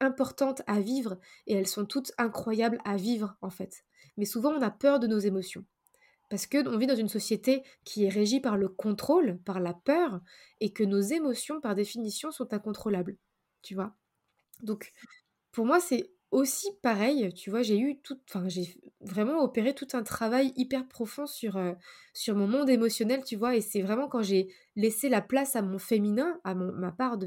importantes 0.00 0.62
à 0.66 0.80
vivre 0.80 1.18
et 1.46 1.54
elles 1.54 1.66
sont 1.66 1.84
toutes 1.84 2.12
incroyables 2.18 2.78
à 2.84 2.96
vivre 2.96 3.36
en 3.42 3.50
fait. 3.50 3.84
Mais 4.16 4.24
souvent, 4.24 4.52
on 4.52 4.62
a 4.62 4.70
peur 4.70 5.00
de 5.00 5.06
nos 5.06 5.18
émotions. 5.18 5.64
Parce 6.28 6.46
qu'on 6.46 6.76
vit 6.76 6.88
dans 6.88 6.96
une 6.96 7.08
société 7.08 7.62
qui 7.84 8.04
est 8.04 8.08
régie 8.08 8.40
par 8.40 8.56
le 8.56 8.68
contrôle, 8.68 9.38
par 9.44 9.60
la 9.60 9.74
peur, 9.74 10.20
et 10.60 10.72
que 10.72 10.82
nos 10.82 11.00
émotions, 11.00 11.60
par 11.60 11.76
définition, 11.76 12.32
sont 12.32 12.52
incontrôlables. 12.52 13.16
Tu 13.62 13.74
vois 13.74 13.94
Donc, 14.62 14.92
pour 15.52 15.66
moi, 15.66 15.80
c'est 15.80 16.12
aussi 16.30 16.68
pareil, 16.82 17.32
tu 17.34 17.50
vois, 17.50 17.62
j'ai 17.62 17.78
eu 17.78 17.98
tout, 17.98 18.18
enfin 18.28 18.48
j'ai 18.48 18.80
vraiment 19.00 19.42
opéré 19.42 19.74
tout 19.74 19.88
un 19.92 20.02
travail 20.02 20.52
hyper 20.56 20.86
profond 20.86 21.26
sur, 21.26 21.58
sur 22.12 22.34
mon 22.34 22.46
monde 22.48 22.68
émotionnel, 22.68 23.24
tu 23.24 23.36
vois, 23.36 23.56
et 23.56 23.60
c'est 23.60 23.82
vraiment 23.82 24.08
quand 24.08 24.22
j'ai 24.22 24.48
laissé 24.76 25.08
la 25.08 25.20
place 25.22 25.56
à 25.56 25.62
mon 25.62 25.78
féminin, 25.78 26.38
à 26.44 26.54
mon, 26.54 26.70
ma 26.72 26.92
part 26.92 27.18
de 27.18 27.26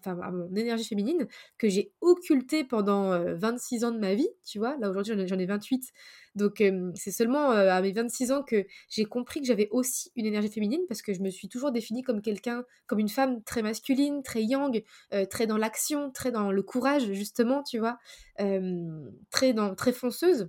enfin 0.00 0.18
à 0.20 0.30
mon 0.30 0.54
énergie 0.54 0.84
féminine, 0.84 1.26
que 1.58 1.68
j'ai 1.68 1.92
occulté 2.00 2.64
pendant 2.64 3.18
26 3.34 3.84
ans 3.84 3.92
de 3.92 3.98
ma 3.98 4.14
vie, 4.14 4.28
tu 4.44 4.58
vois, 4.58 4.76
là 4.78 4.90
aujourd'hui 4.90 5.14
j'en 5.26 5.38
ai 5.38 5.46
28, 5.46 5.92
donc 6.34 6.62
c'est 6.94 7.12
seulement 7.12 7.50
à 7.50 7.80
mes 7.80 7.92
26 7.92 8.32
ans 8.32 8.42
que 8.42 8.66
j'ai 8.88 9.04
compris 9.04 9.40
que 9.40 9.46
j'avais 9.46 9.68
aussi 9.70 10.10
une 10.16 10.26
énergie 10.26 10.50
féminine 10.50 10.82
parce 10.88 11.02
que 11.02 11.14
je 11.14 11.20
me 11.20 11.30
suis 11.30 11.48
toujours 11.48 11.72
définie 11.72 12.02
comme 12.02 12.20
quelqu'un, 12.20 12.64
comme 12.86 12.98
une 12.98 13.08
femme 13.08 13.42
très 13.44 13.62
masculine, 13.62 14.22
très 14.22 14.42
yang, 14.42 14.82
très 15.30 15.46
dans 15.46 15.56
l'action, 15.56 16.10
très 16.10 16.30
dans 16.32 16.50
le 16.52 16.62
courage 16.62 17.12
justement, 17.12 17.62
tu 17.62 17.78
vois, 17.78 17.98
très 19.30 19.52
dans 19.54 19.74
très 19.74 19.92
fonceuse. 19.92 20.48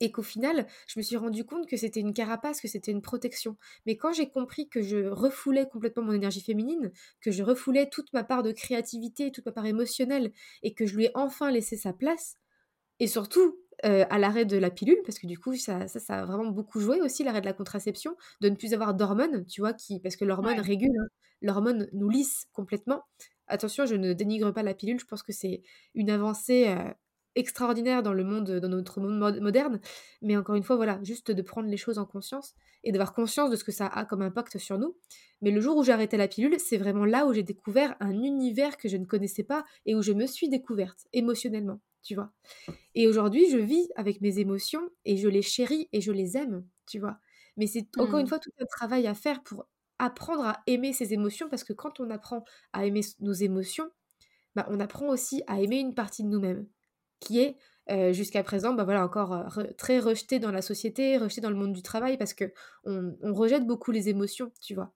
Et 0.00 0.12
qu'au 0.12 0.22
final, 0.22 0.66
je 0.86 0.98
me 0.98 1.02
suis 1.02 1.16
rendu 1.16 1.44
compte 1.44 1.66
que 1.68 1.76
c'était 1.76 2.00
une 2.00 2.12
carapace, 2.12 2.60
que 2.60 2.68
c'était 2.68 2.92
une 2.92 3.02
protection. 3.02 3.56
Mais 3.86 3.96
quand 3.96 4.12
j'ai 4.12 4.28
compris 4.28 4.68
que 4.68 4.82
je 4.82 5.08
refoulais 5.08 5.68
complètement 5.68 6.02
mon 6.02 6.12
énergie 6.12 6.40
féminine, 6.40 6.92
que 7.20 7.30
je 7.30 7.42
refoulais 7.42 7.88
toute 7.88 8.12
ma 8.12 8.24
part 8.24 8.42
de 8.42 8.52
créativité, 8.52 9.30
toute 9.32 9.46
ma 9.46 9.52
part 9.52 9.66
émotionnelle, 9.66 10.32
et 10.62 10.74
que 10.74 10.86
je 10.86 10.96
lui 10.96 11.06
ai 11.06 11.10
enfin 11.14 11.50
laissé 11.50 11.76
sa 11.76 11.92
place, 11.92 12.36
et 13.00 13.06
surtout 13.06 13.58
euh, 13.84 14.04
à 14.10 14.18
l'arrêt 14.18 14.44
de 14.44 14.56
la 14.56 14.70
pilule, 14.70 14.98
parce 15.04 15.18
que 15.18 15.26
du 15.26 15.38
coup, 15.38 15.56
ça, 15.56 15.88
ça, 15.88 16.20
a 16.20 16.24
vraiment 16.24 16.50
beaucoup 16.50 16.78
joué 16.78 17.00
aussi, 17.00 17.24
l'arrêt 17.24 17.40
de 17.40 17.46
la 17.46 17.52
contraception, 17.52 18.16
de 18.40 18.48
ne 18.48 18.54
plus 18.54 18.74
avoir 18.74 18.94
d'hormones, 18.94 19.44
tu 19.46 19.60
vois, 19.60 19.72
qui, 19.72 19.98
parce 19.98 20.14
que 20.14 20.24
l'hormone 20.24 20.60
régule, 20.60 20.96
hein. 20.96 21.08
l'hormone 21.40 21.88
nous 21.92 22.08
lisse 22.08 22.46
complètement. 22.52 23.02
Attention, 23.48 23.86
je 23.86 23.96
ne 23.96 24.12
dénigre 24.12 24.52
pas 24.52 24.62
la 24.62 24.74
pilule, 24.74 25.00
je 25.00 25.04
pense 25.04 25.24
que 25.24 25.32
c'est 25.32 25.62
une 25.94 26.10
avancée 26.10 26.68
euh, 26.68 26.92
extraordinaire 27.34 28.02
dans 28.02 28.12
le 28.12 28.24
monde, 28.24 28.50
dans 28.50 28.68
notre 28.68 29.00
monde 29.00 29.40
moderne, 29.40 29.80
mais 30.20 30.36
encore 30.36 30.54
une 30.54 30.62
fois, 30.62 30.76
voilà, 30.76 30.98
juste 31.02 31.30
de 31.30 31.42
prendre 31.42 31.68
les 31.68 31.76
choses 31.76 31.98
en 31.98 32.04
conscience 32.04 32.54
et 32.84 32.92
d'avoir 32.92 33.14
conscience 33.14 33.50
de 33.50 33.56
ce 33.56 33.64
que 33.64 33.72
ça 33.72 33.86
a 33.86 34.04
comme 34.04 34.22
impact 34.22 34.58
sur 34.58 34.78
nous. 34.78 34.96
Mais 35.40 35.50
le 35.50 35.60
jour 35.60 35.76
où 35.76 35.84
j'ai 35.84 35.92
arrêté 35.92 36.16
la 36.16 36.28
pilule, 36.28 36.58
c'est 36.58 36.76
vraiment 36.76 37.04
là 37.04 37.26
où 37.26 37.32
j'ai 37.32 37.42
découvert 37.42 37.96
un 38.00 38.12
univers 38.12 38.76
que 38.76 38.88
je 38.88 38.96
ne 38.96 39.04
connaissais 39.04 39.44
pas 39.44 39.64
et 39.86 39.94
où 39.94 40.02
je 40.02 40.12
me 40.12 40.26
suis 40.26 40.48
découverte 40.48 41.06
émotionnellement 41.12 41.80
tu 42.02 42.14
vois. 42.14 42.32
Et 42.94 43.06
aujourd'hui, 43.06 43.48
je 43.50 43.58
vis 43.58 43.88
avec 43.96 44.20
mes 44.20 44.38
émotions 44.38 44.90
et 45.04 45.16
je 45.16 45.28
les 45.28 45.42
chéris 45.42 45.88
et 45.92 46.00
je 46.00 46.12
les 46.12 46.36
aime, 46.36 46.66
tu 46.86 46.98
vois. 46.98 47.18
Mais 47.56 47.66
c'est 47.66 47.86
encore 47.98 48.18
une 48.18 48.26
mmh. 48.26 48.28
fois 48.28 48.38
tout 48.38 48.50
un 48.60 48.66
travail 48.66 49.06
à 49.06 49.14
faire 49.14 49.42
pour 49.42 49.66
apprendre 49.98 50.44
à 50.44 50.62
aimer 50.66 50.92
ses 50.92 51.12
émotions 51.12 51.48
parce 51.48 51.64
que 51.64 51.72
quand 51.72 52.00
on 52.00 52.10
apprend 52.10 52.44
à 52.72 52.86
aimer 52.86 53.02
nos 53.20 53.32
émotions, 53.32 53.90
bah, 54.54 54.66
on 54.68 54.80
apprend 54.80 55.08
aussi 55.08 55.42
à 55.46 55.60
aimer 55.60 55.78
une 55.78 55.94
partie 55.94 56.24
de 56.24 56.28
nous-mêmes 56.28 56.66
qui 57.22 57.40
est 57.40 57.56
jusqu'à 58.12 58.42
présent 58.42 58.74
bah 58.74 58.84
voilà 58.84 59.04
encore 59.04 59.44
très 59.76 59.98
rejetée 59.98 60.38
dans 60.38 60.50
la 60.50 60.62
société, 60.62 61.18
rejetée 61.18 61.40
dans 61.40 61.50
le 61.50 61.56
monde 61.56 61.72
du 61.72 61.82
travail 61.82 62.16
parce 62.16 62.34
que 62.34 62.52
on 62.84 63.34
rejette 63.34 63.66
beaucoup 63.66 63.90
les 63.90 64.08
émotions, 64.08 64.52
tu 64.60 64.74
vois. 64.74 64.92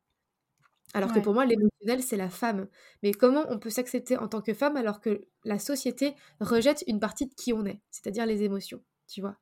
Alors 0.94 1.12
que 1.12 1.18
pour 1.18 1.34
moi, 1.34 1.44
l'émotionnel, 1.44 2.02
c'est 2.02 2.16
la 2.16 2.30
femme. 2.30 2.68
Mais 3.02 3.12
comment 3.12 3.44
on 3.50 3.58
peut 3.58 3.70
s'accepter 3.70 4.16
en 4.16 4.28
tant 4.28 4.40
que 4.40 4.54
femme 4.54 4.76
alors 4.76 5.00
que 5.00 5.26
la 5.44 5.58
société 5.58 6.14
rejette 6.40 6.84
une 6.86 7.00
partie 7.00 7.26
de 7.26 7.34
qui 7.34 7.52
on 7.52 7.66
est, 7.66 7.80
c'est-à-dire 7.90 8.24
les 8.24 8.44
émotions, 8.44 8.82
tu 9.08 9.20
vois? 9.20 9.36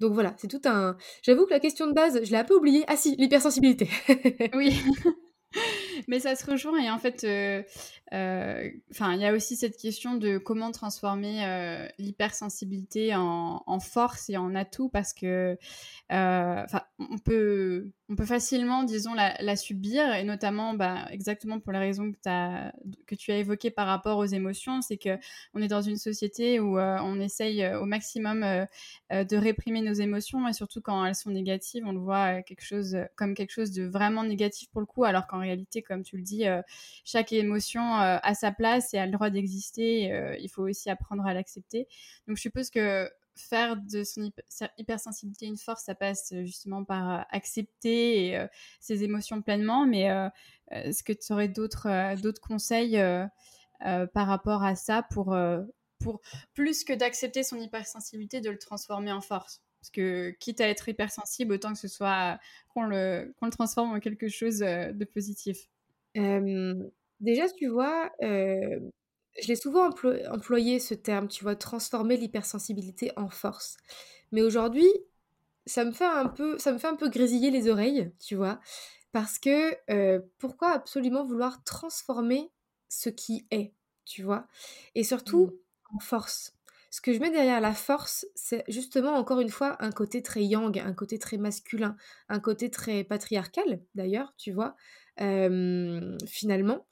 Donc 0.00 0.12
voilà, 0.12 0.34
c'est 0.38 0.48
tout 0.48 0.62
un... 0.64 0.96
J'avoue 1.22 1.44
que 1.46 1.50
la 1.50 1.60
question 1.60 1.86
de 1.86 1.92
base, 1.92 2.24
je 2.24 2.30
l'ai 2.30 2.36
un 2.36 2.44
peu 2.44 2.54
oubliée. 2.54 2.84
Ah 2.88 2.96
si, 2.96 3.14
l'hypersensibilité. 3.16 3.88
oui. 4.54 4.80
Mais 6.08 6.18
ça 6.18 6.34
se 6.34 6.50
rejoint 6.50 6.78
et 6.78 6.90
en 6.90 6.98
fait, 6.98 7.24
euh, 7.24 7.28
euh, 7.28 7.62
enfin, 8.12 9.14
il 9.14 9.20
y 9.20 9.26
a 9.26 9.32
aussi 9.32 9.56
cette 9.56 9.76
question 9.76 10.14
de 10.14 10.38
comment 10.38 10.70
transformer 10.70 11.44
euh, 11.46 11.86
l'hypersensibilité 11.98 13.14
en, 13.14 13.80
force 13.80 14.30
et 14.30 14.36
en 14.36 14.54
atout 14.54 14.88
parce 14.88 15.12
que, 15.12 15.58
enfin, 16.10 16.82
on 16.98 17.18
peut, 17.18 17.90
on 18.08 18.16
peut 18.16 18.24
facilement, 18.24 18.84
disons, 18.84 19.14
la, 19.14 19.56
subir 19.56 20.14
et 20.14 20.24
notamment, 20.24 20.74
bah, 20.74 21.06
exactement 21.10 21.58
pour 21.60 21.72
les 21.72 21.78
raisons 21.78 22.12
que, 22.12 22.18
as, 22.26 22.72
que 23.06 23.14
tu 23.14 23.32
as 23.32 23.38
évoquées 23.38 23.70
par 23.70 23.86
rapport 23.86 24.18
aux 24.18 24.26
émotions, 24.26 24.80
c'est 24.82 24.96
que 24.96 25.18
on 25.54 25.62
est 25.62 25.68
dans 25.68 25.82
une 25.82 25.96
société 25.96 26.60
où 26.60 26.78
on 26.78 27.20
essaye 27.20 27.66
au 27.74 27.84
maximum 27.84 28.40
de 29.10 29.36
réprimer 29.36 29.80
nos 29.80 29.94
émotions 29.94 30.46
et 30.46 30.52
surtout 30.52 30.80
quand 30.80 31.04
elles 31.04 31.14
sont 31.14 31.30
négatives, 31.30 31.84
on 31.86 31.92
le 31.92 32.00
voit 32.00 32.42
quelque 32.42 32.64
chose 32.64 32.96
comme 33.16 33.34
quelque 33.34 33.52
chose 33.52 33.72
de 33.72 33.84
vraiment 33.84 34.22
négatif 34.22 34.70
pour 34.70 34.80
le 34.80 34.86
coup, 34.86 35.04
alors 35.04 35.26
qu'en 35.26 35.38
réalité, 35.38 35.82
comme 35.82 36.02
tu 36.02 36.16
le 36.16 36.22
dis, 36.22 36.44
chaque 37.04 37.32
émotion 37.32 37.94
euh, 38.00 38.03
à 38.22 38.34
sa 38.34 38.52
place 38.52 38.94
et 38.94 38.98
a 38.98 39.06
le 39.06 39.12
droit 39.12 39.30
d'exister. 39.30 40.12
Euh, 40.12 40.36
il 40.38 40.48
faut 40.48 40.62
aussi 40.68 40.90
apprendre 40.90 41.26
à 41.26 41.34
l'accepter. 41.34 41.86
Donc 42.26 42.36
je 42.36 42.42
suppose 42.42 42.70
que 42.70 43.10
faire 43.36 43.76
de 43.76 44.04
son 44.04 44.30
hypersensibilité 44.78 45.46
une 45.46 45.56
force, 45.56 45.84
ça 45.84 45.96
passe 45.96 46.32
euh, 46.32 46.44
justement 46.44 46.84
par 46.84 47.26
accepter 47.30 48.46
ses 48.80 49.02
émotions 49.02 49.42
pleinement. 49.42 49.86
Mais 49.86 50.08
est-ce 50.70 51.02
que 51.02 51.12
tu 51.12 51.32
aurais 51.32 51.48
d'autres 51.48 52.20
d'autres 52.20 52.40
conseils 52.40 53.00
par 53.80 54.26
rapport 54.26 54.62
à 54.62 54.76
ça 54.76 55.02
pour, 55.02 55.36
pour 55.98 56.20
plus 56.54 56.84
que 56.84 56.92
d'accepter 56.92 57.42
son 57.42 57.58
hypersensibilité, 57.58 58.40
de 58.40 58.50
le 58.50 58.58
transformer 58.58 59.12
en 59.12 59.20
force? 59.20 59.62
Parce 59.80 59.90
que 59.90 60.30
quitte 60.40 60.60
à 60.60 60.68
être 60.68 60.88
hypersensible, 60.88 61.52
autant 61.52 61.72
que 61.72 61.78
ce 61.78 61.88
soit 61.88 62.38
qu'on 62.68 62.84
le, 62.84 63.34
qu'on 63.38 63.46
le 63.46 63.52
transforme 63.52 63.92
en 63.94 64.00
quelque 64.00 64.28
chose 64.28 64.60
de 64.60 65.04
positif. 65.04 65.68
Déjà, 67.24 67.48
tu 67.48 67.68
vois, 67.68 68.10
je 68.20 69.48
l'ai 69.48 69.56
souvent 69.56 69.88
employé 70.30 70.78
ce 70.78 70.92
terme, 70.92 71.26
tu 71.28 71.42
vois, 71.42 71.56
transformer 71.56 72.18
l'hypersensibilité 72.18 73.12
en 73.16 73.30
force. 73.30 73.78
Mais 74.30 74.42
aujourd'hui, 74.42 74.86
ça 75.64 75.86
me 75.86 75.92
fait 75.92 76.04
un 76.04 76.28
peu 76.28 76.58
ça 76.58 76.70
me 76.72 76.78
fait 76.78 76.88
un 76.88 76.96
peu 76.96 77.08
grésiller 77.08 77.50
les 77.50 77.70
oreilles, 77.70 78.12
tu 78.20 78.34
vois? 78.36 78.60
Parce 79.12 79.38
que, 79.38 80.22
pourquoi 80.38 80.72
absolument 80.72 81.24
vouloir 81.24 81.64
transformer 81.64 82.50
ce 82.90 83.08
qui 83.08 83.46
est, 83.50 83.72
tu 84.04 84.22
vois. 84.22 84.46
Et 84.94 85.02
surtout, 85.02 85.46
mmh. 85.46 85.96
en 85.96 86.00
force? 86.00 86.52
Ce 86.90 87.00
que 87.00 87.14
je 87.14 87.20
mets 87.20 87.30
derrière 87.30 87.62
la 87.62 87.72
force, 87.72 88.26
c'est 88.34 88.64
justement, 88.68 89.14
encore 89.14 89.40
une 89.40 89.48
fois, 89.48 89.76
un 89.82 89.92
côté 89.92 90.22
très 90.22 90.44
yang, 90.44 90.78
un 90.78 90.92
côté 90.92 91.18
très 91.18 91.38
masculin, 91.38 91.96
un 92.28 92.38
côté 92.38 92.70
très 92.70 93.02
patriarcal, 93.02 93.80
d'ailleurs, 93.94 94.34
tu 94.36 94.52
vois, 94.52 94.76
finalement. 96.28 96.86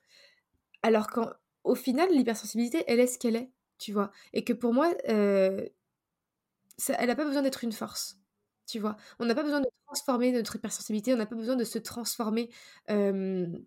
Alors 0.83 1.09
qu'au 1.09 1.75
final, 1.75 2.11
l'hypersensibilité, 2.13 2.85
elle 2.87 3.01
est 3.01 3.07
ce 3.07 3.19
qu'elle 3.19 3.37
est, 3.37 3.51
tu 3.79 3.93
vois. 3.93 4.11
Et 4.33 4.45
que 4.45 4.53
pour 4.53 4.73
moi, 4.75 4.93
elle 5.05 5.73
n'a 6.89 7.17
pas 7.17 7.25
besoin 7.25 7.43
d'être 7.43 7.65
une 7.65 7.73
force 7.73 8.19
tu 8.69 8.79
vois. 8.79 8.97
On 9.19 9.27
n'a 9.27 9.35
pas 9.35 9.43
besoin 9.43 9.61
de 9.61 9.67
transformer 9.87 10.33
notre 10.33 10.57
hypersensibilité, 10.57 11.13
on 11.13 11.17
n'a 11.19 11.27
pas 11.27 11.35
besoin 11.35 11.57
de 11.57 11.65
se 11.65 11.79
transformer 11.79 12.49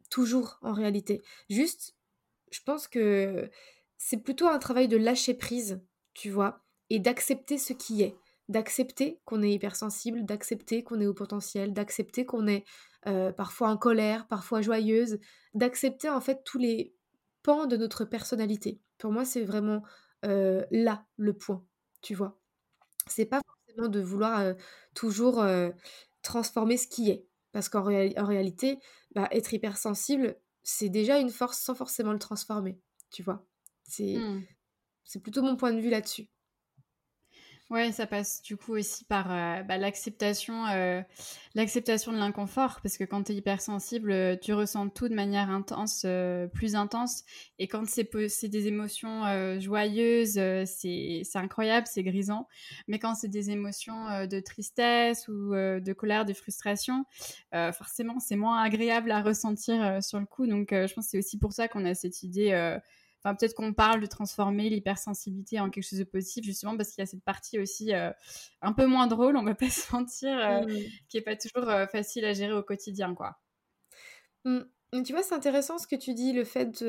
toujours 0.10 0.58
en 0.64 0.74
réalité. 0.74 1.22
Juste, 1.50 1.96
je 2.52 2.62
pense 2.66 2.88
que 2.88 3.52
c'est 3.98 4.18
plutôt 4.18 4.48
un 4.48 4.58
travail 4.58 4.88
de 4.88 4.98
lâcher 4.98 5.36
prise, 5.36 5.82
tu 6.14 6.32
vois, 6.32 6.64
et 6.90 6.98
d'accepter 7.00 7.58
ce 7.60 7.74
qui 7.74 8.02
est. 8.02 8.16
D'accepter 8.50 9.20
qu'on 9.26 9.44
est 9.44 9.52
hypersensible, 9.52 10.26
d'accepter 10.26 10.84
qu'on 10.84 11.02
est 11.02 11.08
au 11.08 11.14
potentiel, 11.14 11.74
d'accepter 11.74 12.26
qu'on 12.26 12.48
est 12.48 12.64
parfois 13.38 13.70
en 13.70 13.78
colère, 13.78 14.28
parfois 14.28 14.62
joyeuse, 14.62 15.20
d'accepter 15.54 16.10
en 16.10 16.22
fait 16.22 16.44
tous 16.46 16.58
les 16.58 16.95
de 17.68 17.78
notre 17.78 18.06
personnalité. 18.06 18.82
Pour 18.98 19.12
moi, 19.12 19.26
c'est 19.26 19.44
vraiment 19.44 19.84
là 20.24 21.06
le 21.18 21.34
point, 21.34 21.64
tu 22.02 22.16
vois? 22.16 22.40
C'est 23.08 23.26
pas 23.26 23.42
de 23.78 24.00
vouloir 24.00 24.56
toujours 24.96 25.46
transformer 26.22 26.78
ce 26.78 26.88
qui 26.88 27.12
est. 27.12 27.28
Parce 27.52 27.70
qu'en 27.70 27.84
réalité, 27.84 28.80
bah, 29.14 29.28
être 29.32 29.54
hypersensible, 29.54 30.36
c'est 30.64 30.90
déjà 30.90 31.20
une 31.20 31.30
force 31.30 31.60
sans 31.60 31.76
forcément 31.76 32.12
le 32.12 32.20
transformer, 32.20 32.80
tu 33.12 33.24
vois? 33.24 33.46
C'est 33.84 34.18
mmh. 34.18 34.44
c'est 35.04 35.20
plutôt 35.22 35.44
mon 35.44 35.56
point 35.56 35.72
de 35.72 35.80
vue 35.80 35.90
là-dessus. 35.92 36.28
Ouais, 37.72 37.92
ça 37.92 38.06
passe 38.06 38.44
du 38.44 38.58
coup 38.58 38.74
aussi 38.74 39.06
par 39.06 39.32
euh, 39.32 39.64
bah, 39.64 39.78
l'acceptation, 39.80 40.68
euh, 40.68 41.02
l'acceptation 41.56 42.12
de 42.12 42.18
l'inconfort, 42.18 42.80
parce 42.84 42.96
que 42.96 43.04
quand 43.04 43.24
tu 43.24 43.32
es 43.32 43.36
hypersensible, 43.36 44.12
euh, 44.12 44.36
tu 44.40 44.54
ressens 44.54 44.90
tout 44.90 45.10
de 45.10 45.16
manière 45.16 45.50
intense, 45.50 46.06
plus 46.54 46.76
intense, 46.76 47.24
et 47.58 47.68
quand 47.68 47.88
c'est, 47.88 48.08
des 48.48 48.68
émotions 48.68 49.24
joyeuses, 49.60 50.34
c'est, 50.66 51.22
c'est 51.24 51.40
incroyable, 51.40 51.88
c'est 51.88 52.04
grisant, 52.04 52.48
mais 52.88 53.00
quand 53.00 53.16
c'est 53.16 53.30
des 53.30 53.50
émotions 53.50 54.28
de 54.28 54.40
tristesse 54.42 55.28
ou 55.28 55.56
de 55.56 55.94
colère, 55.94 56.26
de 56.26 56.34
frustration, 56.34 57.06
forcément 57.52 58.20
c'est 58.20 58.36
moins 58.36 58.62
agréable 58.62 59.10
à 59.10 59.24
ressentir 59.24 60.04
sur 60.04 60.20
le 60.20 60.28
coup, 60.28 60.46
donc 60.46 60.68
je 60.70 60.94
pense 60.94 61.06
que 61.06 61.12
c'est 61.12 61.18
aussi 61.18 61.40
pour 61.40 61.52
ça 61.52 61.68
qu'on 61.68 61.86
a 61.86 61.96
cette 61.96 62.22
idée 62.22 62.78
peut-être 63.34 63.56
qu'on 63.56 63.74
parle 63.74 64.02
de 64.02 64.06
transformer 64.06 64.70
l'hypersensibilité 64.70 65.60
en 65.60 65.72
quelque 65.72 65.84
chose 65.84 66.00
de 66.00 66.04
positif, 66.04 66.44
justement 66.46 66.78
parce 66.78 66.92
qu'il 66.92 67.02
y 67.02 67.04
a 67.04 67.08
cette 67.08 67.24
partie 67.24 67.58
aussi 67.58 67.94
euh, 67.94 68.12
un 68.62 68.72
peu 68.72 68.86
moins 68.86 69.08
drôle, 69.08 69.36
on 69.36 69.44
va 69.44 69.56
pas 69.56 69.70
se 69.70 69.92
mentir, 69.94 70.38
euh, 70.38 70.62
mmh. 70.62 70.84
qui 71.10 71.18
est 71.18 71.22
pas 71.22 71.36
toujours 71.36 71.68
euh, 71.70 71.88
facile 71.88 72.26
à 72.26 72.34
gérer 72.34 72.54
au 72.54 72.62
quotidien, 72.62 73.16
quoi. 73.16 73.40
Mmh. 74.44 74.60
Tu 75.04 75.12
vois, 75.12 75.24
c'est 75.24 75.34
intéressant 75.34 75.78
ce 75.80 75.88
que 75.88 75.96
tu 75.96 76.14
dis, 76.14 76.32
le 76.34 76.44
fait 76.44 76.86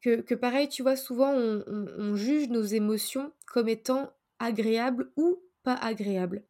que, 0.00 0.20
que, 0.20 0.34
pareil, 0.34 0.68
tu 0.68 0.82
vois, 0.82 0.96
souvent 0.96 1.32
on, 1.34 2.14
juge 2.14 2.48
nos 2.48 2.62
émotions 2.62 3.32
comme 3.46 3.68
étant 3.68 4.10
agréables 4.38 5.10
ou 5.16 5.42
pas 5.64 5.74
agréables. 5.74 6.44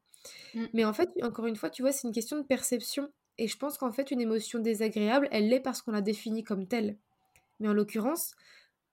Mmh. 0.55 0.67
Mais 0.75 0.85
en 0.85 0.93
fait, 0.93 1.09
encore 1.23 1.47
une 1.47 1.57
fois, 1.57 1.71
tu 1.71 1.83
vois, 1.83 1.93
c'est 1.93 2.07
une 2.07 2.15
question 2.15 2.37
de 2.37 2.43
perception. 2.43 3.11
Et 3.39 3.49
je 3.49 3.57
pense 3.57 3.79
qu'en 3.79 3.91
fait, 3.91 4.11
une 4.11 4.21
émotion 4.21 4.59
désagréable, 4.59 5.29
elle 5.33 5.49
l'est 5.49 5.61
parce 5.61 5.81
qu'on 5.81 5.93
la 5.93 6.03
définit 6.03 6.45
comme 6.45 6.69
telle. 6.69 6.99
Mais 7.59 7.69
en 7.69 7.73
l'occurrence, 7.73 8.35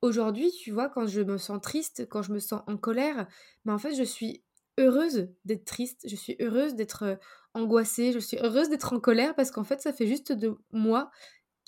Aujourd'hui, 0.06 0.52
tu 0.52 0.70
vois, 0.70 0.88
quand 0.88 1.08
je 1.08 1.22
me 1.22 1.40
sens 1.40 1.60
triste, 1.60 2.08
quand 2.08 2.22
je 2.22 2.32
me 2.32 2.38
sens 2.38 2.62
en 2.68 2.78
colère, 2.78 3.28
mais 3.66 3.74
en 3.74 3.80
fait, 3.80 3.96
je 3.96 4.04
suis 4.04 4.44
heureuse 4.78 5.30
d'être 5.46 5.66
triste, 5.66 6.06
je 6.08 6.16
suis 6.16 6.36
heureuse 6.40 6.76
d'être 6.76 7.18
angoissée, 7.56 8.12
je 8.12 8.20
suis 8.20 8.38
heureuse 8.38 8.70
d'être 8.70 8.94
en 8.94 9.00
colère 9.00 9.34
parce 9.34 9.50
qu'en 9.50 9.64
fait, 9.64 9.82
ça 9.82 9.92
fait 9.92 10.06
juste 10.06 10.32
de 10.32 10.56
moi 10.72 11.10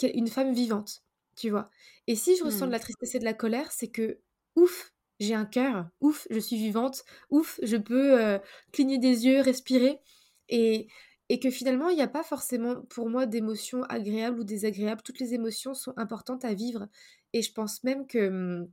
une 0.04 0.28
femme 0.28 0.54
vivante, 0.54 1.02
tu 1.36 1.50
vois. 1.50 1.72
Et 2.06 2.16
si 2.16 2.38
je 2.38 2.44
ressens 2.44 2.66
de 2.66 2.70
mmh. 2.70 2.74
la 2.74 2.80
tristesse 2.80 3.16
et 3.16 3.20
de 3.20 3.26
la 3.26 3.34
colère, 3.34 3.72
c'est 3.72 3.88
que 3.88 4.20
ouf, 4.56 4.94
j'ai 5.20 5.34
un 5.34 5.46
cœur, 5.46 5.88
ouf, 6.00 6.28
je 6.30 6.38
suis 6.38 6.58
vivante, 6.58 7.06
ouf, 7.32 7.60
je 7.64 7.78
peux 7.78 8.40
cligner 8.72 9.00
des 9.00 9.26
yeux, 9.26 9.42
respirer. 9.42 10.00
Et, 10.48 10.88
et 11.30 11.40
que 11.40 11.50
finalement, 11.50 11.90
il 11.90 11.96
n'y 11.96 12.02
a 12.02 12.08
pas 12.08 12.24
forcément 12.24 12.82
pour 12.84 13.10
moi 13.10 13.26
d'émotions 13.26 13.84
agréables 13.84 14.40
ou 14.40 14.44
désagréables. 14.44 15.02
Toutes 15.02 15.20
les 15.20 15.34
émotions 15.34 15.74
sont 15.74 15.94
importantes 15.98 16.46
à 16.46 16.54
vivre. 16.54 16.88
Et 17.34 17.42
je 17.42 17.52
pense 17.52 17.84
même 17.84 18.08
que, 18.08 18.30
mmh, 18.30 18.68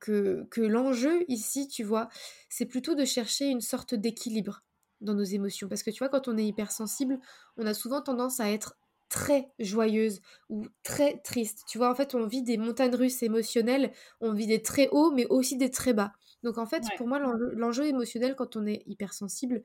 que 0.00 0.60
l'enjeu 0.60 1.24
ici, 1.28 1.68
tu 1.68 1.84
vois, 1.84 2.08
c'est 2.48 2.66
plutôt 2.66 2.94
de 2.94 3.04
chercher 3.04 3.46
une 3.48 3.60
sorte 3.60 3.94
d'équilibre 3.94 4.62
dans 5.00 5.14
nos 5.14 5.24
émotions. 5.24 5.68
Parce 5.68 5.82
que 5.82 5.90
tu 5.90 5.98
vois, 5.98 6.08
quand 6.08 6.28
on 6.28 6.38
est 6.38 6.46
hypersensible, 6.46 7.18
on 7.56 7.66
a 7.66 7.74
souvent 7.74 8.00
tendance 8.00 8.40
à 8.40 8.50
être 8.50 8.76
très 9.08 9.50
joyeuse 9.58 10.20
ou 10.48 10.66
très 10.82 11.18
triste. 11.18 11.64
Tu 11.68 11.78
vois, 11.78 11.90
en 11.90 11.94
fait, 11.94 12.14
on 12.14 12.26
vit 12.26 12.42
des 12.42 12.56
montagnes 12.56 12.94
russes 12.94 13.22
émotionnelles, 13.22 13.92
on 14.20 14.32
vit 14.32 14.46
des 14.46 14.62
très 14.62 14.88
hauts, 14.88 15.10
mais 15.10 15.26
aussi 15.26 15.56
des 15.56 15.70
très 15.70 15.92
bas. 15.92 16.12
Donc 16.42 16.58
en 16.58 16.66
fait, 16.66 16.82
pour 16.96 17.06
moi, 17.06 17.18
l'enjeu 17.18 17.86
émotionnel 17.86 18.34
quand 18.34 18.56
on 18.56 18.66
est 18.66 18.82
hypersensible 18.86 19.62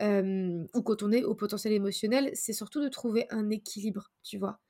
ou 0.00 0.82
quand 0.82 1.02
on 1.02 1.12
est 1.12 1.24
au 1.24 1.34
potentiel 1.34 1.72
émotionnel, 1.72 2.30
c'est 2.34 2.52
surtout 2.52 2.82
de 2.82 2.88
trouver 2.88 3.26
un 3.30 3.50
équilibre, 3.50 4.10
tu 4.22 4.38
vois? 4.38 4.60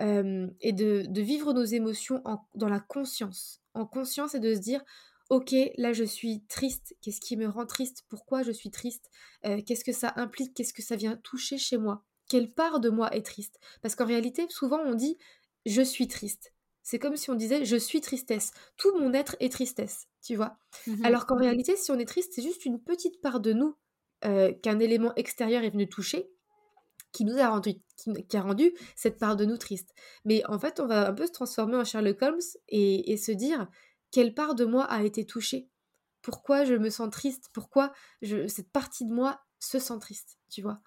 Et 0.00 0.72
de, 0.72 1.20
vivre 1.20 1.52
nos 1.52 1.64
émotions 1.64 2.22
dans 2.54 2.68
la 2.68 2.80
conscience. 2.80 3.62
En 3.74 3.86
conscience 3.86 4.34
et 4.34 4.40
de 4.40 4.54
se 4.54 4.60
dire, 4.60 4.82
ok, 5.30 5.54
là 5.76 5.92
je 5.92 6.04
suis 6.04 6.44
triste, 6.46 6.96
qu'est-ce 7.02 7.20
qui 7.20 7.36
me 7.36 7.48
rend 7.48 7.66
triste, 7.66 8.04
pourquoi 8.08 8.42
je 8.42 8.52
suis 8.52 8.70
triste, 8.70 9.10
qu'est-ce 9.42 9.84
que 9.84 9.92
ça 9.92 10.12
implique, 10.16 10.54
qu'est-ce 10.54 10.72
que 10.72 10.82
ça 10.82 10.96
vient 10.96 11.16
toucher 11.16 11.58
chez 11.58 11.78
moi, 11.78 12.04
quelle 12.28 12.52
part 12.52 12.80
de 12.80 12.90
moi 12.90 13.14
est 13.14 13.24
triste? 13.24 13.58
Parce 13.82 13.94
qu'en 13.94 14.06
réalité, 14.06 14.46
souvent 14.48 14.80
on 14.84 14.94
dit, 14.94 15.18
je 15.64 15.82
suis 15.82 16.08
triste. 16.08 16.52
C'est 16.86 17.00
comme 17.00 17.16
si 17.16 17.30
on 17.30 17.34
disait, 17.34 17.64
je 17.64 17.74
suis 17.74 18.00
tristesse. 18.00 18.52
Tout 18.76 18.96
mon 18.96 19.12
être 19.12 19.34
est 19.40 19.50
tristesse, 19.50 20.06
tu 20.22 20.36
vois. 20.36 20.56
Mmh 20.86 21.04
Alors 21.04 21.26
qu'en 21.26 21.36
réalité, 21.36 21.74
si 21.74 21.90
on 21.90 21.98
est 21.98 22.06
triste, 22.06 22.30
c'est 22.32 22.42
juste 22.42 22.64
une 22.64 22.80
petite 22.80 23.20
part 23.20 23.40
de 23.40 23.52
nous 23.52 23.76
qu'un 24.62 24.78
élément 24.78 25.12
extérieur 25.16 25.64
est 25.64 25.70
venu 25.70 25.88
toucher 25.88 26.30
qui 27.10 27.24
nous 27.24 27.38
a 27.38 27.48
rendu, 27.48 27.74
qui, 27.96 28.36
a 28.36 28.40
rendu 28.40 28.72
cette 28.94 29.18
part 29.18 29.34
de 29.34 29.44
nous 29.44 29.56
triste. 29.56 29.94
Mais 30.24 30.46
en 30.46 30.60
fait, 30.60 30.78
on 30.78 30.86
va 30.86 31.08
un 31.08 31.12
peu 31.12 31.26
se 31.26 31.32
transformer 31.32 31.76
en 31.76 31.84
Sherlock 31.84 32.22
Holmes 32.22 32.38
et, 32.68 33.16
se 33.16 33.32
dire 33.32 33.68
quelle 34.12 34.32
part 34.32 34.54
de 34.54 34.64
moi 34.64 34.84
a 34.84 35.02
été 35.02 35.26
touchée? 35.26 35.68
Pourquoi 36.22 36.64
je 36.64 36.74
me 36.74 36.88
sens 36.88 37.10
triste? 37.10 37.50
Pourquoi 37.52 37.92
je, 38.22 38.46
cette 38.46 38.70
partie 38.70 39.06
de 39.06 39.12
moi 39.12 39.40
se 39.58 39.80
sent 39.80 39.98
triste? 40.00 40.38
Tu 40.50 40.62
vois? 40.62 40.80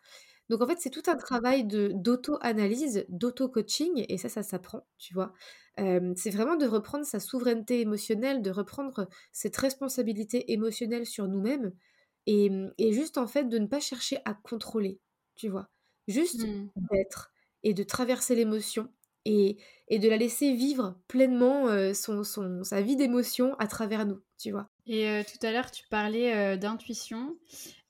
Donc 0.49 0.61
en 0.61 0.67
fait, 0.67 0.77
c'est 0.79 0.89
tout 0.89 1.03
un 1.07 1.15
travail 1.15 1.63
de 1.63 1.91
d'auto-analyse, 1.93 3.05
d'auto-coaching, 3.09 4.05
et 4.09 4.17
ça, 4.17 4.29
ça 4.29 4.43
s'apprend, 4.43 4.85
tu 4.97 5.13
vois. 5.13 5.33
c'est 5.77 6.31
vraiment 6.31 6.55
de 6.55 6.65
reprendre 6.65 7.05
sa 7.05 7.19
souveraineté 7.19 7.81
émotionnelle, 7.81 8.41
de 8.41 8.51
reprendre 8.51 9.07
cette 9.31 9.55
responsabilité 9.57 10.51
émotionnelle 10.51 11.05
sur 11.05 11.27
nous-mêmes, 11.27 11.71
et, 12.25 12.51
et, 12.77 12.93
juste 12.93 13.17
en 13.17 13.27
fait 13.27 13.45
de 13.45 13.57
ne 13.57 13.67
pas 13.67 13.79
chercher 13.79 14.17
à 14.25 14.33
contrôler, 14.33 14.99
tu 15.35 15.49
vois. 15.49 15.69
Juste 16.07 16.45
mmh. 16.45 16.69
d'être 16.91 17.31
et 17.63 17.73
de 17.73 17.83
traverser 17.83 18.35
l'émotion 18.35 18.89
et, 19.25 19.57
et, 19.87 19.99
de 19.99 20.09
la 20.09 20.17
laisser 20.17 20.53
vivre 20.53 20.99
pleinement 21.07 21.93
son, 21.93 22.23
son, 22.23 22.63
sa 22.63 22.81
vie 22.81 22.95
d'émotion 22.95 23.55
à 23.59 23.67
travers 23.67 24.05
nous, 24.05 24.21
tu 24.37 24.51
vois. 24.51 24.69
Et 24.91 25.23
tout 25.23 25.45
à 25.45 25.51
l'heure, 25.51 25.69
tu 25.69 25.83
parlais 25.87 26.57
d'intuition. 26.57 27.37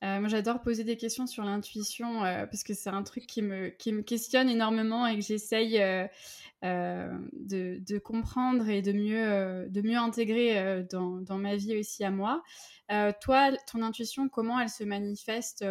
moi, 0.01 0.27
j'adore 0.27 0.61
poser 0.61 0.83
des 0.83 0.97
questions 0.97 1.27
sur 1.27 1.45
l'intuition 1.45 2.19
parce 2.21 2.63
que 2.63 2.73
c'est 2.73 2.89
un 2.89 3.03
truc 3.03 3.25
qui 3.25 3.41
me, 3.41 3.69
qui 3.69 3.93
me 3.93 4.01
questionne 4.01 4.49
énormément 4.49 5.07
et 5.07 5.15
que 5.15 5.21
j'essaye 5.21 5.79
de, 6.61 7.79
de, 7.79 7.99
comprendre 7.99 8.67
et 8.67 8.81
de 8.81 8.91
mieux, 8.91 9.69
de 9.69 9.81
mieux 9.81 9.97
intégrer 9.97 10.83
dans, 10.91 11.21
dans, 11.21 11.37
ma 11.37 11.55
vie 11.55 11.77
aussi 11.77 12.03
à 12.03 12.11
moi. 12.11 12.43
toi, 13.21 13.51
ton 13.71 13.81
intuition, 13.81 14.27
comment 14.27 14.59
elle 14.59 14.69
se 14.69 14.83
manifeste 14.83 15.63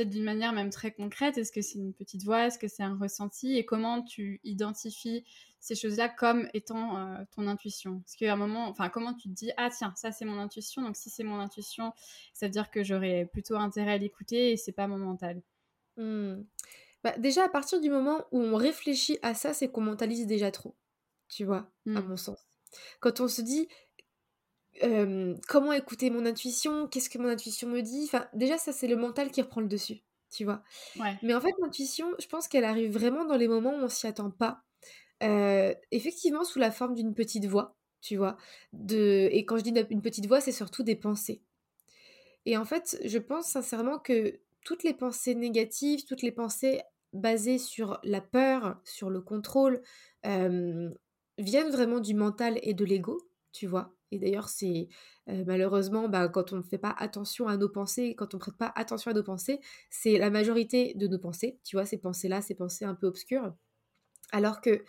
peut-être 0.00 0.10
d'une 0.10 0.24
manière 0.24 0.52
même 0.52 0.70
très 0.70 0.92
concrète 0.92 1.36
Est-ce 1.36 1.52
que 1.52 1.60
c'est 1.60 1.78
une 1.78 1.92
petite 1.92 2.24
voix 2.24 2.46
Est-ce 2.46 2.58
que 2.58 2.68
c'est 2.68 2.82
un 2.82 2.96
ressenti 2.96 3.56
Et 3.56 3.66
comment 3.66 4.02
tu 4.02 4.40
identifies 4.44 5.24
ces 5.58 5.74
choses-là 5.74 6.08
comme 6.08 6.48
étant 6.54 6.96
euh, 6.96 7.18
ton 7.34 7.46
intuition? 7.46 8.00
Parce 8.00 8.16
qu'à 8.16 8.32
un 8.32 8.36
moment, 8.36 8.68
enfin, 8.68 8.88
comment 8.88 9.12
tu 9.12 9.28
te 9.28 9.34
dis 9.34 9.50
ah 9.58 9.68
tiens, 9.70 9.92
ça 9.96 10.10
c'est 10.10 10.24
mon 10.24 10.38
intuition. 10.38 10.80
Donc 10.80 10.96
si 10.96 11.10
c'est 11.10 11.24
mon 11.24 11.38
intuition, 11.38 11.92
ça 12.32 12.46
veut 12.46 12.50
dire 12.50 12.70
que 12.70 12.82
j'aurais 12.82 13.28
plutôt 13.30 13.56
intérêt 13.56 13.92
à 13.92 13.98
l'écouter 13.98 14.52
et 14.52 14.56
c'est 14.56 14.72
pas 14.72 14.86
mon 14.86 14.98
mental. 14.98 15.42
Mmh. 15.98 16.42
Bah, 17.04 17.14
déjà 17.18 17.44
à 17.44 17.48
partir 17.48 17.80
du 17.80 17.90
moment 17.90 18.24
où 18.32 18.40
on 18.40 18.56
réfléchit 18.56 19.18
à 19.20 19.34
ça, 19.34 19.52
c'est 19.52 19.68
qu'on 19.68 19.82
mentalise 19.82 20.26
déjà 20.26 20.50
trop. 20.50 20.74
Tu 21.28 21.44
vois, 21.44 21.70
à 21.86 21.90
mmh. 21.90 22.08
mon 22.08 22.16
sens. 22.16 22.38
Quand 23.00 23.20
on 23.20 23.28
se 23.28 23.42
dit 23.42 23.68
comment 25.48 25.72
écouter 25.72 26.10
mon 26.10 26.26
intuition, 26.26 26.88
qu'est-ce 26.88 27.10
que 27.10 27.18
mon 27.18 27.28
intuition 27.28 27.68
me 27.68 27.80
dit? 27.82 28.04
Enfin, 28.04 28.28
déjà, 28.34 28.58
ça, 28.58 28.72
c'est 28.72 28.88
le 28.88 28.96
mental 28.96 29.30
qui 29.30 29.42
reprend 29.42 29.60
le 29.60 29.68
dessus, 29.68 30.02
tu 30.30 30.44
vois? 30.44 30.62
Mais 31.22 31.34
en 31.34 31.40
fait, 31.40 31.52
l'intuition, 31.62 32.12
je 32.20 32.26
pense 32.28 32.48
qu'elle 32.48 32.64
arrive 32.64 32.92
vraiment 32.92 33.24
dans 33.26 33.36
les 33.36 33.48
moments 33.48 33.72
où 33.74 33.82
on 33.84 33.88
s'y 33.88 34.06
attend 34.06 34.30
pas. 34.30 34.64
effectivement 35.90 36.44
sous 36.44 36.58
la 36.58 36.70
forme 36.70 36.94
d'une 36.94 37.14
petite 37.14 37.46
voix, 37.46 37.76
tu 38.00 38.16
vois? 38.16 38.36
De 38.72 39.28
et 39.32 39.44
quand 39.44 39.58
je 39.58 39.62
dis 39.64 39.74
une 39.90 40.02
petite 40.02 40.26
voix, 40.26 40.40
c'est 40.40 40.52
surtout 40.52 40.82
des 40.82 40.96
pensées. 40.96 41.42
Et 42.46 42.56
en 42.56 42.64
fait, 42.64 42.98
je 43.04 43.18
pense 43.18 43.46
sincèrement 43.48 43.98
que 43.98 44.40
toutes 44.64 44.82
les 44.82 44.94
pensées 44.94 45.34
négatives, 45.34 46.04
toutes 46.06 46.22
les 46.22 46.32
pensées 46.32 46.82
basées 47.12 47.58
sur 47.58 47.98
la 48.04 48.20
peur, 48.20 48.80
sur 48.84 49.10
le 49.10 49.20
contrôle, 49.20 49.82
viennent 51.38 51.70
vraiment 51.70 51.98
du 52.00 52.14
mental 52.14 52.58
et 52.62 52.72
de 52.74 52.84
l'ego, 52.84 53.18
tu 53.52 53.66
vois? 53.66 53.96
Et 54.10 54.18
d'ailleurs, 54.18 54.48
c'est 54.48 54.88
malheureusement, 55.26 56.08
bah, 56.08 56.28
quand 56.28 56.52
on 56.52 56.56
ne 56.56 56.62
fait 56.62 56.78
pas 56.78 56.94
attention 56.98 57.46
à 57.46 57.56
nos 57.56 57.68
pensées, 57.68 58.14
quand 58.16 58.34
on 58.34 58.38
ne 58.38 58.40
prête 58.40 58.56
pas 58.56 58.72
attention 58.74 59.10
à 59.10 59.14
nos 59.14 59.22
pensées, 59.22 59.60
c'est 59.90 60.18
la 60.18 60.30
majorité 60.30 60.94
de 60.94 61.06
nos 61.06 61.18
pensées, 61.18 61.58
tu 61.64 61.76
vois, 61.76 61.86
ces 61.86 61.98
pensées-là, 61.98 62.42
ces 62.42 62.54
pensées 62.54 62.84
un 62.84 62.94
peu 62.94 63.06
obscures. 63.06 63.54
Alors 64.32 64.60
que 64.60 64.84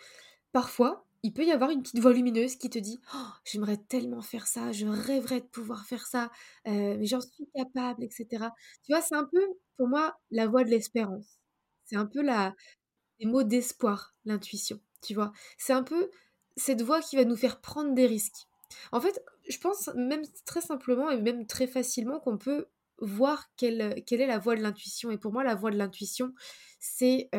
parfois, 0.52 1.06
il 1.22 1.32
peut 1.32 1.44
y 1.44 1.52
avoir 1.52 1.70
une 1.70 1.82
petite 1.82 2.00
voix 2.00 2.12
lumineuse 2.12 2.56
qui 2.56 2.68
te 2.68 2.80
dit 2.80 3.00
«Oh, 3.14 3.28
j'aimerais 3.44 3.76
tellement 3.76 4.22
faire 4.22 4.46
ça, 4.48 4.72
je 4.72 4.86
rêverais 4.86 5.40
de 5.40 5.46
pouvoir 5.46 5.86
faire 5.86 6.06
ça, 6.06 6.30
mais 6.66 7.06
j'en 7.06 7.20
suis 7.20 7.48
capable, 7.54 8.02
etc. 8.02 8.50
Tu 8.82 8.92
vois, 8.92 9.00
c'est 9.02 9.14
un 9.14 9.24
peu, 9.24 9.44
pour 9.76 9.86
moi, 9.86 10.18
la 10.32 10.48
voix 10.48 10.64
de 10.64 10.70
l'espérance. 10.70 11.38
C'est 11.84 11.96
un 11.96 12.06
peu 12.06 12.22
les 12.22 13.26
mots 13.26 13.44
d'espoir, 13.44 14.16
l'intuition, 14.24 14.80
tu 15.00 15.14
vois. 15.14 15.32
C'est 15.58 15.72
un 15.72 15.84
peu 15.84 16.10
cette 16.56 16.82
voix 16.82 17.00
qui 17.00 17.16
va 17.16 17.24
nous 17.24 17.36
faire 17.36 17.60
prendre 17.60 17.94
des 17.94 18.06
risques. 18.06 18.48
En 18.92 19.00
fait, 19.00 19.22
je 19.48 19.58
pense 19.58 19.90
même 19.94 20.22
très 20.44 20.60
simplement 20.60 21.10
et 21.10 21.20
même 21.20 21.46
très 21.46 21.66
facilement 21.66 22.20
qu'on 22.20 22.38
peut 22.38 22.66
voir 22.98 23.50
quelle, 23.56 24.02
quelle 24.06 24.20
est 24.20 24.26
la 24.26 24.38
voix 24.38 24.56
de 24.56 24.62
l'intuition. 24.62 25.10
Et 25.10 25.18
pour 25.18 25.32
moi, 25.32 25.44
la 25.44 25.54
voix 25.54 25.70
de 25.70 25.76
l'intuition, 25.76 26.32
c'est 26.78 27.30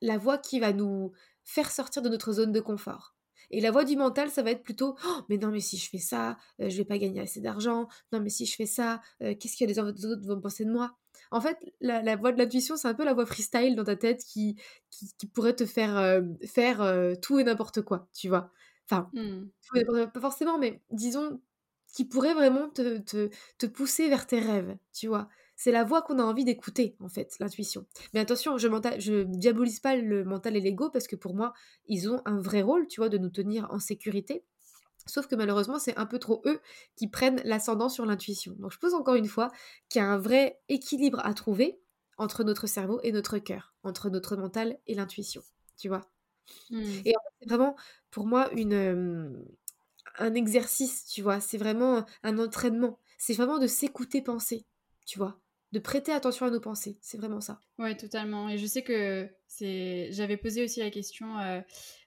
la 0.00 0.18
voix 0.18 0.38
qui 0.38 0.60
va 0.60 0.72
nous 0.72 1.12
faire 1.44 1.70
sortir 1.70 2.02
de 2.02 2.08
notre 2.08 2.32
zone 2.32 2.52
de 2.52 2.60
confort. 2.60 3.14
Et 3.50 3.60
la 3.60 3.70
voix 3.70 3.84
du 3.84 3.96
mental, 3.96 4.30
ça 4.30 4.42
va 4.42 4.50
être 4.50 4.62
plutôt 4.62 4.96
«Oh, 5.06 5.20
mais 5.28 5.36
non, 5.36 5.50
mais 5.50 5.60
si 5.60 5.76
je 5.76 5.88
fais 5.88 5.98
ça, 5.98 6.38
je 6.58 6.68
je 6.70 6.78
vais 6.78 6.84
pas 6.84 6.98
gagner 6.98 7.20
assez 7.20 7.40
d'argent. 7.40 7.88
Non, 8.12 8.20
mais 8.20 8.30
si 8.30 8.46
je 8.46 8.56
fais 8.56 8.66
ça, 8.66 9.00
qu'est-ce 9.20 9.56
que 9.56 9.64
les 9.64 9.78
autres 9.78 10.26
vont 10.26 10.40
penser 10.40 10.64
de 10.64 10.72
moi? 10.72 10.96
En 11.30 11.40
fait, 11.40 11.56
la, 11.80 12.16
voix 12.16 12.32
de 12.32 12.38
l'intuition, 12.38 12.76
c'est 12.76 12.88
un 12.88 12.94
peu 12.94 13.04
la 13.04 13.14
voix 13.14 13.26
freestyle 13.26 13.76
dans 13.76 13.84
ta 13.84 13.96
tête 13.96 14.24
qui, 14.24 14.56
qui, 14.90 15.26
pourrait 15.26 15.54
te 15.54 15.66
faire 15.66 16.20
faire 16.46 17.14
tout 17.22 17.38
et 17.38 17.44
n'importe 17.44 17.82
quoi, 17.82 18.08
tu 18.12 18.28
vois? 18.28 18.50
Enfin, 18.90 19.10
mmh. 19.14 20.06
pas 20.12 20.20
forcément, 20.20 20.58
mais 20.58 20.82
disons, 20.90 21.40
qui 21.94 22.04
pourrait 22.04 22.34
vraiment 22.34 22.68
te, 22.68 22.98
te, 22.98 23.30
te 23.58 23.66
pousser 23.66 24.08
vers 24.08 24.26
tes 24.26 24.40
rêves, 24.40 24.76
tu 24.92 25.06
vois? 25.06 25.28
C'est 25.56 25.70
la 25.70 25.84
voix 25.84 26.02
qu'on 26.02 26.18
a 26.18 26.24
envie 26.24 26.44
d'écouter, 26.44 26.96
en 27.00 27.08
fait, 27.08 27.36
l'intuition. 27.38 27.86
Mais 28.12 28.20
attention, 28.20 28.58
je, 28.58 28.68
je 28.98 29.22
diabolise 29.22 29.78
pas 29.78 29.94
le 29.96 30.24
mental 30.24 30.56
et 30.56 30.60
l'ego 30.60 30.90
parce 30.90 31.06
que 31.06 31.14
pour 31.14 31.34
moi, 31.34 31.52
ils 31.86 32.10
ont 32.10 32.20
un 32.24 32.40
vrai 32.40 32.62
rôle, 32.62 32.88
tu 32.88 33.00
vois, 33.00 33.08
de 33.08 33.18
nous 33.18 33.30
tenir 33.30 33.68
en 33.70 33.78
sécurité. 33.78 34.44
Sauf 35.06 35.26
que 35.26 35.36
malheureusement, 35.36 35.78
c'est 35.78 35.96
un 35.98 36.06
peu 36.06 36.18
trop 36.18 36.42
eux 36.46 36.60
qui 36.96 37.08
prennent 37.08 37.40
l'ascendant 37.44 37.88
sur 37.88 38.06
l'intuition. 38.06 38.54
Donc 38.58 38.72
je 38.72 38.78
pose 38.78 38.94
encore 38.94 39.14
une 39.16 39.26
fois 39.28 39.50
qu'il 39.88 40.00
y 40.00 40.04
a 40.04 40.08
un 40.08 40.18
vrai 40.18 40.60
équilibre 40.68 41.20
à 41.24 41.34
trouver 41.34 41.78
entre 42.16 42.42
notre 42.44 42.66
cerveau 42.66 43.00
et 43.02 43.12
notre 43.12 43.38
cœur, 43.38 43.74
entre 43.82 44.08
notre 44.10 44.36
mental 44.36 44.78
et 44.86 44.94
l'intuition, 44.94 45.42
tu 45.76 45.88
vois? 45.88 46.13
Mmh. 46.70 46.82
Et 47.04 47.16
en 47.16 47.20
fait, 47.20 47.34
c'est 47.40 47.48
vraiment 47.48 47.76
pour 48.10 48.26
moi 48.26 48.50
une, 48.52 49.44
un 50.18 50.34
exercice, 50.34 51.06
tu 51.06 51.22
vois. 51.22 51.40
C'est 51.40 51.58
vraiment 51.58 52.04
un 52.22 52.38
entraînement. 52.38 52.98
C'est 53.18 53.34
vraiment 53.34 53.58
de 53.58 53.66
s'écouter 53.66 54.22
penser, 54.22 54.66
tu 55.06 55.18
vois 55.18 55.38
de 55.74 55.80
prêter 55.80 56.12
attention 56.12 56.46
à 56.46 56.50
nos 56.50 56.60
pensées. 56.60 56.96
C'est 57.02 57.18
vraiment 57.18 57.40
ça. 57.40 57.60
Oui, 57.78 57.96
totalement. 57.96 58.48
Et 58.48 58.58
je 58.58 58.64
sais 58.64 58.82
que 58.82 59.28
c'est. 59.48 60.08
J'avais 60.12 60.36
posé 60.36 60.62
aussi 60.62 60.78
la 60.78 60.90
question 60.90 61.36
euh, 61.40 61.60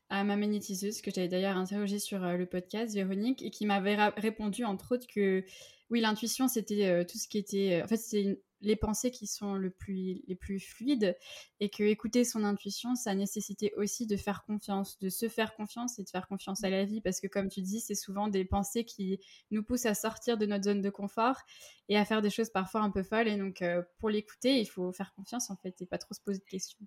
à 0.09 0.23
ma 0.23 0.37
magnétiseuse, 0.37 1.01
que 1.01 1.11
j'avais 1.13 1.27
d'ailleurs 1.27 1.57
interrogée 1.57 1.99
sur 1.99 2.19
le 2.19 2.45
podcast, 2.45 2.95
Véronique, 2.95 3.43
et 3.43 3.51
qui 3.51 3.65
m'avait 3.65 3.97
répondu, 4.15 4.63
entre 4.63 4.95
autres, 4.95 5.05
que 5.13 5.43
oui, 5.89 5.99
l'intuition, 5.99 6.47
c'était 6.47 6.85
euh, 6.85 7.03
tout 7.03 7.17
ce 7.17 7.27
qui 7.27 7.37
était. 7.37 7.81
en 7.83 7.87
fait, 7.87 7.97
c'était 7.97 8.41
les 8.61 8.75
pensées 8.75 9.11
qui 9.11 9.27
sont 9.27 9.55
les 9.55 9.69
plus 9.69 10.59
fluides 10.59 11.17
et 11.59 11.69
que 11.69 11.83
écouter 11.83 12.23
son 12.23 12.43
intuition, 12.43 12.95
ça 12.95 13.13
nécessitait 13.15 13.73
aussi 13.75 14.07
de 14.07 14.17
faire 14.17 14.43
confiance, 14.45 14.97
de 14.99 15.09
se 15.09 15.29
faire 15.29 15.55
confiance 15.55 15.99
et 15.99 16.03
de 16.03 16.09
faire 16.09 16.27
confiance 16.27 16.63
à 16.63 16.69
la 16.69 16.85
vie 16.85 17.01
parce 17.01 17.19
que 17.19 17.27
comme 17.27 17.49
tu 17.49 17.61
dis, 17.61 17.79
c'est 17.79 17.95
souvent 17.95 18.27
des 18.27 18.45
pensées 18.45 18.83
qui 18.83 19.19
nous 19.51 19.63
poussent 19.63 19.85
à 19.85 19.93
sortir 19.93 20.37
de 20.37 20.45
notre 20.45 20.65
zone 20.65 20.81
de 20.81 20.89
confort 20.89 21.41
et 21.89 21.97
à 21.97 22.05
faire 22.05 22.21
des 22.21 22.29
choses 22.29 22.49
parfois 22.49 22.81
un 22.81 22.91
peu 22.91 23.03
folles 23.03 23.27
et 23.27 23.37
donc 23.37 23.61
euh, 23.61 23.81
pour 23.99 24.09
l'écouter, 24.09 24.59
il 24.59 24.65
faut 24.65 24.91
faire 24.91 25.13
confiance 25.15 25.49
en 25.49 25.55
fait 25.55 25.81
et 25.81 25.85
pas 25.85 25.97
trop 25.97 26.13
se 26.13 26.21
poser 26.21 26.39
de 26.39 26.45
questions. 26.45 26.85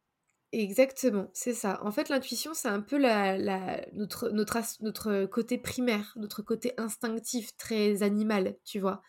Exactement, 0.52 1.28
c'est 1.32 1.54
ça. 1.54 1.78
En 1.84 1.92
fait, 1.92 2.08
l'intuition, 2.08 2.54
c'est 2.54 2.68
un 2.68 2.80
peu 2.80 2.98
notre, 2.98 4.30
notre, 4.30 4.60
notre 4.80 5.26
côté 5.26 5.58
primaire, 5.58 6.12
notre 6.16 6.42
côté 6.42 6.72
instinctif, 6.76 7.56
très 7.56 8.02
animal, 8.02 8.56
tu 8.64 8.80
vois. 8.80 9.00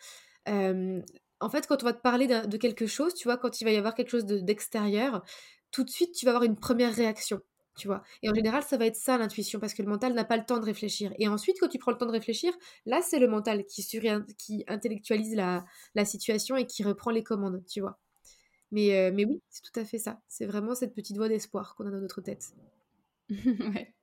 Euh, 0.50 1.02
en 1.42 1.50
fait, 1.50 1.68
quand 1.68 1.84
on 1.84 1.86
va 1.86 1.94
te 1.94 2.02
parler 2.02 2.28
de 2.28 2.58
quelque 2.58 2.88
chose, 2.88 3.14
tu 3.14 3.28
vois, 3.28 3.38
quand 3.38 3.62
il 3.62 3.66
va 3.66 3.72
y 3.72 3.78
avoir 3.78 3.96
quelque 3.96 4.10
chose 4.10 4.26
d'extérieur, 4.26 5.24
tout 5.72 5.84
de 5.84 5.90
suite, 5.90 6.14
tu 6.14 6.26
vas 6.26 6.32
avoir 6.32 6.44
une 6.44 6.56
première 6.56 6.94
réaction, 6.94 7.42
tu 7.78 7.88
vois. 7.88 8.04
Et 8.22 8.30
en 8.30 8.34
général, 8.34 8.64
ça 8.64 8.78
va 8.78 8.86
être 8.86 8.96
ça 8.96 9.18
l'intuition, 9.18 9.60
parce 9.60 9.74
que 9.74 9.82
le 9.82 9.90
mental 9.90 10.14
n'a 10.14 10.26
pas 10.26 10.38
le 10.38 10.46
temps 10.46 10.60
de 10.60 10.66
réfléchir. 10.66 11.14
Et 11.18 11.28
ensuite, 11.28 11.58
quand 11.60 11.68
tu 11.68 11.80
prends 11.80 11.92
le 11.92 11.98
temps 11.98 12.06
de 12.06 12.12
réfléchir, 12.12 12.54
là, 12.86 13.02
c'est 13.02 13.20
le 13.20 13.28
mental 13.28 13.66
qui, 13.66 13.86
qui 14.38 14.64
intellectualise 14.68 15.36
la, 15.36 16.06
situation 16.06 16.56
et 16.56 16.68
qui 16.68 16.84
reprend 16.84 17.12
les 17.12 17.24
commandes, 17.24 17.64
tu 17.68 17.82
vois. 17.82 18.00
Mais, 18.72 18.98
euh, 18.98 19.12
mais 19.14 19.26
oui, 19.26 19.42
c'est 19.50 19.64
tout 19.64 19.80
à 19.80 19.86
fait 19.86 20.00
ça. 20.00 20.22
C'est 20.28 20.46
vraiment 20.46 20.76
cette 20.76 20.94
petite 20.94 21.18
voix 21.18 21.28
d'espoir 21.28 21.76
qu'on 21.76 21.88
a 21.88 21.92
dans 21.92 22.00
notre 22.00 22.22
tête. 22.22 22.54
ouais. 23.30 23.94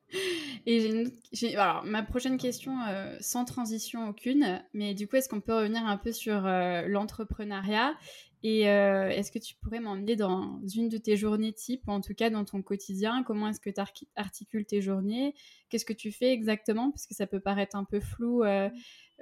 Et 0.67 1.05
j'ai, 1.33 1.57
ma 1.57 2.03
prochaine 2.03 2.39
question, 2.39 2.79
euh, 2.89 3.17
sans 3.21 3.45
transition 3.45 4.09
aucune, 4.09 4.63
mais 4.75 4.95
du 4.95 5.07
coup, 5.07 5.17
est-ce 5.17 5.29
qu'on 5.29 5.41
peut 5.41 5.55
revenir 5.55 5.87
un 5.87 5.97
peu 5.97 6.13
sur 6.13 6.47
euh, 6.47 6.83
l'entrepreneuriat? 6.89 7.95
Et 8.43 8.71
euh, 8.71 9.09
est-ce 9.09 9.33
que 9.33 9.39
tu 9.39 9.57
pourrais 9.57 9.81
m'emmener 9.81 10.15
dans 10.15 10.61
une 10.75 10.89
de 10.89 10.97
tes 10.99 11.17
journées 11.17 11.53
type, 11.53 11.83
ou 11.89 11.91
en 11.91 12.01
tout 12.01 12.15
cas 12.15 12.31
dans 12.31 12.45
ton 12.45 12.63
quotidien? 12.63 13.23
Comment 13.25 13.49
est-ce 13.49 13.61
que 13.61 13.71
tu 13.71 13.81
articules 14.17 14.65
tes 14.65 14.81
journées? 14.81 15.35
Qu'est-ce 15.69 15.85
que 15.85 15.93
tu 15.93 16.13
fais 16.13 16.33
exactement? 16.33 16.91
Parce 16.91 17.07
que 17.07 17.15
ça 17.15 17.27
peut 17.27 17.41
paraître 17.41 17.77
un 17.77 17.85
peu 17.85 18.01
flou 18.01 18.45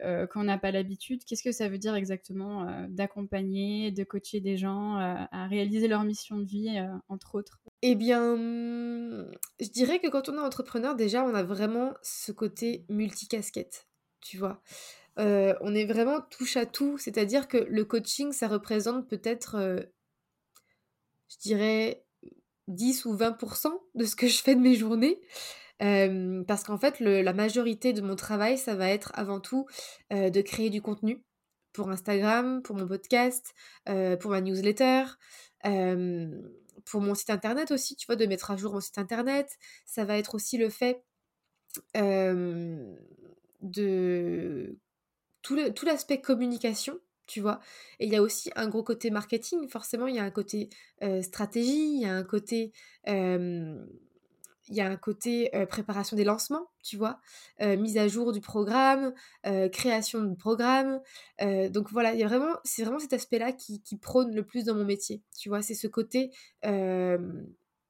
quand 0.03 0.41
on 0.41 0.45
n'a 0.45 0.59
pas 0.59 0.70
l'habitude. 0.70 1.24
Qu'est-ce 1.24 1.43
que 1.43 1.53
ça 1.53 1.70
veut 1.70 1.78
dire 1.78 1.95
exactement 1.95 2.66
d'accompagner, 2.91 3.91
de 3.91 4.05
coacher 4.05 4.41
des 4.41 4.59
gens 4.59 4.97
à 4.97 5.47
réaliser 5.47 5.89
leur 5.89 6.05
mission 6.05 6.37
de 6.39 6.45
vie, 6.45 6.78
entre 7.09 7.37
autres? 7.37 7.59
Eh 7.89 7.95
bien, 7.95 8.37
je 9.61 9.68
dirais 9.68 10.01
que 10.01 10.09
quand 10.09 10.28
on 10.28 10.34
est 10.34 10.41
entrepreneur, 10.41 10.97
déjà, 10.97 11.22
on 11.22 11.34
a 11.34 11.45
vraiment 11.45 11.95
ce 12.03 12.32
côté 12.32 12.84
multicasquette, 12.89 13.87
tu 14.20 14.39
vois. 14.39 14.61
Euh, 15.20 15.55
on 15.61 15.72
est 15.72 15.84
vraiment 15.84 16.20
touche 16.20 16.57
à 16.57 16.66
tout, 16.66 16.99
c'est-à-dire 16.99 17.47
que 17.47 17.59
le 17.59 17.84
coaching, 17.84 18.32
ça 18.32 18.49
représente 18.49 19.09
peut-être, 19.09 19.55
euh, 19.55 19.82
je 21.28 21.37
dirais, 21.39 22.05
10 22.66 23.05
ou 23.05 23.14
20% 23.14 23.70
de 23.95 24.05
ce 24.05 24.16
que 24.16 24.26
je 24.26 24.43
fais 24.43 24.57
de 24.57 24.61
mes 24.61 24.74
journées. 24.74 25.20
Euh, 25.80 26.43
parce 26.43 26.64
qu'en 26.64 26.78
fait, 26.78 26.99
la 26.99 27.32
majorité 27.34 27.93
de 27.93 28.01
mon 28.01 28.16
travail, 28.16 28.59
ça 28.59 28.74
va 28.74 28.91
être 28.91 29.12
avant 29.14 29.39
tout 29.39 29.66
de 30.11 30.41
créer 30.41 30.70
du 30.70 30.82
contenu 30.82 31.22
pour 31.72 31.89
Instagram, 31.91 32.62
pour 32.62 32.74
mon 32.74 32.89
podcast, 32.89 33.55
pour 33.84 34.32
ma 34.32 34.41
newsletter 34.41 35.05
pour 36.87 37.03
mon 37.03 37.14
site 37.14 37.30
internet 37.30 37.70
aussi, 37.70 37.97
tu 37.97 38.07
vois, 38.07 38.16
de 38.16 38.24
mettre 38.24 38.51
à 38.51 38.57
jour 38.57 38.72
mon 38.72 38.80
site 38.80 38.97
internet. 38.97 39.59
Ça 39.84 40.05
va 40.05 40.16
être 40.16 40.34
aussi 40.34 40.57
le 40.57 40.70
fait 40.70 41.05
de 43.62 44.78
tout 45.43 45.84
l'aspect 45.84 46.20
communication, 46.20 46.99
tu 47.26 47.41
vois. 47.41 47.61
Et 47.99 48.07
il 48.07 48.12
y 48.12 48.16
a 48.16 48.22
aussi 48.22 48.51
un 48.57 48.68
gros 48.68 48.82
côté 48.82 49.11
marketing, 49.11 49.68
forcément, 49.68 50.07
il 50.07 50.14
y 50.14 50.18
a 50.18 50.24
un 50.24 50.30
côté 50.30 50.70
stratégie, 51.22 51.97
il 51.97 52.01
y 52.01 52.07
a 52.07 52.14
un 52.14 52.24
côté 52.24 52.72
il 54.69 54.77
y 54.77 54.81
a 54.81 54.87
un 54.87 54.97
côté 54.97 55.51
préparation 55.69 56.17
des 56.17 56.25
lancements, 56.25 56.69
tu 56.83 56.97
vois, 56.97 57.21
mise 57.61 57.99
à 57.99 58.09
jour 58.09 58.33
du 58.33 58.41
programme, 58.41 59.12
création 59.73 60.23
de 60.23 60.35
programme. 60.35 61.01
donc 61.71 61.91
voilà, 61.91 62.12
c'est 62.64 62.85
vraiment 62.85 62.99
cet 62.99 63.12
aspect-là 63.12 63.53
qui, 63.53 63.81
prône 64.01 64.35
le 64.35 64.45
plus 64.45 64.64
dans 64.64 64.75
mon 64.75 64.85
métier, 64.85 65.23
tu 65.39 65.49
vois, 65.49 65.62
c'est 65.62 65.75
ce 65.75 65.87
côté 65.87 66.31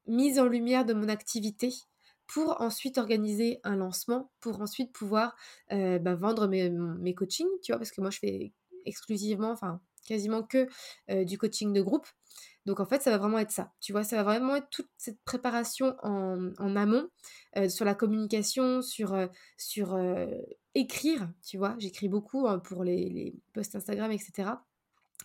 mise 0.07 0.39
en 0.39 0.45
lumière 0.45 0.85
de 0.85 0.93
mon 0.93 1.09
activité 1.09 1.73
pour 2.27 2.61
ensuite 2.61 2.97
organiser 2.97 3.59
un 3.63 3.77
lancement, 3.77 4.31
pour 4.39 4.61
ensuite 4.61 4.91
pouvoir 4.91 5.35
bah, 5.69 6.15
vendre 6.15 6.47
mes, 6.47 6.69
mes 6.69 7.15
coachings, 7.15 7.47
tu 7.63 7.71
vois, 7.71 7.79
parce 7.79 7.91
que 7.91 8.01
moi 8.01 8.11
je 8.11 8.19
fais 8.19 8.53
exclusivement, 8.85 9.51
enfin 9.51 9.81
quasiment 10.07 10.41
que 10.41 10.67
du 11.23 11.37
coaching 11.37 11.73
de 11.73 11.81
groupe. 11.81 12.07
Donc 12.65 12.79
en 12.79 12.85
fait, 12.85 13.01
ça 13.01 13.11
va 13.11 13.17
vraiment 13.17 13.39
être 13.39 13.51
ça. 13.51 13.71
Tu 13.79 13.91
vois, 13.91 14.03
ça 14.03 14.17
va 14.17 14.23
vraiment 14.23 14.55
être 14.55 14.69
toute 14.69 14.89
cette 14.97 15.19
préparation 15.23 15.95
en, 16.03 16.75
amont 16.75 17.07
sur 17.69 17.85
la 17.85 17.93
communication, 17.93 18.81
sur, 18.81 19.15
sur 19.57 19.97
écrire. 20.75 21.29
Tu 21.45 21.57
vois, 21.57 21.75
j'écris 21.79 22.09
beaucoup 22.09 22.47
hein, 22.47 22.59
pour 22.59 22.83
les, 22.83 23.35
posts 23.53 23.75
Instagram, 23.75 24.11
etc. 24.11 24.51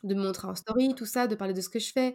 De 0.04 0.14
me 0.14 0.22
montrer 0.22 0.48
en 0.48 0.54
story, 0.54 0.94
tout 0.94 1.06
ça, 1.06 1.26
de 1.26 1.34
parler 1.34 1.54
de 1.54 1.60
ce 1.60 1.68
que 1.68 1.78
je 1.78 1.92
fais. 1.92 2.14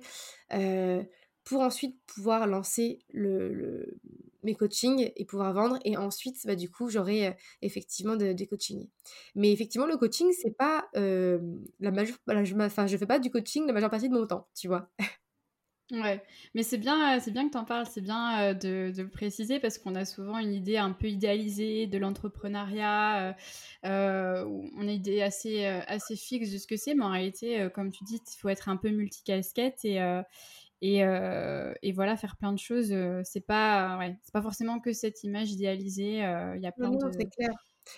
Pour 1.48 1.62
ensuite 1.62 1.96
pouvoir 2.08 2.46
lancer 2.46 3.00
mes 3.14 4.56
coachings 4.56 5.12
et 5.16 5.24
pouvoir 5.24 5.54
vendre. 5.54 5.80
Et 5.86 5.96
ensuite, 5.96 6.36
bah, 6.46 6.56
du 6.56 6.70
coup, 6.70 6.90
j'aurai 6.90 7.38
effectivement 7.62 8.18
des 8.18 8.48
coachings. 8.48 8.90
Mais 9.34 9.54
effectivement, 9.54 9.88
le 9.88 9.96
coaching, 9.96 10.30
c'est 10.34 10.58
pas 10.58 10.90
la 10.94 11.92
majeure. 11.92 12.18
je, 12.44 12.56
enfin, 12.60 12.86
je 12.86 12.98
fais 12.98 13.06
pas 13.06 13.20
du 13.20 13.32
coaching 13.32 13.66
la 13.66 13.72
majeure 13.72 13.90
partie 13.90 14.10
de 14.10 14.14
mon 14.14 14.28
temps, 14.28 14.50
tu 14.54 14.68
vois. 14.68 14.90
Ouais, 15.90 16.22
mais 16.54 16.64
c'est 16.64 16.78
bien, 16.78 17.18
c'est 17.22 17.32
bien 17.32 17.48
que 17.48 17.54
tu 17.54 17.58
en 17.58 17.64
parles, 17.64 17.86
c'est 17.90 18.02
bien 18.02 18.54
de, 18.54 18.92
le 18.94 19.08
préciser 19.08 19.58
parce 19.62 19.78
qu'on 19.78 19.96
a 19.96 20.04
souvent 20.04 20.38
une 20.38 20.52
idée 20.52 20.76
un 20.76 20.92
peu 20.92 21.08
idéalisée 21.08 21.88
de 21.88 21.98
l'entrepreneuriat, 21.98 23.38
euh, 23.86 24.44
on 24.46 24.82
a 24.82 24.84
une 24.84 24.90
idée 24.90 25.22
assez, 25.22 25.64
assez 25.66 26.18
fixe 26.18 26.52
de 26.52 26.58
ce 26.58 26.68
que 26.68 26.76
c'est, 26.76 26.94
mais 26.94 27.06
en 27.06 27.12
réalité, 27.12 27.70
comme 27.74 27.90
tu 27.94 28.04
dis, 28.04 28.16
il 28.18 28.38
faut 28.38 28.50
être 28.50 28.68
un 28.68 28.76
peu 28.76 28.90
multicasquette 28.90 29.86
et, 29.86 30.02
et, 30.82 31.00
et, 31.00 31.92
voilà, 31.92 32.18
faire 32.18 32.38
plein 32.38 32.54
de 32.54 32.60
choses. 32.60 32.94
c'est 33.24 33.46
pas, 33.46 33.98
ouais, 33.98 34.18
c'est 34.24 34.34
pas 34.34 34.42
forcément 34.42 34.80
que 34.80 34.94
cette 34.94 35.24
image 35.24 35.52
idéalisée, 35.52 36.18
il 36.56 36.62
y 36.62 36.68
a 36.68 36.72
plein 36.72 36.92
de... 36.92 36.98
c'est 37.12 37.30
clair. 37.30 37.50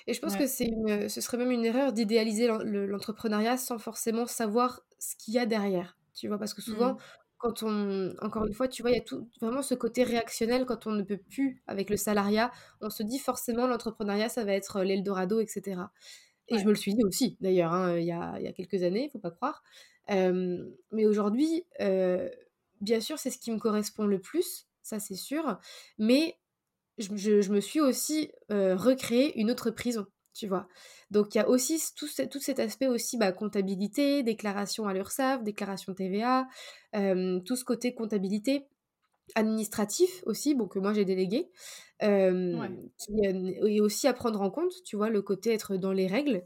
Et 0.07 0.13
je 0.13 0.21
pense 0.21 0.35
que 0.35 0.47
c'est 0.47 0.71
ce 1.07 1.21
serait 1.21 1.37
même 1.37 1.51
une 1.51 1.65
erreur 1.65 1.93
d'idéaliser 1.93 2.47
l'entrepreneuriat 2.47 3.57
sans 3.57 3.79
forcément 3.79 4.27
savoir 4.27 4.81
ce 4.99 5.15
qu'il 5.15 5.33
y 5.33 5.39
a 5.39 5.45
derrière. 5.45 5.97
Tu 6.13 6.27
vois, 6.27 6.37
parce 6.37 6.53
que 6.53 6.61
souvent, 6.61 6.93
mmh 6.93 6.97
quand 7.39 7.63
on, 7.63 8.13
encore 8.21 8.45
une 8.45 8.53
fois, 8.53 8.67
tu 8.67 8.81
vois, 8.81 8.91
il 8.91 8.95
y 8.95 8.99
a 8.99 9.03
tout, 9.03 9.29
vraiment 9.41 9.61
ce 9.61 9.73
côté 9.73 10.03
réactionnel 10.03 10.65
quand 10.65 10.87
on 10.87 10.91
ne 10.91 11.03
peut 11.03 11.17
plus 11.17 11.63
avec 11.67 11.89
le 11.89 11.95
salariat. 11.95 12.51
On 12.81 12.89
se 12.89 13.01
dit 13.01 13.17
forcément 13.17 13.65
l'entrepreneuriat, 13.65 14.27
ça 14.27 14.43
va 14.43 14.53
être 14.53 14.83
l'Eldorado, 14.83 15.39
etc. 15.39 15.81
Et 16.49 16.59
je 16.59 16.65
me 16.65 16.71
le 16.71 16.75
suis 16.75 16.93
dit 16.93 17.03
aussi, 17.03 17.37
d'ailleurs, 17.39 17.71
hein, 17.71 17.97
il, 17.97 18.05
y 18.05 18.11
a, 18.11 18.35
il 18.39 18.43
y, 18.43 18.47
a, 18.47 18.51
quelques 18.51 18.83
années, 18.83 19.05
il 19.05 19.09
faut 19.09 19.19
pas 19.19 19.31
croire. 19.31 19.63
mais 20.09 21.05
aujourd'hui, 21.05 21.63
bien 22.81 22.99
sûr, 22.99 23.19
c'est 23.19 23.29
ce 23.29 23.37
qui 23.37 23.51
me 23.51 23.59
correspond 23.59 24.05
le 24.05 24.19
plus, 24.19 24.67
ça 24.83 24.99
c'est 24.99 25.15
sûr. 25.15 25.59
Mais 25.97 26.37
je, 26.97 27.41
je, 27.41 27.51
me 27.51 27.61
suis 27.61 27.81
aussi 27.81 28.31
recréé 28.49 29.39
une 29.39 29.51
autre 29.51 29.71
prison 29.71 30.05
tu 30.39 30.47
vois. 30.47 30.67
Donc 31.11 31.35
il 31.35 31.39
y 31.39 31.41
a 31.41 31.49
aussi 31.49 31.81
tout, 31.95 32.07
tout 32.31 32.39
cet 32.39 32.59
aspect 32.59 32.87
aussi 32.87 33.17
bah, 33.17 33.31
comptabilité, 33.31 34.23
déclaration 34.23 34.87
à 34.87 34.93
l'URSSAF, 34.93 35.43
déclaration 35.43 35.93
TVA, 35.93 36.47
tout 36.93 37.55
ce 37.55 37.65
côté 37.65 37.93
comptabilité 37.93 38.67
administratif 39.35 40.23
aussi, 40.25 40.55
bon, 40.55 40.67
que 40.67 40.79
moi 40.79 40.93
j'ai 40.93 41.05
délégué, 41.05 41.49
qui 41.99 42.07
est 42.07 43.81
aussi 43.81 44.07
à 44.07 44.13
prendre 44.13 44.41
en 44.41 44.49
compte, 44.49 44.71
tu 44.85 44.95
vois, 44.95 45.09
le 45.09 45.21
côté 45.21 45.53
être 45.53 45.75
dans 45.77 45.91
les 45.91 46.07
règles. 46.07 46.43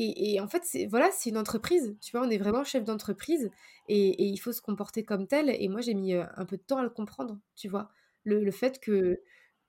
Et, 0.00 0.40
en 0.40 0.46
fait, 0.46 0.62
c'est 0.64 0.86
voilà, 0.86 1.10
c'est 1.10 1.30
une 1.30 1.38
entreprise, 1.38 1.96
tu 2.00 2.16
vois, 2.16 2.24
on 2.26 2.30
est 2.30 2.38
vraiment 2.38 2.62
chef 2.62 2.84
d'entreprise 2.84 3.50
et, 3.88 4.22
il 4.22 4.36
faut 4.38 4.52
se 4.52 4.62
comporter 4.62 5.04
comme 5.04 5.26
tel. 5.26 5.50
Et 5.50 5.68
moi, 5.68 5.80
j'ai 5.80 5.94
mis 5.94 6.14
un 6.14 6.44
peu 6.46 6.56
de 6.56 6.62
temps 6.62 6.78
à 6.78 6.82
le 6.84 6.90
comprendre, 6.90 7.38
tu 7.56 7.68
vois, 7.68 7.90
le, 8.24 8.50
fait 8.50 8.80
que 8.80 9.20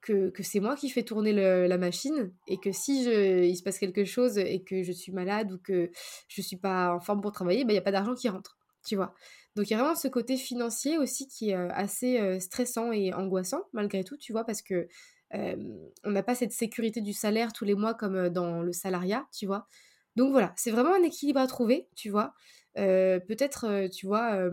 que, 0.01 0.31
c'est 0.43 0.59
moi 0.59 0.75
qui 0.75 0.89
fais 0.89 1.03
tourner 1.03 1.33
la 1.33 1.77
machine 1.77 2.31
et 2.47 2.57
que 2.57 2.71
si 2.71 3.03
il 3.03 3.57
se 3.57 3.63
passe 3.63 3.79
quelque 3.79 4.05
chose 4.05 4.37
et 4.37 4.61
que 4.63 4.83
je 4.83 4.91
suis 4.91 5.11
malade 5.11 5.51
ou 5.51 5.57
que 5.57 5.89
je 6.27 6.41
suis 6.41 6.57
pas 6.57 6.93
en 6.93 6.99
forme 6.99 7.21
pour 7.21 7.31
travailler, 7.31 7.63
bah, 7.65 7.71
il 7.71 7.75
n'y 7.75 7.79
a 7.79 7.83
pas 7.83 7.91
d'argent 7.91 8.13
qui 8.13 8.29
rentre, 8.29 8.57
tu 8.85 8.95
vois. 8.95 9.15
Donc 9.55 9.69
il 9.69 9.73
y 9.73 9.75
a 9.75 9.79
vraiment 9.79 9.95
ce 9.95 10.07
côté 10.07 10.37
financier 10.37 10.97
aussi 10.97 11.27
qui 11.27 11.49
est 11.49 11.55
euh, 11.55 11.69
assez 11.73 12.19
euh, 12.19 12.39
stressant 12.39 12.91
et 12.91 13.13
angoissant 13.13 13.63
malgré 13.73 14.03
tout, 14.03 14.17
tu 14.17 14.31
vois, 14.31 14.45
parce 14.45 14.61
que 14.61 14.87
on 15.31 16.09
n'a 16.09 16.23
pas 16.23 16.33
cette 16.33 16.53
sécurité 16.53 17.01
du 17.01 17.13
salaire 17.13 17.53
tous 17.53 17.63
les 17.63 17.75
mois 17.75 17.93
comme 17.93 18.15
euh, 18.15 18.29
dans 18.29 18.61
le 18.61 18.71
salariat, 18.71 19.27
tu 19.31 19.45
vois. 19.45 19.67
Donc 20.19 20.33
voilà, 20.33 20.51
c'est 20.57 20.71
vraiment 20.71 20.93
un 20.93 21.01
équilibre 21.03 21.39
à 21.39 21.47
trouver, 21.47 21.87
tu 21.95 22.09
vois. 22.09 22.33
Peut-être, 22.75 23.87
tu 23.87 24.05
vois 24.05 24.49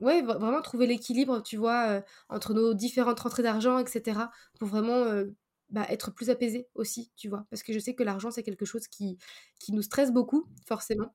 ouais, 0.00 0.20
vraiment 0.20 0.60
trouver 0.60 0.86
l'équilibre, 0.86 1.42
tu 1.42 1.56
vois, 1.56 2.02
entre 2.28 2.52
nos 2.52 2.74
différentes 2.74 3.18
rentrées 3.18 3.42
d'argent, 3.42 3.78
etc. 3.78 4.28
Pour 4.58 4.68
vraiment 4.68 5.06
bah, 5.70 5.86
être 5.88 6.10
plus 6.10 6.28
apaisé 6.28 6.68
aussi, 6.74 7.10
tu 7.16 7.30
vois. 7.30 7.46
Parce 7.48 7.62
que 7.62 7.72
je 7.72 7.78
sais 7.78 7.94
que 7.94 8.02
l'argent, 8.02 8.30
c'est 8.30 8.42
quelque 8.42 8.66
chose 8.66 8.86
qui, 8.88 9.16
nous 9.70 9.80
stresse 9.80 10.12
beaucoup, 10.12 10.46
forcément. 10.66 11.14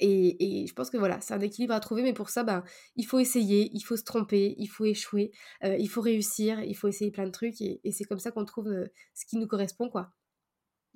Et, 0.00 0.66
je 0.68 0.74
pense 0.74 0.90
que 0.90 0.98
voilà, 0.98 1.22
c'est 1.22 1.32
un 1.32 1.40
équilibre 1.40 1.72
à 1.72 1.80
trouver, 1.80 2.02
mais 2.02 2.12
pour 2.12 2.28
ça, 2.28 2.44
bah, 2.44 2.62
il 2.96 3.06
faut 3.06 3.20
essayer, 3.20 3.70
il 3.72 3.80
faut 3.80 3.96
se 3.96 4.04
tromper, 4.04 4.54
il 4.58 4.66
faut 4.66 4.84
échouer, 4.84 5.32
il 5.62 5.88
faut 5.88 6.02
réussir, 6.02 6.60
il 6.60 6.76
faut 6.76 6.88
essayer 6.88 7.10
plein 7.10 7.24
de 7.24 7.30
trucs, 7.30 7.62
et 7.62 7.80
c'est 7.90 8.04
comme 8.04 8.18
ça 8.18 8.32
qu'on 8.32 8.44
trouve 8.44 8.68
ce 9.14 9.24
qui 9.24 9.38
nous 9.38 9.46
correspond, 9.46 9.88
quoi. 9.88 10.12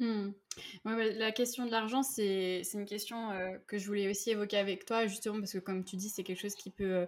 Mmh. 0.01 0.31
la 0.85 1.33
question 1.33 1.67
de 1.67 1.73
l'argent, 1.73 2.05
c'est 2.05 2.63
une 2.73 2.85
question 2.85 3.33
euh, 3.33 3.59
que 3.67 3.79
je 3.79 3.87
voulais 3.87 4.09
aussi 4.09 4.31
évoquer 4.31 4.57
avec 4.57 4.85
toi, 4.85 5.09
justement 5.09 5.41
parce 5.41 5.53
que 5.53 5.59
comme 5.59 5.85
tu 5.85 5.97
dis, 5.97 6.09
c'est 6.09 6.23
quelque 6.23 6.41
chose 6.41 6.55
qui 6.55 6.71
peut, 6.71 7.07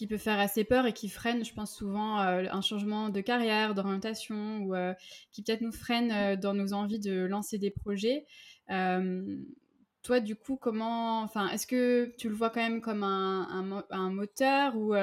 euh, 0.00 0.18
faire 0.18 0.40
assez 0.40 0.64
peur 0.64 0.84
et 0.86 0.92
qui 0.92 1.08
freine, 1.08 1.44
je 1.44 1.54
pense 1.54 1.76
souvent, 1.76 2.20
euh, 2.20 2.44
un 2.50 2.60
changement 2.60 3.08
de 3.08 3.20
carrière, 3.20 3.74
d'orientation, 3.74 4.62
ou 4.62 4.74
qui 5.30 5.42
peut-être 5.42 5.60
nous 5.60 5.72
freine 5.72 6.36
dans 6.40 6.54
nos 6.54 6.72
envies 6.72 6.98
de 6.98 7.24
lancer 7.24 7.58
des 7.58 7.70
projets. 7.70 8.26
toi, 10.02 10.20
du 10.20 10.36
coup, 10.36 10.56
comment, 10.56 11.22
enfin, 11.22 11.48
est-ce 11.50 11.66
que 11.66 12.12
tu 12.18 12.28
le 12.28 12.34
vois 12.34 12.50
quand 12.50 12.60
même 12.60 12.80
comme 12.80 13.04
un, 13.04 14.10
moteur 14.10 14.76
ou 14.76 14.94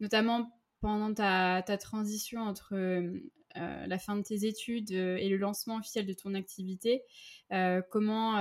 notamment 0.00 0.52
pendant 0.80 1.14
ta, 1.14 1.62
transition 1.78 2.42
entre 2.42 2.74
la 3.86 3.98
fin 3.98 4.16
de 4.16 4.22
tes 4.22 4.46
études 4.46 4.92
euh, 4.92 5.16
et 5.16 5.28
le 5.28 5.36
lancement 5.36 5.76
officiel 5.76 6.06
de 6.06 6.12
ton 6.12 6.34
activité, 6.34 7.02
euh, 7.52 7.82
comment, 7.90 8.34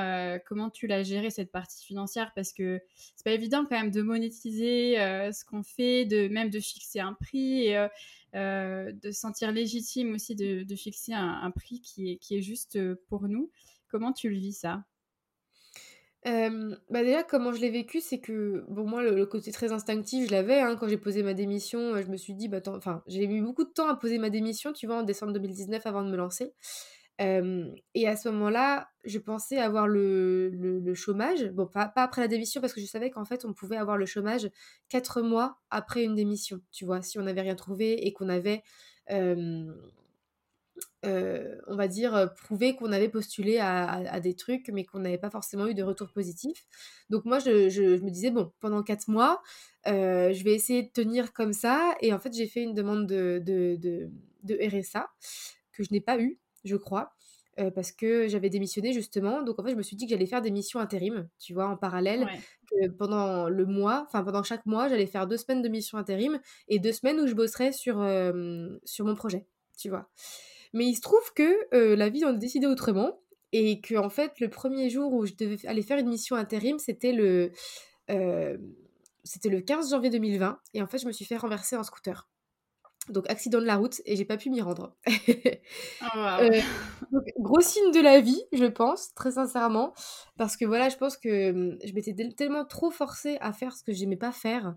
comment 0.45 0.70
tu 0.70 0.88
l'as 0.88 1.03
géré 1.03 1.30
cette 1.30 1.51
partie 1.51 1.86
financière? 1.86 2.32
Parce 2.36 2.53
que 2.53 2.82
c'est 3.16 3.24
pas 3.24 3.32
évident 3.32 3.66
quand 3.66 3.76
même 3.80 3.91
de 3.91 4.01
monétiser 4.01 4.95
ce 4.95 5.45
qu'on 5.45 5.63
fait, 5.63 6.05
de 6.05 6.28
même 6.28 6.49
de 6.49 6.59
fixer 6.59 6.99
un 6.99 7.13
prix 7.13 7.74
de 8.34 9.11
sentir 9.11 9.51
légitime 9.51 10.16
aussi 10.16 10.36
de, 10.36 10.76
fixer 10.76 11.13
un, 11.13 11.39
un, 11.43 11.51
prix 11.51 11.82
qui 11.82 12.11
est, 12.11 12.18
qui 12.18 12.36
est 12.38 12.41
juste 12.41 12.80
pour 13.07 13.28
nous. 13.28 13.51
Comment 13.88 14.11
tu 14.11 14.30
le 14.30 14.38
vis 14.38 14.53
ça? 14.53 14.84
Bah, 16.90 17.04
déjà, 17.04 17.24
comment 17.24 17.54
je 17.54 17.60
l'ai 17.62 17.70
vécu, 17.70 18.02
c'est 18.02 18.20
que, 18.20 18.66
bon, 18.68 18.86
moi, 18.88 19.04
le 19.04 19.26
côté 19.28 19.52
très 19.52 19.72
instinctif, 19.72 20.28
je 20.28 20.32
l'avais, 20.32 20.60
hein. 20.60 20.76
Quand 20.76 20.88
j'ai 20.88 20.98
posé 20.98 21.22
ma 21.24 21.34
démission, 21.36 22.02
je 22.02 22.08
me 22.08 22.18
suis 22.18 22.34
dit: 22.34 22.48
«Bah, 22.48 22.60
enfin, 22.68 23.04
j'ai 23.08 23.28
mis 23.28 23.42
beaucoup 23.42 23.64
de 23.64 23.70
temps 23.70 23.88
à 23.90 23.96
poser 23.96 24.18
ma 24.18 24.30
démission, 24.32 24.74
tu 24.74 24.88
vois? 24.88 24.98
En 24.98 25.04
décembre 25.04 25.34
2019 25.34 25.86
avant 25.86 26.04
de 26.04 26.10
me 26.10 26.18
lancer. 26.18 26.54
et 27.20 28.08
à 28.08 28.16
ce 28.18 28.30
moment-là, 28.30 28.90
je 29.06 29.20
pensais 29.20 29.58
avoir 29.60 29.88
le 29.88 30.50
le 30.50 30.94
chômage. 30.96 31.46
Bon, 31.52 31.66
pas 31.68 31.88
pas 31.90 32.04
après 32.04 32.22
la 32.22 32.28
démission 32.28 32.62
parce 32.62 32.74
que 32.74 32.82
je 32.82 32.86
savais 32.88 33.10
qu'en 33.12 33.26
fait, 33.26 33.46
on 33.46 33.54
pouvait 33.54 33.78
avoir 33.78 33.98
le 33.98 34.06
chômage 34.06 34.50
4 34.90 35.22
mois 35.22 35.60
après 35.70 36.04
une 36.04 36.16
démission, 36.16 36.62
tu 36.72 36.86
vois? 36.86 37.02
Si 37.02 37.20
on 37.20 37.24
n'avait 37.24 37.42
rien 37.42 37.56
trouvé 37.56 38.06
et 38.08 38.14
qu'on 38.14 38.30
avait, 38.30 38.64
on 41.68 41.76
va 41.76 41.88
dire, 41.88 42.34
prouver 42.36 42.76
qu'on 42.76 42.91
avait 42.91 43.10
postulé 43.10 43.58
à, 43.60 44.20
des 44.20 44.36
trucs, 44.36 44.70
mais 44.70 44.86
qu'on 44.86 44.99
n'avait 44.99 45.18
pas 45.18 45.30
forcément 45.30 45.68
eu 45.68 45.74
de 45.74 45.84
retour 45.84 46.12
positif. 46.12 46.66
Donc 47.10 47.26
moi, 47.26 47.39
je, 47.39 48.03
me 48.03 48.10
disais, 48.10 48.32
bon, 48.32 48.51
pendant 48.60 48.84
quatre 48.84 49.08
mois, 49.08 49.41
je 49.86 50.43
vais 50.43 50.53
essayer 50.53 50.84
de 50.84 50.89
tenir 50.89 51.34
comme 51.34 51.53
ça. 51.53 51.95
Et 52.01 52.14
en 52.14 52.20
fait, 52.20 52.34
j'ai 52.34 52.47
fait 52.47 52.64
une 52.64 52.74
demande 52.74 53.08
de, 53.08 53.41
de, 53.45 54.10
RSA 54.47 55.08
que 55.74 55.84
je 55.84 55.89
n'ai 55.91 56.01
pas 56.01 56.20
eu, 56.20 56.39
je 56.64 56.76
crois. 56.76 57.14
parce 57.76 57.91
que 57.91 58.28
j'avais 58.28 58.49
démissionné 58.49 58.93
justement. 58.93 59.41
Donc 59.41 59.60
en 59.60 59.64
fait, 59.64 59.72
je 59.72 59.76
me 59.76 59.84
suis 59.84 59.95
dit 59.95 60.06
que 60.06 60.12
j'allais 60.12 60.26
faire 60.26 60.41
des 60.41 60.51
missions 60.51 60.80
intérim, 60.80 61.28
tu 61.39 61.53
vois, 61.53 61.68
en 61.68 61.78
parallèle. 61.78 62.28
pendant 62.97 63.47
le 63.49 63.66
mois, 63.66 64.06
enfin 64.08 64.24
pendant 64.24 64.43
chaque 64.43 64.66
mois, 64.66 64.88
j'allais 64.89 65.08
faire 65.08 65.28
deux 65.28 65.38
semaines 65.38 65.62
de 65.62 65.70
missions 65.70 65.97
intérim 65.97 66.39
et 66.68 66.80
deux 66.80 66.91
semaines 66.91 67.20
où 67.20 67.28
je 67.28 67.34
bosserais 67.34 67.72
sur, 67.72 67.95
sur 68.84 69.06
mon 69.06 69.16
projet, 69.16 69.45
tu 69.78 69.89
vois. 69.89 70.10
Mais 70.76 70.86
il 70.86 70.96
se 70.96 71.02
trouve 71.02 71.34
que 71.34 71.58
euh, 71.74 71.96
la 71.96 72.10
vie 72.10 72.26
en 72.26 72.30
a 72.30 72.34
décidé 72.34 72.68
autrement 72.68 73.18
et 73.54 73.80
que 73.80 73.96
en 73.96 74.10
fait 74.10 74.42
le 74.42 74.50
premier 74.50 74.90
jour 74.90 75.14
où 75.14 75.26
je 75.26 75.34
devais 75.34 75.66
aller 75.68 75.82
faire 75.82 75.98
une 75.98 76.10
mission 76.10 76.36
intérim, 76.36 76.80
c'était 76.80 77.14
le 77.14 77.52
euh, 78.12 78.58
c'était 79.24 79.48
le 79.48 79.62
15 79.62 79.92
janvier 79.92 80.10
2020 80.10 80.60
et 80.74 80.82
en 80.82 80.88
fait 80.88 80.98
je 80.98 81.08
me 81.08 81.14
suis 81.14 81.24
fait 81.24 81.38
renverser 81.38 81.78
en 81.78 81.84
scooter. 81.84 82.28
Donc 83.08 83.30
accident 83.30 83.60
de 83.60 83.66
la 83.66 83.78
route 83.78 84.02
et 84.06 84.18
j'ai 84.18 84.26
pas 84.26 84.36
pu 84.36 84.50
m'y 84.50 84.62
rendre. 84.62 84.96
Oh, 86.02 86.18
euh, 86.18 86.62
gros 87.40 87.62
signe 87.62 87.92
de 87.92 88.00
la 88.00 88.20
vie, 88.20 88.42
je 88.52 88.66
pense, 88.66 89.14
très 89.14 89.32
sincèrement, 89.32 89.94
parce 90.38 90.56
que 90.58 90.66
voilà, 90.66 90.90
je 90.90 90.98
pense 90.98 91.18
que 91.18 91.52
hum, 91.52 91.78
je 91.84 91.94
m'étais 91.94 92.14
tellement 92.36 92.66
trop 92.66 92.92
forcée 92.92 93.38
à 93.42 93.54
faire 93.54 93.76
ce 93.76 93.84
que 93.84 93.94
j'aimais 93.94 94.18
pas 94.18 94.32
faire 94.32 94.76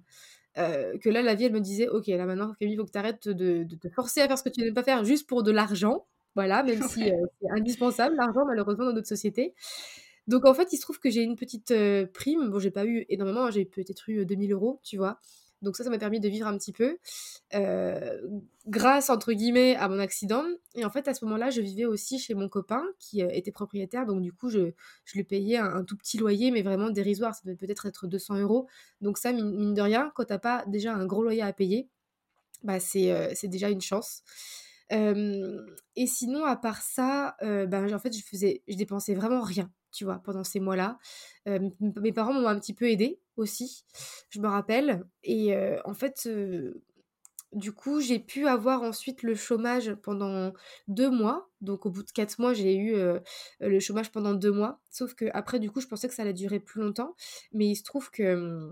euh, 0.56 0.96
que 0.98 1.08
là, 1.08 1.22
la 1.22 1.34
vie, 1.34 1.44
elle 1.44 1.52
me 1.52 1.60
disait, 1.60 1.88
ok, 1.88 2.06
là 2.06 2.26
maintenant, 2.26 2.54
Camille, 2.58 2.74
il 2.74 2.78
faut 2.78 2.84
que 2.84 2.90
tu 2.90 2.98
arrêtes 2.98 3.28
de, 3.28 3.66
te 3.80 3.88
forcer 3.88 4.20
à 4.20 4.28
faire 4.28 4.38
ce 4.38 4.42
que 4.42 4.48
tu 4.48 4.60
n'aimes 4.60 4.74
pas 4.74 4.82
faire 4.82 5.04
juste 5.04 5.28
pour 5.28 5.42
de 5.42 5.50
l'argent. 5.50 6.06
Voilà, 6.34 6.62
même 6.64 6.82
si 6.82 7.10
euh, 7.10 7.16
c'est 7.40 7.50
indispensable, 7.50 8.16
l'argent, 8.16 8.44
malheureusement, 8.46 8.86
dans 8.86 8.92
notre 8.92 9.08
société. 9.08 9.54
Donc, 10.26 10.46
en 10.46 10.54
fait, 10.54 10.72
il 10.72 10.76
se 10.76 10.82
trouve 10.82 11.00
que 11.00 11.10
j'ai 11.10 11.22
une 11.22 11.36
petite 11.36 11.70
euh, 11.70 12.06
prime. 12.06 12.50
Bon, 12.50 12.58
j'ai 12.58 12.70
pas 12.70 12.84
eu 12.84 13.06
énormément, 13.08 13.46
hein, 13.46 13.50
j'ai 13.50 13.64
peut-être 13.64 14.08
eu 14.08 14.26
2000 14.26 14.52
euros, 14.52 14.80
tu 14.82 14.96
vois. 14.96 15.18
Donc 15.62 15.76
ça, 15.76 15.84
ça 15.84 15.90
m'a 15.90 15.98
permis 15.98 16.20
de 16.20 16.28
vivre 16.28 16.46
un 16.46 16.56
petit 16.56 16.72
peu 16.72 16.98
grâce, 18.66 19.08
entre 19.10 19.32
guillemets, 19.32 19.76
à 19.76 19.88
mon 19.88 19.98
accident. 19.98 20.44
Et 20.74 20.84
en 20.84 20.90
fait, 20.90 21.08
à 21.08 21.14
ce 21.14 21.24
moment-là, 21.24 21.50
je 21.50 21.60
vivais 21.60 21.86
aussi 21.86 22.18
chez 22.18 22.34
mon 22.34 22.48
copain 22.48 22.84
qui 22.98 23.20
était 23.20 23.50
propriétaire. 23.50 24.06
Donc 24.06 24.20
du 24.20 24.32
coup, 24.32 24.50
je, 24.50 24.72
lui 25.14 25.24
payais 25.24 25.56
un, 25.56 25.84
tout 25.84 25.96
petit 25.96 26.18
loyer, 26.18 26.50
mais 26.50 26.62
vraiment 26.62 26.90
dérisoire. 26.90 27.34
Ça 27.34 27.40
devait 27.44 27.56
peut-être 27.56 27.86
être 27.86 28.06
200 28.06 28.36
euros. 28.38 28.68
Donc 29.00 29.18
ça, 29.18 29.32
mine, 29.32 29.74
de 29.74 29.80
rien, 29.80 30.12
quand 30.14 30.24
t'as 30.24 30.38
pas 30.38 30.64
déjà 30.66 30.94
un 30.94 31.06
gros 31.06 31.22
loyer 31.22 31.42
à 31.42 31.52
payer, 31.52 31.88
bah 32.62 32.80
c'est 32.80 33.48
déjà 33.48 33.70
une 33.70 33.80
chance 33.80 34.22
et 34.90 36.06
sinon, 36.06 36.44
à 36.44 36.56
part 36.56 36.82
ça, 36.82 37.36
ben, 37.40 37.92
en 37.92 37.98
fait, 37.98 38.16
je 38.16 38.22
faisais, 38.22 38.62
je 38.68 38.76
dépensais 38.76 39.14
vraiment 39.14 39.42
rien, 39.42 39.70
tu 39.92 40.04
vois, 40.04 40.18
pendant 40.18 40.44
ces 40.44 40.60
mois-là. 40.60 40.98
mes 41.46 42.12
parents 42.12 42.32
m'ont 42.32 42.46
un 42.46 42.58
petit 42.58 42.74
peu 42.74 42.88
aidé 42.90 43.20
aussi, 43.36 43.84
je 44.30 44.40
me 44.40 44.48
rappelle. 44.48 45.04
Et 45.22 45.54
en 45.84 45.94
fait, 45.94 46.28
du 47.52 47.72
coup, 47.72 48.00
j'ai 48.00 48.18
pu 48.18 48.46
avoir 48.46 48.82
ensuite 48.82 49.22
le 49.22 49.34
chômage 49.34 49.94
pendant 50.02 50.52
deux 50.86 51.10
mois. 51.10 51.48
Donc, 51.60 51.86
au 51.86 51.90
bout 51.90 52.02
de 52.02 52.10
quatre 52.10 52.38
mois, 52.38 52.52
j'ai 52.52 52.76
eu 52.76 52.94
le 53.60 53.80
chômage 53.80 54.12
pendant 54.12 54.34
deux 54.34 54.52
mois. 54.52 54.80
Sauf 54.90 55.14
que 55.14 55.26
après, 55.32 55.58
du 55.58 55.70
coup, 55.70 55.80
je 55.80 55.86
pensais 55.86 56.08
que 56.08 56.14
ça 56.14 56.22
allait 56.22 56.34
durer 56.34 56.60
plus 56.60 56.82
longtemps. 56.82 57.14
Mais 57.52 57.66
il 57.68 57.76
se 57.76 57.84
trouve 57.84 58.10
que 58.10 58.70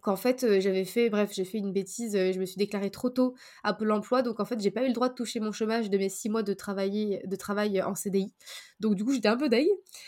qu'en 0.00 0.16
fait 0.16 0.60
j'avais 0.60 0.84
fait 0.84 1.10
bref 1.10 1.30
j'ai 1.32 1.44
fait 1.44 1.58
une 1.58 1.72
bêtise 1.72 2.12
je 2.12 2.38
me 2.38 2.44
suis 2.44 2.56
déclarée 2.56 2.90
trop 2.90 3.10
tôt 3.10 3.34
à 3.62 3.74
Pôle 3.74 3.92
emploi 3.92 4.22
donc 4.22 4.40
en 4.40 4.44
fait 4.44 4.60
j'ai 4.60 4.70
pas 4.70 4.84
eu 4.84 4.88
le 4.88 4.92
droit 4.92 5.08
de 5.08 5.14
toucher 5.14 5.40
mon 5.40 5.52
chômage 5.52 5.90
de 5.90 5.98
mes 5.98 6.08
six 6.08 6.28
mois 6.28 6.42
de 6.42 6.52
travailler 6.54 7.22
de 7.26 7.36
travail 7.36 7.82
en 7.82 7.94
CDI 7.94 8.32
donc 8.80 8.94
du 8.94 9.04
coup 9.04 9.12
j'étais 9.12 9.28
un 9.28 9.36
peu 9.36 9.48
deg 9.48 9.66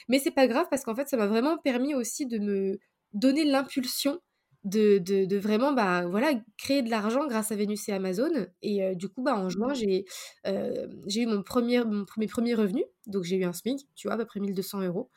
mais 0.09 0.19
c'est 0.19 0.31
pas 0.31 0.47
grave 0.47 0.67
parce 0.71 0.85
qu'en 0.85 0.95
fait 0.95 1.09
ça 1.09 1.17
m'a 1.17 1.27
vraiment 1.27 1.59
permis 1.59 1.95
aussi 1.95 2.27
de 2.27 2.39
me 2.39 2.79
donner 3.13 3.45
l'impulsion 3.45 4.21
de, 4.65 4.99
de, 4.99 5.37
vraiment 5.39 5.73
bah 5.73 6.05
voilà 6.07 6.33
créer 6.59 6.83
de 6.83 6.91
l'argent 6.91 7.27
grâce 7.27 7.51
à 7.51 7.57
Vénus 7.57 7.89
et 7.89 7.93
Amazon 7.93 8.31
et 8.61 8.95
du 8.95 9.09
coup 9.09 9.23
bah 9.23 9.35
en 9.35 9.49
juin 9.49 9.73
j'ai 9.73 10.05
eu 10.45 11.27
mon 11.27 11.43
premier 11.43 11.83
mon 11.83 12.05
premier 12.05 12.27
premier 12.27 12.55
revenu 12.55 12.85
donc 13.07 13.25
j'ai 13.25 13.37
eu 13.37 13.45
un 13.45 13.55
SMIC 13.55 13.89
tu 13.95 14.07
vois 14.07 14.15
à 14.15 14.19
peu 14.19 14.27
près 14.27 14.39
1200 14.39 14.83
euros 14.83 15.11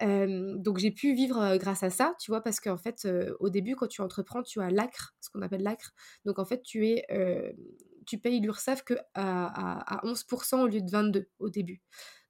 donc 0.00 0.78
j'ai 0.78 0.90
pu 0.90 1.14
vivre 1.14 1.56
grâce 1.56 1.82
à 1.82 1.90
ça, 1.90 2.14
tu 2.20 2.30
vois, 2.30 2.40
parce 2.40 2.60
qu'en 2.60 2.76
fait, 2.76 3.08
au 3.40 3.50
début, 3.50 3.76
quand 3.76 3.88
tu 3.88 4.00
entreprends, 4.00 4.42
tu 4.42 4.60
as 4.60 4.70
l'acre, 4.70 5.14
ce 5.20 5.30
qu'on 5.30 5.42
appelle 5.42 5.62
l'acre. 5.62 5.92
Donc 6.24 6.38
en 6.38 6.44
fait, 6.44 6.62
tu 6.62 6.86
es, 6.88 7.04
tu 8.06 8.18
payes 8.18 8.40
l'URSSAF 8.40 8.84
que 8.84 8.94
à, 9.14 10.00
11% 10.04 10.62
au 10.62 10.66
lieu 10.66 10.80
de 10.80 10.90
22 10.90 11.28
au 11.38 11.50
début. 11.50 11.82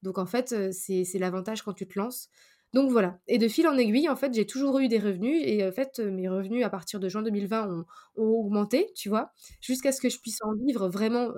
Donc 0.02 0.18
en 0.18 0.26
fait, 0.26 0.72
c'est 0.72 1.18
l'avantage 1.18 1.62
quand 1.62 1.72
tu 1.72 1.86
te 1.86 1.98
lances. 1.98 2.28
Donc 2.74 2.90
voilà. 2.90 3.18
Et 3.28 3.38
de 3.38 3.48
fil 3.48 3.66
en 3.66 3.78
aiguille, 3.78 4.10
en 4.10 4.16
fait, 4.16 4.34
j'ai 4.34 4.46
toujours 4.46 4.78
eu 4.78 4.88
des 4.88 4.98
revenus. 4.98 5.40
Et 5.44 5.66
en 5.66 5.72
fait, 5.72 6.00
mes 6.00 6.28
revenus 6.28 6.64
à 6.64 6.70
partir 6.70 7.00
de 7.00 7.08
juin 7.08 7.22
2020 7.22 7.68
ont, 7.68 7.84
augmenté, 8.16 8.92
tu 8.94 9.08
vois, 9.08 9.32
jusqu'à 9.60 9.92
ce 9.92 10.00
que 10.00 10.08
je 10.08 10.20
puisse 10.20 10.38
en 10.42 10.54
vivre 10.54 10.88
vraiment 10.88 11.32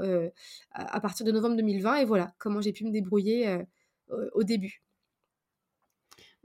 à, 0.72 1.00
partir 1.00 1.24
de 1.26 1.32
novembre 1.32 1.56
2020. 1.56 1.96
Et 1.96 2.04
voilà 2.04 2.32
comment 2.38 2.60
j'ai 2.60 2.72
pu 2.72 2.84
me 2.84 2.92
débrouiller 2.92 3.64
au 4.34 4.42
début 4.42 4.82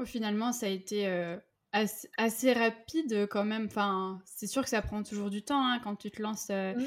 finalement, 0.03 0.51
ça 0.51 0.65
a 0.65 0.69
été 0.69 1.07
euh, 1.07 1.37
assez, 1.71 2.51
rapide 2.51 3.27
quand 3.29 3.45
même. 3.45 3.65
Enfin, 3.65 4.19
c'est 4.25 4.47
sûr 4.47 4.63
que 4.63 4.69
ça 4.69 4.81
prend 4.81 5.03
toujours 5.03 5.29
du 5.29 5.43
temps 5.43 5.65
hein, 5.65 5.79
quand 5.83 5.95
tu 5.95 6.11
te 6.11 6.21
lances 6.21 6.47
euh, 6.49 6.73
mmh. 6.73 6.83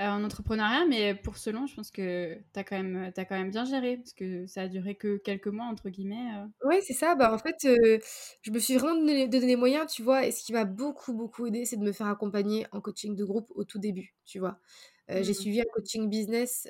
euh, 0.00 0.08
en 0.08 0.22
entrepreneuriat, 0.22 0.84
mais 0.86 1.14
pour 1.16 1.38
ce 1.38 1.50
long, 1.50 1.66
je 1.66 1.74
pense 1.74 1.90
que 1.90 2.34
tu 2.34 2.60
as, 2.60 2.62
quand 2.62 2.76
même, 2.76 3.12
as 3.16 3.24
quand 3.24 3.36
même 3.36 3.50
bien 3.50 3.64
géré, 3.64 3.96
parce 3.96 4.12
que 4.12 4.46
ça 4.46 4.62
a 4.62 4.68
duré 4.68 4.94
que 4.94 5.16
quelques 5.16 5.48
mois, 5.48 5.66
entre 5.66 5.88
guillemets. 5.88 6.30
Oui, 6.64 6.76
c'est 6.82 6.92
ça. 6.92 7.16
Bah, 7.16 7.34
en 7.34 7.38
fait, 7.38 7.56
je 7.62 8.50
me 8.50 8.58
suis 8.60 8.76
vraiment 8.76 8.94
donné, 9.00 9.26
donné 9.26 9.46
les 9.46 9.56
moyens, 9.56 9.92
tu 9.92 10.02
vois, 10.02 10.24
et 10.24 10.30
ce 10.30 10.44
qui 10.44 10.52
m'a 10.52 10.64
beaucoup, 10.64 11.14
beaucoup 11.14 11.46
aidé, 11.46 11.64
c'est 11.64 11.76
de 11.76 11.84
me 11.84 11.92
faire 11.92 12.06
accompagner 12.06 12.66
en 12.70 12.80
coaching 12.80 13.16
de 13.16 13.24
groupe 13.24 13.50
au 13.54 13.64
tout 13.64 13.80
début, 13.80 14.14
tu 14.24 14.38
vois. 14.38 14.60
J'ai 15.08 15.32
mmh. 15.32 15.34
suivi 15.34 15.60
un 15.60 15.64
coaching 15.74 16.08
business 16.08 16.68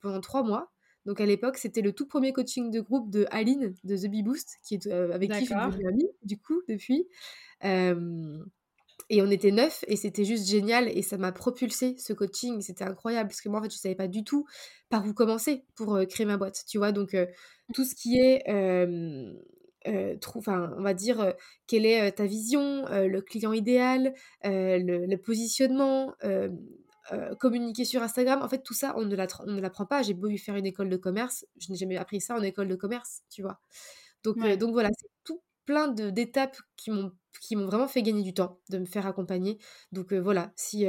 pendant 0.00 0.20
trois 0.20 0.42
mois. 0.42 0.72
Donc 1.06 1.20
à 1.20 1.26
l'époque, 1.26 1.56
c'était 1.56 1.80
le 1.80 1.92
tout 1.92 2.06
premier 2.06 2.32
coaching 2.32 2.70
de 2.70 2.80
groupe 2.80 3.10
de 3.10 3.26
Aline 3.30 3.74
de 3.84 3.96
The 3.96 4.10
Bee 4.10 4.22
Boost, 4.22 4.58
qui 4.62 4.74
est 4.74 4.86
euh, 4.86 5.12
avec 5.12 5.30
qui 5.30 5.40
je 5.40 5.44
suis 5.46 5.54
devenue 5.54 5.88
amie 5.88 6.10
du 6.22 6.38
coup 6.38 6.62
depuis. 6.68 7.06
et 9.10 9.22
on 9.22 9.30
était 9.30 9.52
neuf 9.52 9.84
et 9.88 9.96
c'était 9.96 10.24
juste 10.24 10.46
génial 10.46 10.88
et 10.88 11.02
ça 11.02 11.16
m'a 11.16 11.32
propulsé 11.32 11.94
ce 11.98 12.12
coaching. 12.12 12.60
C'était 12.60 12.84
incroyable 12.84 13.28
parce 13.28 13.40
que 13.40 13.48
moi 13.48 13.60
en 13.60 13.62
fait 13.62 13.72
je 13.72 13.78
savais 13.78 13.94
pas 13.94 14.08
du 14.08 14.22
tout 14.24 14.46
par 14.90 15.06
où 15.06 15.14
commencer 15.14 15.64
pour 15.76 15.94
euh, 15.94 16.04
créer 16.04 16.26
ma 16.26 16.36
boîte, 16.36 16.64
tu 16.66 16.78
vois. 16.78 16.92
Donc 16.92 17.14
euh, 17.14 17.26
tout 17.74 17.84
ce 17.84 17.94
qui 17.94 18.18
est 18.18 18.42
enfin, 20.34 20.74
on 20.76 20.82
va 20.82 20.92
dire 20.92 21.32
quelle 21.66 21.86
est 21.86 22.12
ta 22.12 22.26
vision, 22.26 22.84
le 22.90 23.20
client 23.22 23.54
idéal, 23.54 24.12
le, 24.44 25.06
le, 25.06 25.16
positionnement, 25.16 26.12
euh, 27.12 27.34
communiquer 27.36 27.84
sur 27.84 28.02
Instagram. 28.02 28.42
En 28.42 28.48
fait, 28.48 28.62
tout 28.62 28.74
ça, 28.74 28.94
on 28.96 29.04
ne 29.04 29.60
l'apprend 29.60 29.86
pas. 29.86 30.02
J'ai 30.02 30.14
beau 30.14 30.28
y 30.28 30.38
faire 30.38 30.56
une 30.56 30.66
école 30.66 30.88
de 30.88 30.96
commerce, 30.96 31.46
je 31.58 31.70
n'ai 31.70 31.76
jamais 31.76 31.96
appris 31.96 32.20
ça 32.20 32.36
en 32.36 32.42
école 32.42 32.68
de 32.68 32.76
commerce, 32.76 33.22
tu 33.30 33.42
vois. 33.42 33.60
Donc, 34.24 34.36
euh, 34.44 34.56
donc 34.56 34.72
voilà, 34.72 34.90
c'est 34.98 35.08
tout 35.24 35.40
plein 35.64 35.88
d'étapes 35.88 36.56
qui 36.76 36.90
m'ont 36.90 37.12
qui 37.40 37.54
m'ont 37.54 37.66
vraiment 37.66 37.86
fait 37.86 38.02
gagner 38.02 38.22
du 38.22 38.34
temps, 38.34 38.58
de 38.70 38.78
me 38.78 38.86
faire 38.86 39.06
accompagner. 39.06 39.58
Donc 39.92 40.12
euh, 40.12 40.18
voilà, 40.18 40.50
si 40.56 40.86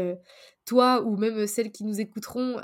toi 0.65 1.03
ou 1.03 1.15
même 1.17 1.45
celles 1.47 1.72
qui 1.72 1.84
nous 1.84 1.99
écouteront 2.01 2.59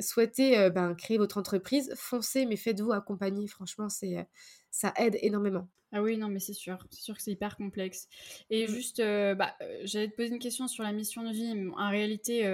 souhaitez 0.00 0.70
ben, 0.70 0.94
créer 0.94 1.18
votre 1.18 1.38
entreprise, 1.38 1.92
foncez, 1.96 2.46
mais 2.46 2.56
faites-vous 2.56 2.92
accompagner. 2.92 3.46
Franchement, 3.48 3.88
c'est 3.88 4.26
ça 4.70 4.92
aide 4.96 5.18
énormément. 5.22 5.68
Ah 5.92 6.02
oui, 6.02 6.16
non, 6.16 6.28
mais 6.28 6.38
c'est 6.38 6.52
sûr. 6.52 6.86
C'est 6.90 7.02
sûr 7.02 7.16
que 7.16 7.22
c'est 7.22 7.32
hyper 7.32 7.56
complexe. 7.56 8.08
Et 8.48 8.66
mmh. 8.66 8.70
juste, 8.70 8.98
bah, 8.98 9.56
j'allais 9.82 10.08
te 10.08 10.16
poser 10.16 10.28
une 10.28 10.38
question 10.38 10.68
sur 10.68 10.84
la 10.84 10.92
mission 10.92 11.22
de 11.22 11.32
vie. 11.32 11.52
En 11.76 11.90
réalité, 11.90 12.44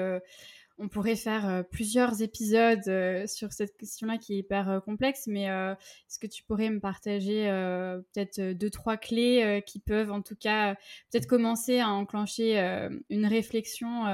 on 0.79 0.89
pourrait 0.89 1.16
faire 1.16 1.64
plusieurs 1.70 2.22
épisodes 2.22 3.27
sur 3.27 3.53
cette 3.53 3.77
question-là 3.77 4.18
qui 4.18 4.35
est 4.35 4.39
hyper 4.39 4.83
complexe, 4.85 5.27
mais 5.27 5.45
est-ce 5.45 6.18
que 6.18 6.27
tu 6.27 6.43
pourrais 6.45 6.70
me 6.70 6.81
partager 6.81 7.47
peut-être 8.12 8.53
deux, 8.53 8.70
trois 8.70 8.97
clés 8.97 9.62
qui 9.66 9.79
peuvent 9.79 10.11
en 10.11 10.22
tout 10.22 10.37
cas 10.37 10.74
peut-être 11.11 11.27
commencer 11.27 11.81
à 11.81 11.89
enclencher 11.91 12.59
une 13.09 13.27
réflexion 13.27 14.05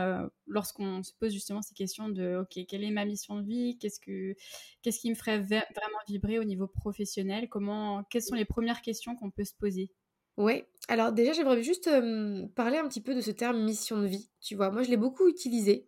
lorsqu'on 0.46 1.02
se 1.02 1.12
pose 1.12 1.32
justement 1.32 1.62
ces 1.62 1.74
questions 1.74 2.08
de 2.08 2.36
OK, 2.42 2.64
quelle 2.68 2.84
est 2.84 2.90
ma 2.90 3.04
mission 3.04 3.36
de 3.40 3.46
vie? 3.46 3.78
Qu'est-ce, 3.78 4.00
que, 4.00 4.34
qu'est-ce 4.82 5.00
qui 5.00 5.10
me 5.10 5.14
ferait 5.14 5.40
vraiment 5.40 5.98
vibrer 6.06 6.38
au 6.38 6.44
niveau 6.44 6.66
professionnel? 6.66 7.48
Comment, 7.48 8.04
Quelles 8.04 8.22
sont 8.22 8.34
les 8.34 8.44
premières 8.44 8.82
questions 8.82 9.16
qu'on 9.16 9.30
peut 9.30 9.44
se 9.44 9.54
poser? 9.54 9.90
Oui, 10.38 10.64
alors 10.88 11.12
déjà 11.12 11.32
j'aimerais 11.32 11.62
juste 11.62 11.90
parler 12.54 12.78
un 12.78 12.88
petit 12.88 13.00
peu 13.02 13.14
de 13.14 13.20
ce 13.20 13.30
terme 13.30 13.62
mission 13.62 14.00
de 14.00 14.06
vie. 14.06 14.30
Tu 14.40 14.54
vois, 14.56 14.70
moi 14.70 14.82
je 14.82 14.90
l'ai 14.90 14.96
beaucoup 14.96 15.28
utilisé 15.28 15.86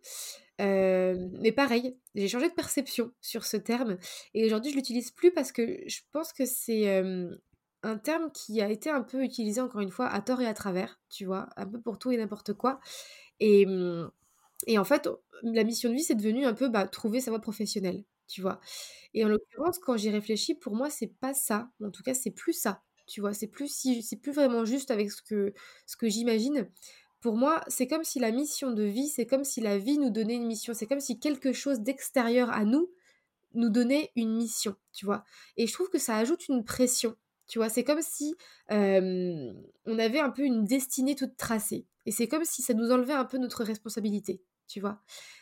mais 0.59 1.51
pareil, 1.51 1.97
j'ai 2.15 2.27
changé 2.27 2.47
de 2.49 2.53
perception 2.53 3.11
sur 3.21 3.45
ce 3.45 3.57
terme 3.57 3.97
et 4.33 4.45
aujourd'hui 4.45 4.71
je 4.71 4.77
l'utilise 4.77 5.11
plus 5.11 5.31
parce 5.33 5.51
que 5.51 5.79
je 5.87 5.99
pense 6.11 6.31
que 6.33 6.45
c'est 6.45 6.87
un 7.83 7.97
terme 7.97 8.31
qui 8.31 8.61
a 8.61 8.69
été 8.69 8.89
un 8.89 9.01
peu 9.03 9.23
utilisé 9.23 9.61
encore 9.61 9.81
une 9.81 9.91
fois 9.91 10.07
à 10.07 10.21
tort 10.21 10.41
et 10.41 10.47
à 10.47 10.53
travers, 10.53 10.99
tu 11.09 11.25
vois, 11.25 11.49
un 11.57 11.67
peu 11.67 11.79
pour 11.81 11.99
tout 11.99 12.11
et 12.11 12.17
n'importe 12.17 12.53
quoi. 12.53 12.79
Et, 13.39 13.67
et 14.67 14.77
en 14.79 14.83
fait, 14.85 15.09
la 15.43 15.63
mission 15.63 15.89
de 15.89 15.95
vie, 15.95 16.03
c'est 16.03 16.15
devenu 16.15 16.45
un 16.45 16.53
peu 16.53 16.69
bah, 16.69 16.87
trouver 16.87 17.21
sa 17.21 17.31
voie 17.31 17.41
professionnelle, 17.41 18.03
tu 18.27 18.41
vois? 18.41 18.59
Et 19.15 19.25
en 19.25 19.29
l'occurrence, 19.29 19.79
quand 19.79 19.97
j'y 19.97 20.11
réfléchis, 20.11 20.55
pour 20.55 20.75
moi, 20.75 20.89
c'est 20.91 21.07
pas 21.19 21.33
ça. 21.35 21.69
En 21.83 21.91
tout 21.91 22.03
cas, 22.03 22.13
c'est 22.15 22.31
plus 22.31 22.53
ça, 22.53 22.83
tu 23.05 23.21
vois. 23.21 23.33
C'est 23.33 23.47
plus, 23.47 23.67
si, 23.67 24.01
c'est 24.03 24.17
plus 24.17 24.31
vraiment 24.31 24.65
juste 24.65 24.91
avec 24.91 25.11
ce 25.11 25.21
que, 25.21 25.53
ce 25.85 25.97
que 25.97 26.07
j'imagine. 26.09 26.69
Pour 27.21 27.37
moi, 27.37 27.63
c'est 27.67 27.87
comme 27.87 28.03
si 28.03 28.19
la 28.19 28.31
mission 28.31 28.71
de 28.71 28.83
vie, 28.83 29.07
c'est 29.07 29.25
comme 29.25 29.43
si 29.43 29.59
la 29.61 29.77
vie 29.77 29.97
nous 29.97 30.11
donnait 30.11 30.35
une 30.35 30.45
mission, 30.45 30.73
c'est 30.73 30.85
comme 30.85 30.99
si 30.99 31.19
quelque 31.19 31.53
chose 31.53 31.79
d'extérieur 31.79 32.51
à 32.51 32.65
nous 32.65 32.91
nous 33.53 33.69
donnait 33.69 34.11
une 34.15 34.35
mission, 34.35 34.75
tu 34.93 35.05
vois. 35.05 35.23
Et 35.57 35.65
je 35.65 35.73
trouve 35.73 35.89
que 35.89 35.97
ça 35.97 36.17
ajoute 36.17 36.47
une 36.49 36.63
pression, 36.63 37.15
tu 37.47 37.57
vois. 37.57 37.69
C'est 37.69 37.83
comme 37.83 38.01
si 38.01 38.35
on 38.69 39.99
avait 39.99 40.19
un 40.19 40.29
peu 40.29 40.43
une 40.43 40.65
destinée 40.65 41.15
toute 41.15 41.37
tracée. 41.37 41.87
Et 42.05 42.11
c'est 42.11 42.27
comme 42.27 42.45
si 42.45 42.61
ça 42.61 42.73
nous 42.73 42.91
enlevait 42.91 43.13
un 43.13 43.25
peu 43.25 43.37
notre 43.37 43.63
responsabilité, 43.63 44.43
tu 44.67 44.79
vois. 44.79 45.01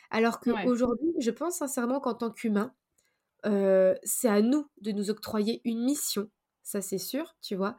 Alors 0.10 0.40
qu'aujourd'hui, 0.40 1.12
je 1.20 1.32
pense 1.32 1.56
sincèrement 1.58 2.00
qu'en 2.00 2.14
tant 2.14 2.32
qu'humain, 2.32 2.74
c'est 3.44 4.30
à 4.30 4.42
nous 4.42 4.68
de 4.80 4.92
nous 4.92 5.10
octroyer 5.10 5.60
une 5.66 5.84
mission, 5.84 6.30
ça 6.64 6.82
c'est 6.82 6.98
sûr, 6.98 7.36
tu 7.42 7.56
vois, 7.56 7.78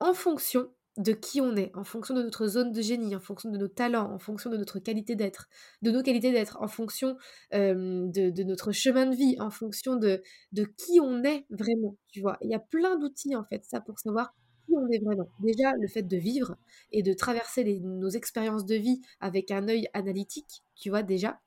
en 0.00 0.14
fonction 0.14 0.70
de 0.98 1.12
qui 1.12 1.40
on 1.40 1.56
est, 1.56 1.74
en 1.76 1.84
fonction 1.84 2.14
de 2.14 2.22
notre 2.22 2.46
zone 2.46 2.72
de 2.72 2.82
génie, 2.82 3.14
en 3.16 3.20
fonction 3.20 3.50
de 3.50 3.56
nos 3.58 3.68
talents, 3.68 4.12
en 4.12 4.18
fonction 4.18 4.50
de 4.50 4.56
notre 4.56 4.78
qualité 4.80 5.14
d'être, 5.16 5.48
de 5.82 5.90
nos 5.90 6.02
qualités 6.02 6.32
d'être, 6.32 6.58
en 6.60 6.68
fonction 6.68 7.16
de, 7.52 8.42
notre 8.44 8.72
chemin 8.72 9.06
de 9.06 9.14
vie, 9.16 9.36
en 9.40 9.50
fonction 9.50 9.96
de, 9.96 10.22
de 10.52 10.64
qui 10.64 11.00
on 11.00 11.22
est 11.24 11.46
vraiment, 11.50 11.96
tu 12.08 12.20
vois. 12.20 12.38
Il 12.42 12.50
y 12.50 12.54
a 12.54 12.58
plein 12.58 12.98
d'outils, 12.98 13.36
en 13.36 13.44
fait, 13.44 13.64
ça, 13.64 13.80
pour 13.80 13.98
savoir 13.98 14.34
qui 14.66 14.74
on 14.76 14.88
est 14.90 14.98
vraiment. 15.02 15.28
Déjà, 15.40 15.72
le 15.80 15.88
fait 15.88 16.02
de 16.02 16.16
vivre 16.16 16.56
et 16.92 17.02
de 17.02 17.12
traverser 17.12 17.80
nos 17.80 18.08
expériences 18.10 18.66
de 18.66 18.74
vie 18.74 19.00
avec 19.20 19.50
un 19.50 19.68
œil 19.68 19.88
analytique, 19.94 20.64
tu 20.74 20.90
vois, 20.90 21.02
déjà. 21.02 21.40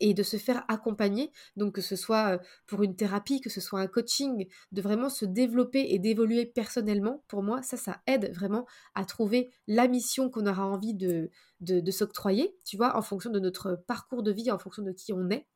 Et 0.00 0.14
de 0.14 0.22
se 0.22 0.36
faire 0.36 0.64
accompagner, 0.68 1.32
donc 1.56 1.74
que 1.74 1.80
ce 1.80 1.96
soit 1.96 2.40
pour 2.66 2.82
une 2.82 2.96
thérapie, 2.96 3.40
que 3.40 3.50
ce 3.50 3.60
soit 3.60 3.80
un 3.80 3.86
coaching, 3.86 4.46
de 4.72 4.82
vraiment 4.82 5.08
se 5.08 5.24
développer 5.24 5.86
et 5.90 5.98
d'évoluer 5.98 6.46
personnellement, 6.46 7.24
pour 7.28 7.42
moi, 7.42 7.62
ça, 7.62 7.76
ça 7.76 8.00
aide 8.06 8.32
vraiment 8.34 8.66
à 8.94 9.04
trouver 9.04 9.50
la 9.66 9.88
mission 9.88 10.30
qu'on 10.30 10.46
aura 10.46 10.66
envie 10.66 10.94
de, 10.94 11.30
de, 11.60 11.90
s'octroyer, 11.90 12.56
tu 12.64 12.76
vois, 12.76 12.96
en 12.96 13.02
fonction 13.02 13.30
de 13.30 13.40
notre 13.40 13.82
parcours 13.86 14.22
de 14.22 14.32
vie, 14.32 14.50
en 14.50 14.58
fonction 14.58 14.82
de 14.82 14.92
qui 14.92 15.12
on 15.12 15.30
est. 15.30 15.46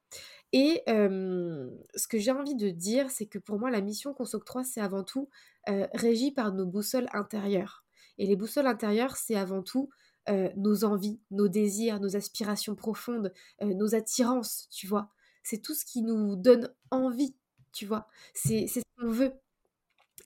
Et 0.53 0.83
ce 0.87 2.09
que 2.09 2.19
j'ai 2.19 2.33
envie 2.33 2.57
de 2.57 2.71
dire, 2.71 3.11
c'est 3.11 3.27
que 3.27 3.39
pour 3.39 3.59
moi, 3.59 3.71
la 3.71 3.81
mission 3.81 4.13
qu'on 4.15 4.25
s'octroie, 4.25 4.65
c'est 4.65 4.81
avant 4.81 5.05
tout 5.05 5.29
régie 5.67 6.33
par 6.33 6.53
nos 6.53 6.67
boussoles 6.67 7.09
intérieures. 7.13 7.85
Et 8.19 8.27
les 8.27 8.37
boussoles 8.37 8.67
intérieures, 8.67 9.17
c'est 9.17 9.37
avant 9.37 9.63
tout 9.63 9.89
euh, 10.31 10.49
nos 10.57 10.85
envies, 10.85 11.21
nos 11.31 11.49
désirs, 11.49 12.01
nos 12.01 12.17
aspirations 12.17 12.75
profondes, 12.75 13.33
euh, 13.63 13.75
nos 13.75 13.95
attirances, 13.95 14.69
tu 14.71 14.87
vois. 14.87 15.11
C'est 15.43 15.61
tout 15.61 15.75
ce 15.75 15.85
qui 15.85 16.03
nous 16.03 16.37
donne 16.37 16.73
envie, 16.91 17.35
tu 17.73 17.87
vois. 17.87 18.07
C'est 18.35 18.67
ce 18.67 18.81
qu'on 18.99 19.09
veut. 19.09 19.33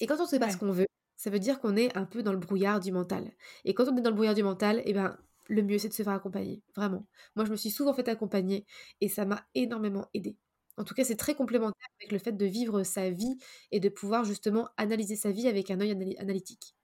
Et 0.01 0.07
quand 0.07 0.19
on 0.19 0.25
ne 0.25 0.29
sait 0.29 0.39
pas 0.39 0.51
ce 0.51 0.59
qu'on 0.59 0.73
veut, 0.73 0.87
ça 1.17 1.31
veut 1.31 1.39
dire 1.39 1.61
qu'on 1.61 1.77
est 1.77 1.97
un 1.97 2.05
peu 2.05 2.23
dans 2.23 2.33
le 2.33 2.39
brouillard 2.39 2.81
du 2.81 2.93
mental. 2.93 3.33
Et 3.65 3.73
quand 3.75 3.89
on 3.89 3.97
est 3.97 4.03
dans 4.03 4.11
le 4.11 4.17
brouillard 4.17 4.35
du 4.35 4.43
mental, 4.43 4.83
eh 4.85 4.93
ben, 4.93 5.17
le 5.49 5.63
mieux 5.63 5.79
c'est 5.79 5.89
de 5.89 5.95
se 5.95 6.03
faire 6.03 6.13
accompagner, 6.13 6.63
vraiment. 6.77 7.07
Moi, 7.37 7.45
je 7.45 7.51
me 7.51 7.57
suis 7.57 7.71
souvent 7.71 7.95
fait 7.95 8.09
accompagner 8.09 8.67
et 9.01 9.09
ça 9.09 9.25
m'a 9.25 9.47
énormément 9.55 10.09
aidé. 10.13 10.37
En 10.77 10.85
tout 10.85 10.95
cas, 10.95 11.05
c'est 11.05 11.17
très 11.17 11.35
complémentaire 11.35 11.89
avec 12.01 12.13
le 12.13 12.19
fait 12.19 12.33
de 12.33 12.47
vivre 12.47 12.83
sa 12.83 13.11
vie 13.11 13.39
et 13.71 13.81
de 13.81 13.89
pouvoir 13.89 14.25
justement 14.25 14.69
analyser 14.77 15.17
sa 15.17 15.31
vie 15.31 15.49
avec 15.49 15.71
un 15.71 15.81
œil 15.81 16.17
analytique. 16.19 16.75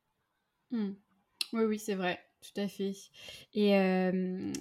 Mmh. 0.70 0.92
Oui, 1.52 1.64
oui, 1.64 1.78
c'est 1.78 1.96
vrai. 1.96 2.29
Tout 2.40 2.60
à 2.60 2.68
fait. 2.68 2.92
Et 3.54 3.72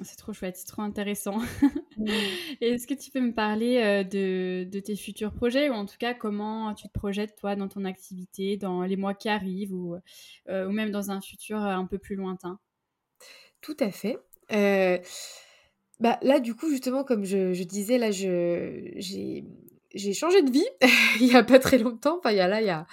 c'est 0.04 0.18
trop 0.18 0.34
chouette, 0.34 0.58
c'est 0.58 0.68
trop 0.68 0.82
intéressant. 0.82 1.40
Mmh. 1.98 2.06
Est-ce 2.62 2.88
que 2.88 2.94
tu 2.94 3.10
peux 3.12 3.22
me 3.22 3.34
parler 3.34 4.04
de, 4.04 4.80
tes 4.80 4.96
futurs 4.96 5.34
projets 5.34 5.70
ou 5.70 5.74
en 5.74 5.86
tout 5.86 5.98
cas 5.98 6.14
comment 6.14 6.74
tu 6.74 6.88
te 6.88 6.94
projettes 6.94 7.36
toi 7.38 7.56
dans 7.56 7.68
ton 7.68 7.86
activité 7.86 8.58
dans 8.58 8.84
les 8.84 8.98
mois 8.98 9.14
qui 9.14 9.30
arrivent 9.30 9.74
ou, 9.74 9.96
ou 10.48 10.72
même 10.72 10.92
dans 10.92 11.12
un 11.12 11.22
futur 11.22 11.58
un 11.58 11.86
peu 11.86 11.98
plus 11.98 12.16
lointain? 12.16 12.60
Tout 13.62 13.78
à 13.80 13.92
fait. 13.92 14.18
bah, 16.00 16.20
là, 16.22 16.40
du 16.40 16.56
coup, 16.56 16.70
justement, 16.70 17.04
comme 17.04 17.24
je, 17.24 17.54
je 17.54 17.64
disais, 17.64 17.98
là, 17.98 18.12
j'ai 18.12 19.46
j'ai 19.94 20.14
changé 20.14 20.42
de 20.42 20.52
vie 20.52 20.68
il 21.20 21.28
y 21.28 21.36
a 21.36 21.44
pas 21.44 21.60
très 21.60 21.78
longtemps, 21.78 22.20
enfin 22.20 22.32
il 22.32 22.38
y 22.38 22.42
a 22.42 22.48
là 22.48 22.62
il 22.62 22.68
y 22.68 22.70
a 22.70 22.86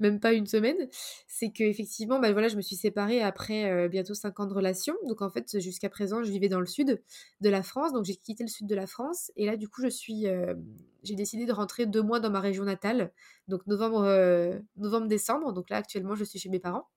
même 0.00 0.20
pas 0.20 0.32
une 0.32 0.46
semaine, 0.46 0.88
c'est 1.26 1.50
que 1.50 1.64
effectivement 1.64 2.20
bah 2.20 2.32
voilà, 2.32 2.48
je 2.48 2.56
me 2.56 2.62
suis 2.62 2.76
séparée 2.76 3.20
après 3.20 3.70
euh, 3.70 3.88
bientôt 3.88 4.14
5 4.14 4.38
ans 4.40 4.46
de 4.46 4.54
relation. 4.54 4.94
Donc 5.06 5.20
en 5.22 5.30
fait 5.30 5.58
jusqu'à 5.60 5.88
présent, 5.88 6.22
je 6.22 6.30
vivais 6.30 6.48
dans 6.48 6.60
le 6.60 6.66
sud 6.66 7.02
de 7.40 7.48
la 7.48 7.62
France, 7.62 7.92
donc 7.92 8.04
j'ai 8.04 8.16
quitté 8.16 8.44
le 8.44 8.48
sud 8.48 8.68
de 8.68 8.74
la 8.74 8.86
France 8.86 9.32
et 9.36 9.46
là 9.46 9.56
du 9.56 9.68
coup, 9.68 9.82
je 9.82 9.88
suis 9.88 10.28
euh, 10.28 10.54
j'ai 11.02 11.16
décidé 11.16 11.44
de 11.44 11.52
rentrer 11.52 11.86
deux 11.86 12.02
mois 12.02 12.20
dans 12.20 12.30
ma 12.30 12.40
région 12.40 12.64
natale, 12.64 13.12
donc 13.48 13.66
novembre 13.66 14.04
euh, 14.04 14.58
novembre 14.76 15.08
décembre. 15.08 15.52
Donc 15.52 15.70
là 15.70 15.78
actuellement, 15.78 16.14
je 16.14 16.24
suis 16.24 16.38
chez 16.38 16.48
mes 16.48 16.60
parents. 16.60 16.88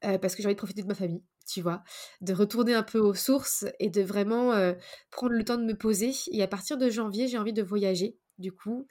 parce 0.00 0.34
que 0.34 0.42
j'ai 0.42 0.46
envie 0.48 0.54
de 0.54 0.58
profiter 0.58 0.82
de 0.82 0.88
ma 0.88 0.94
famille, 0.96 1.22
tu 1.46 1.62
vois, 1.62 1.84
de 2.22 2.32
retourner 2.32 2.74
un 2.74 2.82
peu 2.82 2.98
aux 2.98 3.14
sources 3.14 3.66
et 3.78 3.88
de 3.88 4.02
vraiment 4.02 4.74
prendre 5.10 5.32
le 5.32 5.44
temps 5.44 5.58
de 5.58 5.64
me 5.64 5.76
poser. 5.76 6.12
Et 6.32 6.42
à 6.42 6.48
partir 6.48 6.76
de 6.76 6.90
janvier, 6.90 7.28
j'ai 7.28 7.38
envie 7.38 7.52
de 7.52 7.62
voyager 7.62 8.18
du 8.38 8.52
coup. 8.52 8.86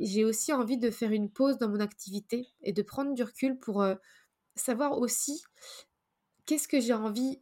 J'ai 0.00 0.24
aussi 0.24 0.52
envie 0.52 0.76
de 0.78 0.90
faire 0.90 1.12
une 1.12 1.30
pause 1.30 1.58
dans 1.58 1.68
mon 1.68 1.80
activité 1.80 2.48
et 2.62 2.72
de 2.72 2.82
prendre 2.82 3.14
du 3.14 3.22
recul 3.22 3.58
pour 3.58 3.84
savoir 4.56 4.98
aussi 4.98 5.42
qu'est-ce 6.46 6.68
que 6.68 6.80
j'ai 6.80 6.92
envie 6.92 7.40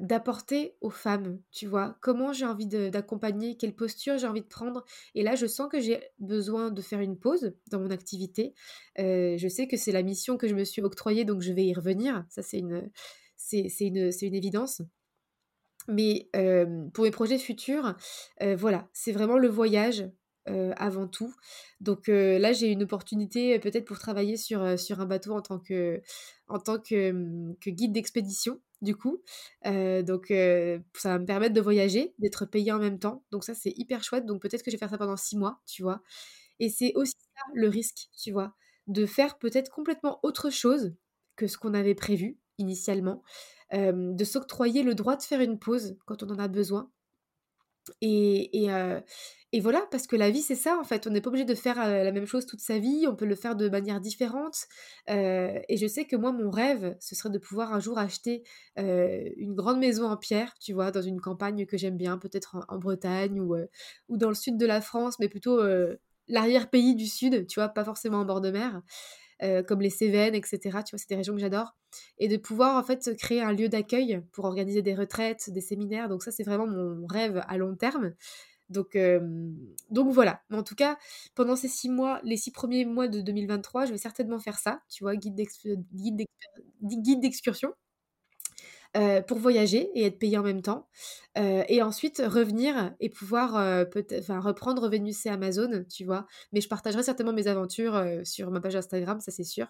d'apporter 0.00 0.76
aux 0.80 0.90
femmes, 0.90 1.40
tu 1.52 1.66
vois? 1.66 1.96
Comment 2.00 2.32
j'ai 2.32 2.46
envie 2.46 2.66
d'accompagner? 2.66 3.56
Quelle 3.56 3.74
posture 3.74 4.18
j'ai 4.18 4.26
envie 4.26 4.42
de 4.42 4.46
prendre? 4.48 4.84
Et 5.14 5.22
là, 5.22 5.34
je 5.36 5.46
sens 5.46 5.68
que 5.70 5.80
j'ai 5.80 6.02
besoin 6.18 6.70
de 6.70 6.82
faire 6.82 7.00
une 7.00 7.18
pause 7.18 7.52
dans 7.70 7.80
mon 7.80 7.90
activité. 7.90 8.54
je 8.96 9.48
sais 9.48 9.68
que 9.68 9.76
c'est 9.76 9.92
la 9.92 10.02
mission 10.02 10.36
que 10.36 10.48
je 10.48 10.54
me 10.54 10.64
suis 10.64 10.82
octroyée, 10.82 11.24
donc 11.24 11.42
je 11.42 11.52
vais 11.52 11.64
y 11.64 11.74
revenir. 11.74 12.24
Ça, 12.28 12.42
c'est 12.42 12.58
une, 12.58 12.90
c'est, 13.36 13.68
une, 13.80 14.10
c'est 14.10 14.26
une 14.26 14.34
évidence. 14.34 14.82
Mais 15.88 16.28
pour 16.92 17.04
mes 17.04 17.10
projets 17.10 17.38
futurs, 17.38 17.94
voilà, 18.56 18.88
c'est 18.92 19.12
vraiment 19.12 19.38
le 19.38 19.48
voyage 19.48 20.08
avant 20.46 21.06
tout. 21.08 21.34
Donc 21.80 22.08
là, 22.08 22.52
j'ai 22.52 22.68
une 22.68 22.82
opportunité 22.82 23.58
peut-être 23.58 23.84
pour 23.86 23.98
travailler 23.98 24.36
sur, 24.36 24.78
sur 24.78 25.00
un 25.00 25.06
bateau 25.06 25.32
en 25.32 25.42
tant 25.42 25.58
que, 25.58 26.00
en 26.48 26.58
tant 26.58 26.78
que, 26.78 27.12
mmh, 27.12 27.56
guide 27.68 27.92
d'expédition, 27.92 28.60
du 28.82 28.96
coup. 28.96 29.22
donc 29.64 30.26
ça 30.28 31.08
va 31.08 31.18
me 31.18 31.26
permettre 31.26 31.54
de 31.54 31.60
voyager, 31.60 32.14
d'être 32.18 32.46
payé 32.46 32.72
en 32.72 32.78
même 32.78 32.98
temps. 32.98 33.24
Donc 33.30 33.44
ça, 33.44 33.54
c'est 33.54 33.72
hyper 33.76 34.02
chouette. 34.04 34.26
Donc 34.26 34.42
peut-être 34.42 34.62
que 34.62 34.70
je 34.70 34.76
vais 34.76 34.80
faire 34.80 34.90
ça 34.90 34.98
pendant 34.98 35.16
six 35.16 35.36
mois, 35.36 35.60
tu 35.66 35.82
vois. 35.82 36.02
Et 36.60 36.68
c'est 36.68 36.92
aussi 36.94 37.14
ça 37.36 37.42
le 37.54 37.68
risque, 37.68 38.08
tu 38.16 38.32
vois, 38.32 38.54
de 38.86 39.06
faire 39.06 39.38
peut-être 39.38 39.70
complètement 39.70 40.20
autre 40.22 40.50
chose 40.50 40.94
que 41.36 41.46
ce 41.46 41.58
qu'on 41.58 41.74
avait 41.74 41.94
prévu 41.94 42.38
initialement 42.58 43.22
de 43.72 44.24
s'octroyer 44.24 44.84
le 44.84 44.94
droit 44.94 45.16
de 45.16 45.22
faire 45.22 45.40
une 45.40 45.58
pause 45.58 45.96
quand 46.06 46.22
on 46.22 46.30
en 46.30 46.38
a 46.38 46.46
besoin. 46.46 46.90
Et, 48.00 48.66
et, 49.52 49.60
voilà, 49.60 49.86
parce 49.90 50.06
que 50.06 50.16
la 50.16 50.30
vie, 50.30 50.42
c'est 50.42 50.54
ça, 50.54 50.78
en 50.78 50.84
fait. 50.84 51.06
On 51.06 51.10
n'est 51.10 51.20
pas 51.20 51.28
obligé 51.28 51.44
de 51.44 51.54
faire 51.54 51.76
la 51.76 52.12
même 52.12 52.26
chose 52.26 52.46
toute 52.46 52.60
sa 52.60 52.78
vie, 52.78 53.06
on 53.08 53.14
peut 53.14 53.24
le 53.24 53.34
faire 53.34 53.56
de 53.56 53.68
manière 53.68 54.00
différente. 54.00 54.66
et 55.08 55.76
je 55.76 55.86
sais 55.86 56.04
que 56.04 56.16
moi, 56.16 56.32
mon 56.32 56.50
rêve, 56.50 56.96
ce 57.00 57.14
serait 57.14 57.30
de 57.30 57.38
pouvoir 57.38 57.72
un 57.72 57.80
jour 57.80 57.98
acheter 57.98 58.42
une 58.76 59.54
grande 59.54 59.78
maison 59.78 60.06
en 60.06 60.16
pierre, 60.16 60.54
tu 60.60 60.72
vois, 60.72 60.90
dans 60.90 61.02
une 61.02 61.20
campagne 61.20 61.66
que 61.66 61.76
j'aime 61.76 61.96
bien, 61.96 62.18
peut-être 62.18 62.56
en, 62.68 62.78
Bretagne 62.78 63.40
ou, 63.40 63.56
ou 64.08 64.16
dans 64.16 64.28
le 64.28 64.34
sud 64.34 64.56
de 64.56 64.66
la 64.66 64.80
France, 64.80 65.18
mais 65.18 65.28
plutôt 65.28 65.60
l'arrière-pays 66.28 66.94
du 66.94 67.06
sud, 67.06 67.46
tu 67.46 67.60
vois, 67.60 67.68
pas 67.68 67.84
forcément 67.84 68.18
en 68.18 68.24
bord 68.24 68.40
de 68.40 68.50
mer. 68.50 68.82
Euh, 69.42 69.62
comme 69.62 69.80
les 69.80 69.90
Cévennes, 69.90 70.34
etc. 70.34 70.82
Tu 70.84 70.92
vois, 70.92 70.98
c'est 70.98 71.08
des 71.08 71.16
régions 71.16 71.34
que 71.34 71.40
j'adore. 71.40 71.74
Et 72.18 72.28
de 72.28 72.36
pouvoir 72.36 72.76
en 72.76 72.82
fait 72.84 73.16
créer 73.18 73.40
un 73.42 73.52
lieu 73.52 73.68
d'accueil 73.68 74.20
pour 74.32 74.44
organiser 74.44 74.82
des 74.82 74.94
retraites, 74.94 75.50
des 75.50 75.60
séminaires. 75.60 76.08
Donc 76.08 76.22
ça, 76.22 76.30
c'est 76.30 76.44
vraiment 76.44 76.66
mon 76.66 77.06
rêve 77.06 77.42
à 77.48 77.56
long 77.58 77.74
terme. 77.76 78.14
Donc, 78.70 78.96
donc 79.90 80.12
voilà. 80.12 80.40
Mais 80.50 80.56
en 80.56 80.62
tout 80.62 80.74
cas, 80.74 80.96
pendant 81.34 81.56
ces 81.56 81.68
six 81.68 81.88
mois, 81.88 82.20
les 82.24 82.36
six 82.36 82.50
premiers 82.52 82.84
mois 82.84 83.08
de 83.08 83.20
2023, 83.20 83.86
je 83.86 83.92
vais 83.92 83.98
certainement 83.98 84.38
faire 84.38 84.58
ça. 84.58 84.80
Tu 84.88 85.04
vois, 85.04 85.16
guide 85.16 85.34
d'excursion. 87.20 87.74
Euh, 88.96 89.20
pour 89.22 89.38
voyager 89.38 89.90
et 89.96 90.04
être 90.04 90.20
payé 90.20 90.38
en 90.38 90.44
même 90.44 90.62
temps. 90.62 90.86
Euh, 91.36 91.64
et 91.66 91.82
ensuite 91.82 92.22
revenir 92.24 92.94
et 93.00 93.10
pouvoir 93.10 93.56
euh, 93.56 93.84
peut-être, 93.84 94.32
reprendre 94.38 94.82
Revenu 94.82 95.12
c'est 95.12 95.30
Amazon, 95.30 95.84
tu 95.92 96.04
vois. 96.04 96.28
Mais 96.52 96.60
je 96.60 96.68
partagerai 96.68 97.02
certainement 97.02 97.32
mes 97.32 97.48
aventures 97.48 98.00
sur 98.22 98.52
ma 98.52 98.60
page 98.60 98.76
Instagram, 98.76 99.18
ça 99.18 99.32
c'est 99.32 99.42
sûr. 99.42 99.66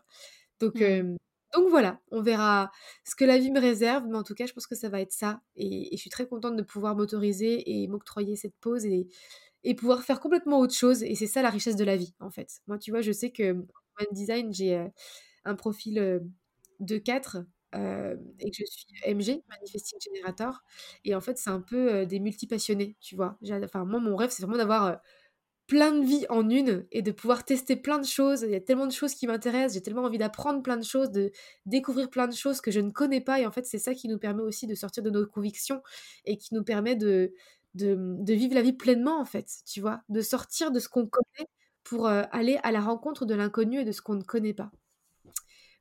Donc, 0.61 0.83
mmh. 0.83 1.17
donc 1.55 1.71
voilà, 1.71 2.03
on 2.11 2.21
verra 2.21 2.71
ce 3.05 3.17
que 3.17 3.25
la 3.25 3.39
vie 3.39 3.51
me 3.51 3.61
réserve, 3.61 4.05
mais 4.07 4.19
en 4.19 4.25
tout 4.25 4.35
cas, 4.35 4.45
je 4.45 4.53
pense 4.53 4.67
que 4.67 4.75
ça 4.75 4.91
va 4.91 5.01
être 5.01 5.13
ça. 5.13 5.41
Et, 5.57 5.89
je 5.93 5.97
suis 5.97 6.11
très 6.11 6.27
contente 6.27 6.57
de 6.57 6.63
pouvoir 6.63 6.95
m'autoriser 6.95 7.83
et 7.83 7.89
m'octroyer 7.89 8.37
cette 8.37 8.57
pause 8.61 8.85
et, 8.85 9.09
et 9.63 9.75
pouvoir 9.75 10.03
faire 10.03 10.21
complètement 10.21 10.59
autre 10.59 10.75
chose. 10.75 11.03
Et 11.03 11.15
c'est 11.15 11.27
ça 11.27 11.41
la 11.41 11.51
richesse 11.51 11.77
de 11.77 11.85
la 11.85 11.97
vie, 11.97 12.15
en 12.21 12.31
fait. 12.31 12.61
Moi, 12.67 12.79
tu 12.79 12.91
vois, 12.91 13.01
je 13.01 13.13
sais 13.13 13.31
que 13.31 13.53
en 13.55 14.05
design, 14.13 14.53
j'ai 14.53 14.87
un 15.47 15.55
profil 15.55 16.21
de 16.81 16.99
4 16.99 17.39
et 17.75 18.51
que 18.51 18.57
je 18.59 18.65
suis 18.67 18.87
MG, 19.05 19.43
Manifesting 19.49 19.99
Generator. 20.01 20.63
Et 21.05 21.15
en 21.15 21.21
fait, 21.21 21.39
c'est 21.39 21.51
un 21.51 21.61
peu 21.61 22.07
des 22.07 22.21
multipassionnés, 22.21 22.97
tu 23.01 23.17
vois. 23.17 23.39
Enfin, 23.65 23.85
moi, 23.85 24.01
mon 24.01 24.17
rêve, 24.17 24.31
c'est 24.31 24.43
vraiment 24.43 24.59
d'avoir 24.59 25.01
plein 25.67 25.93
de 25.93 26.05
vies 26.05 26.27
en 26.29 26.49
une 26.51 26.87
et 26.93 27.01
de 27.03 27.11
pouvoir 27.11 27.45
tester 27.45 27.77
plein 27.77 27.99
de 27.99 28.05
choses. 28.05 28.43
Il 28.43 28.51
y 28.51 28.55
a 28.55 28.61
tellement 28.61 28.87
de 28.87 28.93
choses 28.93 29.15
qui 29.15 29.27
m'intéressent, 29.27 29.75
j'ai 29.75 29.83
tellement 29.83 30.03
envie 30.03 30.19
d'apprendre 30.19 30.63
plein 30.63 30.77
de 30.77 30.85
choses, 30.85 31.11
de 31.11 31.33
découvrir 31.67 32.11
plein 32.11 32.29
de 32.29 32.35
choses 32.35 32.61
que 32.61 32.71
je 32.71 32.81
ne 32.81 32.91
connais 32.91 33.21
pas. 33.23 33.41
Et 33.41 33.47
en 33.47 33.51
fait, 33.53 33.65
c'est 33.67 33.79
ça 33.79 33.95
qui 33.95 34.09
nous 34.09 34.19
permet 34.19 34.43
aussi 34.43 34.67
de 34.67 34.75
sortir 34.75 35.03
de 35.03 35.11
nos 35.11 35.27
convictions 35.27 35.83
et 36.27 36.37
qui 36.37 36.55
nous 36.55 36.65
permet 36.65 36.97
de, 36.97 37.33
de 37.75 38.33
vivre 38.35 38.55
la 38.55 38.63
vie 38.63 38.75
pleinement, 38.75 39.19
en 39.21 39.25
fait, 39.25 39.49
tu 39.67 39.81
vois. 39.81 40.03
De 40.11 40.21
sortir 40.21 40.71
de 40.71 40.81
ce 40.81 40.89
qu'on 40.89 41.07
connaît 41.07 41.49
pour 41.83 42.07
aller 42.09 42.59
à 42.63 42.73
la 42.73 42.81
rencontre 42.81 43.25
de 43.27 43.35
l'inconnu 43.35 43.81
et 43.81 43.85
de 43.85 43.93
ce 43.93 44.03
qu'on 44.03 44.15
ne 44.15 44.23
connaît 44.23 44.55
pas. 44.55 44.71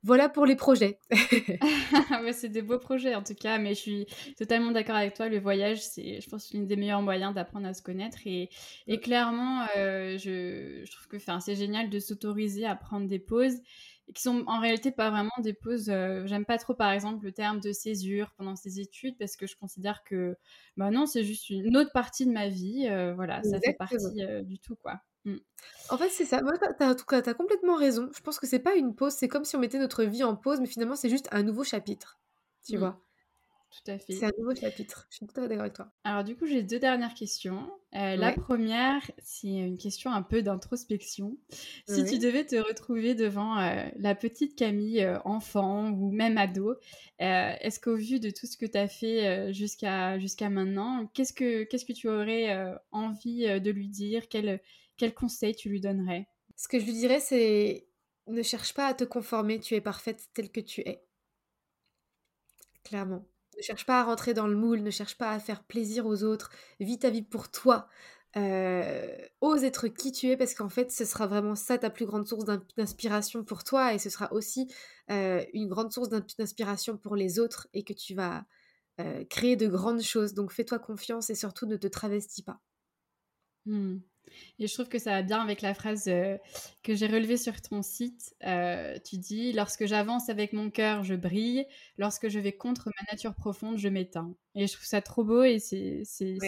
Voilà 0.04 0.28
pour 0.28 0.46
les 0.46 0.58
projets. 0.58 1.00
c'est 2.34 2.50
des 2.50 2.62
beaux 2.62 2.78
projets 2.78 3.16
en 3.16 3.24
tout 3.24 3.36
cas, 3.36 3.58
mais 3.58 3.74
je 3.74 3.80
suis 3.80 4.06
totalement 4.38 4.72
d'accord 4.72 4.96
avec 4.96 5.14
toi. 5.14 5.30
Le 5.30 5.40
voyage, 5.40 5.82
c'est, 5.82 6.20
je 6.20 6.30
pense, 6.30 6.52
l'une 6.52 6.68
des 6.68 6.76
meilleurs 6.76 7.02
moyens 7.02 7.34
d'apprendre 7.34 7.68
à 7.68 7.74
se 7.74 7.82
connaître. 7.82 8.20
Et, 8.26 8.50
et 8.88 9.00
clairement, 9.00 9.66
euh, 9.78 10.18
je, 10.18 10.84
je, 10.84 10.92
trouve 10.92 11.08
que 11.08 11.18
c'est 11.40 11.56
génial 11.56 11.90
de 11.90 12.00
s'autoriser 12.00 12.66
à 12.66 12.76
prendre 12.76 13.08
des 13.08 13.20
pauses 13.20 13.62
qui 14.14 14.22
sont 14.22 14.44
en 14.48 14.60
réalité 14.60 14.92
pas 14.92 15.10
vraiment 15.10 15.32
des 15.40 15.54
pauses. 15.54 15.90
Euh, 15.90 16.28
j'aime 16.28 16.46
pas 16.46 16.58
trop, 16.58 16.74
par 16.74 16.92
exemple, 16.92 17.24
le 17.24 17.32
terme 17.32 17.62
de 17.62 17.72
césure 17.72 18.34
pendant 18.38 18.58
ses 18.58 18.82
études 18.82 19.18
parce 19.18 19.38
que 19.38 19.48
je 19.48 19.56
considère 19.56 20.04
que, 20.04 20.36
bah 20.76 20.92
non, 20.92 21.06
c'est 21.06 21.24
juste 21.24 21.50
une 21.50 21.78
autre 21.78 21.92
partie 21.94 22.26
de 22.26 22.32
ma 22.32 22.50
vie. 22.50 22.88
Euh, 22.90 23.14
voilà, 23.14 23.42
ça 23.44 23.60
fait 23.62 23.74
partie 23.74 23.96
du 24.44 24.60
tout, 24.60 24.76
quoi. 24.76 25.00
Mmh. 25.26 25.38
En 25.90 25.98
fait, 25.98 26.10
c'est 26.10 26.26
ça. 26.26 26.42
Moi, 26.42 26.54
tu 26.58 26.84
as, 26.84 27.34
complètement 27.34 27.76
raison. 27.76 28.10
Je 28.16 28.22
pense 28.22 28.40
que 28.40 28.48
c'est 28.48 28.60
pas 28.60 28.76
une 28.76 28.96
pause, 28.96 29.14
c'est 29.14 29.28
comme 29.28 29.46
si 29.46 29.56
on 29.56 29.60
mettait 29.60 29.80
notre 29.80 30.04
vie 30.04 30.24
en 30.24 30.36
pause, 30.36 30.60
mais 30.60 30.68
finalement, 30.68 30.96
c'est 30.96 31.10
juste 31.10 31.28
un 31.32 31.44
nouveau 31.44 31.64
chapitre. 31.64 32.20
Tu 32.66 32.76
mmh. 32.76 32.80
vois? 32.80 33.04
Tout 33.74 33.92
à 33.92 33.98
fait. 33.98 34.14
C'est 34.14 34.26
un 34.26 34.32
nouveau 34.38 34.54
chapitre. 34.54 35.08
Je 35.10 35.16
suis 35.16 35.26
tout 35.26 35.34
à 35.40 35.42
fait 35.42 35.48
d'accord 35.48 35.62
avec 35.62 35.74
toi. 35.74 35.92
Alors 36.04 36.24
du 36.24 36.36
coup, 36.36 36.46
j'ai 36.46 36.62
deux 36.62 36.78
dernières 36.78 37.16
questions. 37.16 37.72
Euh, 37.96 38.16
la 38.16 38.32
première, 38.32 39.02
c'est 39.18 39.48
une 39.48 39.80
question 39.80 40.12
un 40.12 40.22
peu 40.22 40.44
d'introspection. 40.44 41.38
Si 41.88 42.06
tu 42.06 42.20
devais 42.20 42.46
te 42.46 42.56
retrouver 42.56 43.16
devant 43.16 43.58
euh, 43.58 43.84
la 43.98 44.14
petite 44.14 44.56
Camille, 44.56 45.02
euh, 45.02 45.18
enfant 45.26 45.90
ou 45.90 46.12
même 46.12 46.38
ado, 46.38 46.76
est-ce 47.18 47.80
qu'au 47.80 47.96
vu 47.96 48.20
de 48.20 48.30
tout 48.30 48.46
ce 48.46 48.58
que 48.58 48.68
tu 48.68 48.78
as 48.78 48.88
fait 48.88 49.52
jusqu'à 49.54 50.20
jusqu'à 50.20 50.50
maintenant, 50.50 51.10
qu'est-ce 51.14 51.34
que 51.34 51.64
qu'est-ce 51.64 51.86
que 51.86 51.94
tu 51.94 52.10
aurais 52.10 52.76
envie 52.92 53.60
de 53.60 53.72
lui 53.72 53.88
dire? 53.88 54.28
Quel, 54.30 54.62
quel 54.98 55.14
conseil 55.14 55.56
tu 55.56 55.70
lui 55.70 55.82
donnerais? 55.82 56.28
Ce 56.56 56.68
que 56.68 56.80
je 56.80 56.86
lui 56.86 56.94
dirais, 56.94 57.20
c'est 57.20 57.88
ne 58.28 58.42
cherche 58.42 58.74
pas 58.74 58.88
à 58.88 58.94
te 58.94 59.04
conformer, 59.04 59.60
tu 59.60 59.76
es 59.76 59.82
parfaite 59.82 60.30
telle 60.34 60.52
que 60.52 60.62
tu 60.62 60.82
es. 60.82 61.04
Clairement. 62.84 63.26
Ne 63.58 63.62
cherche 63.62 63.86
pas 63.86 64.00
à 64.00 64.04
rentrer 64.04 64.34
dans 64.34 64.48
le 64.48 64.56
moule, 64.56 64.82
ne 64.82 64.92
cherche 64.92 65.18
pas 65.18 65.32
à 65.32 65.40
faire 65.40 65.64
plaisir 65.64 66.06
aux 66.06 66.24
autres, 66.24 66.52
vis 66.80 67.00
ta 67.00 67.10
vie 67.10 67.22
pour 67.22 67.52
toi. 67.52 67.88
Euh, 68.36 69.16
ose 69.42 69.64
être 69.64 69.88
qui 69.88 70.12
tu 70.12 70.28
es 70.30 70.38
parce 70.38 70.56
qu'en 70.56 70.70
fait 70.70 70.92
ce 70.92 71.06
sera 71.06 71.28
vraiment 71.28 71.54
ça 71.54 71.78
ta 71.78 71.92
plus 71.92 72.08
grande 72.08 72.28
source 72.28 72.46
d'inspiration 72.76 73.44
pour 73.44 73.64
toi 73.64 73.94
et 73.94 74.00
ce 74.00 74.10
sera 74.10 74.34
aussi 74.34 74.74
euh, 75.12 75.46
une 75.54 75.70
grande 75.70 75.92
source 75.92 76.10
d'inspiration 76.10 76.98
pour 76.98 77.16
les 77.16 77.38
autres 77.38 77.68
et 77.74 77.84
que 77.84 77.94
tu 77.94 78.16
vas 78.16 78.44
euh, 79.00 79.24
créer 79.26 79.56
de 79.56 79.68
grandes 79.68 80.02
choses. 80.02 80.34
Donc 80.34 80.52
fais-toi 80.52 80.80
confiance 80.80 81.30
et 81.30 81.36
surtout 81.36 81.68
ne 81.68 81.78
te 81.78 81.86
travestis 81.86 82.42
pas. 82.42 82.60
Mmh. 83.66 83.98
Et 84.60 84.68
je 84.68 84.74
trouve 84.74 84.88
que 84.88 85.00
ça 85.00 85.12
va 85.12 85.22
bien 85.22 85.42
avec 85.42 85.62
la 85.62 85.74
phrase 85.74 86.06
euh, 86.08 86.38
que 86.84 86.96
j'ai 86.96 87.08
relevée 87.08 87.38
sur 87.38 87.62
ton 87.62 87.82
site. 87.82 88.36
Euh, 88.46 88.98
tu 89.04 89.18
dis 89.18 89.54
Lorsque 89.54 89.86
j'avance 89.86 90.30
avec 90.30 90.54
mon 90.54 90.70
cœur, 90.70 91.04
je 91.04 91.16
brille. 91.16 91.66
Lorsque 91.98 92.30
je 92.30 92.40
vais 92.40 92.54
contre 92.54 92.90
ma 93.00 93.12
nature 93.12 93.36
profonde, 93.36 93.78
je 93.78 93.88
m'éteins. 93.88 94.34
Et 94.56 94.68
je 94.68 94.74
trouve 94.74 94.86
ça 94.86 95.02
trop 95.02 95.24
beau 95.24 95.44
et 95.44 95.60
c'est 95.60 96.04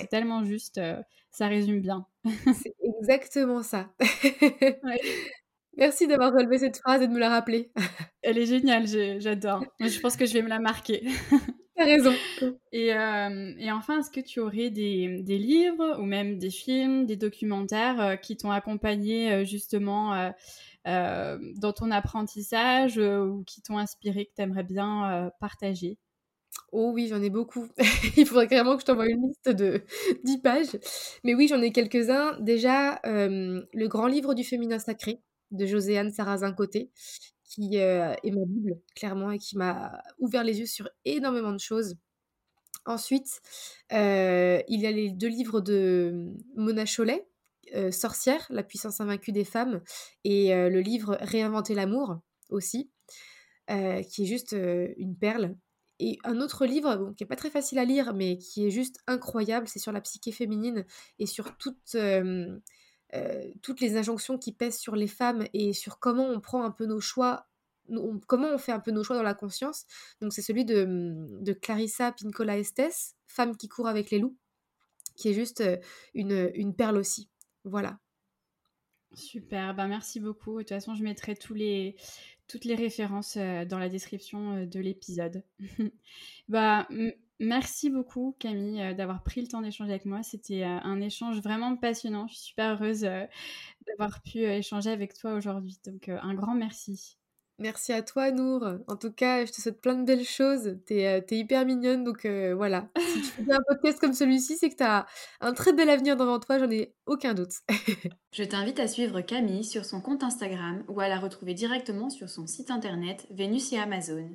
tellement 0.09 0.43
juste. 0.43 0.78
Euh, 0.78 1.01
ça 1.32 1.47
résume 1.47 1.82
bien. 1.82 2.05
c'est 2.63 2.76
exactement 2.82 3.61
ça. 3.61 3.93
Merci 5.78 6.07
d'avoir 6.07 6.32
relevé 6.32 6.59
cette 6.59 6.78
phrase 6.78 7.01
et 7.01 7.07
de 7.07 7.11
me 7.11 7.19
la 7.19 7.30
rappeler. 7.30 7.71
Elle 8.21 8.38
est 8.38 8.45
géniale, 8.45 8.88
j'adore. 9.19 9.65
Je 9.82 9.99
pense 9.99 10.15
que 10.15 10.26
je 10.26 10.34
vais 10.34 10.41
me 10.41 10.47
la 10.47 10.59
marquer. 10.59 11.03
T'as 11.76 11.86
raison. 11.86 12.13
Et, 12.71 12.93
euh, 12.93 13.53
et 13.57 13.71
enfin, 13.71 13.99
est-ce 13.99 14.09
que 14.09 14.21
tu 14.21 14.39
aurais 14.39 14.69
des, 14.69 15.21
des, 15.23 15.38
livres 15.38 15.99
ou 15.99 16.03
même 16.03 16.38
des 16.38 16.49
films, 16.49 17.05
des 17.05 17.17
documentaires 17.17 18.01
euh, 18.01 18.15
qui 18.15 18.38
t'ont 18.38 18.51
accompagné 18.51 19.32
euh, 19.32 19.45
justement 19.45 20.32
dans 20.86 21.73
ton 21.76 21.91
apprentissage 21.91 22.97
ou 22.97 23.43
qui 23.45 23.61
t'ont 23.61 23.78
inspiré, 23.78 24.26
que 24.26 24.32
tu 24.36 24.41
aimerais 24.41 24.63
bien 24.63 25.32
partager? 25.39 25.97
Oh 26.71 26.91
oui, 26.93 27.07
j'en 27.07 27.21
ai 27.21 27.30
beaucoup. 27.30 27.67
Il 28.17 28.26
faudrait 28.26 28.47
carrément 28.47 28.76
que 28.76 28.82
je 28.82 28.86
t'envoie 28.86 29.07
une 29.07 29.28
liste 29.28 29.49
de 29.49 29.82
10 30.23 30.39
pages. 30.39 30.78
Mais 31.23 31.34
oui, 31.34 31.47
j'en 31.47 31.61
ai 31.61 31.71
quelques-uns. 31.71 32.38
Déjà, 32.39 32.99
le 33.03 33.88
grand 33.88 34.07
livre 34.07 34.36
du 34.36 34.43
féminin 34.43 34.80
sacré 34.80 35.21
de 35.51 35.65
Joséanne 35.65 36.11
Sarrazin-Côté, 36.11 36.91
qui 37.46 37.80
euh, 37.80 38.14
est 38.24 38.32
ma 38.32 38.46
Bible, 38.46 38.80
clairement, 38.96 39.32
et 39.32 39.38
qui 39.38 39.58
m'a 39.58 40.02
ouvert 40.20 40.43
les 40.43 40.60
yeux 40.60 40.66
sur 40.66 40.89
énormément 41.06 41.52
de 41.52 41.60
choses. 41.60 41.96
Ensuite, 42.86 43.41
euh, 43.93 44.62
il 44.68 44.82
y 44.82 44.88
a 44.88 44.91
les 44.91 45.10
deux 45.10 45.28
livres 45.28 45.62
de 45.62 46.34
Mona 46.56 46.86
Chollet, 46.86 47.28
euh, 47.76 47.91
Sorcière, 47.91 48.46
la 48.50 48.64
puissance 48.64 49.02
invaincue 49.02 49.32
des 49.32 49.46
femmes, 49.46 49.82
et 50.24 50.50
le 50.54 50.80
livre 50.82 51.18
Réinventer 51.22 51.74
l'amour 51.74 52.20
aussi, 52.50 52.91
qui 53.68 53.74
est 54.24 54.26
juste 54.26 54.54
une 54.54 55.18
perle. 55.18 55.56
Et 56.00 56.18
un 56.26 56.41
autre 56.41 56.66
livre, 56.66 57.14
qui 57.16 57.24
n'est 57.24 57.28
pas 57.28 57.38
très 57.38 57.50
facile 57.50 57.80
à 57.80 57.86
lire, 57.86 58.14
mais 58.14 58.38
qui 58.38 58.68
est 58.68 58.70
juste 58.70 59.00
incroyable, 59.08 59.68
c'est 59.68 59.80
sur 59.80 59.93
la 59.93 60.02
psyché 60.02 60.32
féminine 60.32 60.86
et 61.20 61.26
sur 61.26 61.58
toute 61.58 61.96
euh, 63.14 63.51
toutes 63.62 63.82
les 63.82 63.97
injonctions 63.97 64.38
qui 64.38 64.51
pèsent 64.51 64.80
sur 64.80 64.95
les 64.95 65.08
femmes 65.08 65.45
et 65.53 65.74
sur 65.74 65.99
comment 65.99 66.28
on 66.28 66.39
prend 66.39 66.64
un 66.64 66.72
peu 66.72 66.86
nos 66.86 66.99
choix, 66.99 67.47
comment 68.28 68.49
on 68.49 68.58
fait 68.58 68.72
un 68.72 68.80
peu 68.80 68.91
nos 68.91 69.03
choix 69.03 69.16
dans 69.16 69.24
la 69.24 69.36
conscience. 69.36 69.86
Donc 70.22 70.34
c'est 70.34 70.41
celui 70.41 70.66
de, 70.66 71.53
Clarissa 71.62 72.12
Pincola 72.12 72.58
Estes, 72.58 73.16
Femme 73.28 73.56
qui 73.56 73.68
court 73.68 73.88
avec 73.88 74.12
les 74.12 74.20
loups, 74.20 74.38
qui 75.16 75.30
est 75.30 75.34
juste 75.34 75.62
euh, 75.62 75.78
une, 76.14 76.76
perle 76.76 76.97
aussi. 76.97 77.30
Voilà. 77.64 77.99
Super, 79.14 79.74
bah 79.76 79.88
merci 79.88 80.20
beaucoup. 80.20 80.58
De 80.58 80.64
toute 80.64 80.70
façon, 80.70 80.93
je 80.93 81.03
mettrai 81.03 81.36
tous 81.36 81.53
les, 81.53 81.95
toutes 82.47 82.66
les 82.66 82.76
références 82.76 83.38
euh, 83.38 83.64
dans 83.64 83.80
la 83.80 83.88
description 83.88 84.66
de 84.66 84.80
l'épisode. 84.80 85.43
bah, 86.49 86.88
Merci 87.40 87.90
beaucoup 87.90 88.36
Camille 88.40 88.82
euh, 88.82 88.94
d'avoir 88.94 89.22
pris 89.22 89.42
le 89.42 89.48
temps 89.48 89.62
d'échanger 89.62 89.92
avec 89.92 90.06
moi. 90.06 90.24
C'était 90.24 90.64
euh, 90.64 90.80
un 90.84 91.02
échange 91.02 91.42
vraiment 91.42 91.76
passionnant. 91.76 92.28
Je 92.28 92.36
suis 92.36 92.44
super 92.46 92.74
heureuse 92.74 93.04
euh, 93.04 93.26
d'avoir 93.88 94.22
pu 94.22 94.40
échanger 94.40 94.90
avec 94.90 95.14
toi 95.14 95.34
aujourd'hui. 95.34 95.78
Donc 95.86 96.10
un 96.10 96.34
grand 96.34 96.56
merci. 96.56 97.18
Merci 97.58 97.93
à 97.93 98.01
toi, 98.01 98.32
Nour. 98.32 98.68
En 98.88 98.97
tout 98.97 99.12
cas, 99.12 99.45
je 99.45 99.51
te 99.51 99.62
souhaite 99.62 99.80
plein 99.80 99.95
de 99.95 100.03
belles 100.03 100.26
choses. 100.26 100.78
T'es 100.86 101.08
euh, 101.08 101.22
es 101.26 101.38
hyper 101.38 101.66
mignonne, 101.66 102.03
donc 102.03 102.26
euh, 102.26 102.53
voilà. 102.53 102.89
Si 102.97 103.22
tu 103.22 103.45
fais 103.45 103.53
un 103.53 103.62
podcast 103.68 103.97
comme 103.99 104.14
celui-ci, 104.14 104.58
c'est 104.58 104.70
que 104.70 104.76
t'as 104.76 105.06
un 105.39 105.53
très 105.53 105.72
bel 105.72 105.89
avenir 105.89 106.18
devant 106.18 106.38
toi, 106.39 106.60
j'en 106.60 106.70
ai 106.70 106.93
aucun 107.06 107.34
doute. 107.34 107.53
je 108.34 108.43
t'invite 108.43 108.82
à 108.82 108.89
suivre 108.89 109.22
Camille 109.22 109.64
sur 109.64 109.86
son 109.86 110.01
compte 110.01 110.22
Instagram 110.22 110.84
ou 110.89 110.99
à 110.99 111.08
la 111.08 111.18
retrouver 111.18 111.53
directement 111.53 112.10
sur 112.10 112.28
son 112.28 112.45
site 112.45 112.72
internet 112.72 113.26
Vénus 113.32 113.72
et 113.72 113.78
Amazon. 113.78 114.30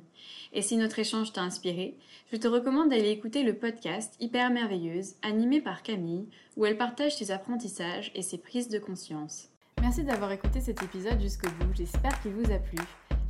Et 0.51 0.63
si 0.63 0.75
notre 0.77 0.97
échange 0.97 1.31
t'a 1.31 1.41
inspiré, 1.41 1.99
je 2.31 2.37
te 2.37 2.47
recommande 2.47 2.89
d'aller 2.89 3.11
écouter 3.11 3.43
le 3.43 3.55
podcast 3.55 4.15
Hyper 4.19 4.49
Merveilleuse, 4.49 5.13
animé 5.21 5.61
par 5.61 5.83
Camille, 5.83 6.27
où 6.57 6.65
elle 6.65 6.77
partage 6.77 7.17
ses 7.17 7.29
apprentissages 7.29 8.11
et 8.15 8.23
ses 8.23 8.39
prises 8.39 8.69
de 8.69 8.79
conscience. 8.79 9.49
Merci 9.79 10.03
d'avoir 10.03 10.31
écouté 10.31 10.59
cet 10.59 10.81
épisode 10.81 11.21
jusqu'au 11.21 11.49
bout, 11.59 11.73
j'espère 11.75 12.19
qu'il 12.21 12.31
vous 12.31 12.51
a 12.51 12.57
plu. 12.57 12.77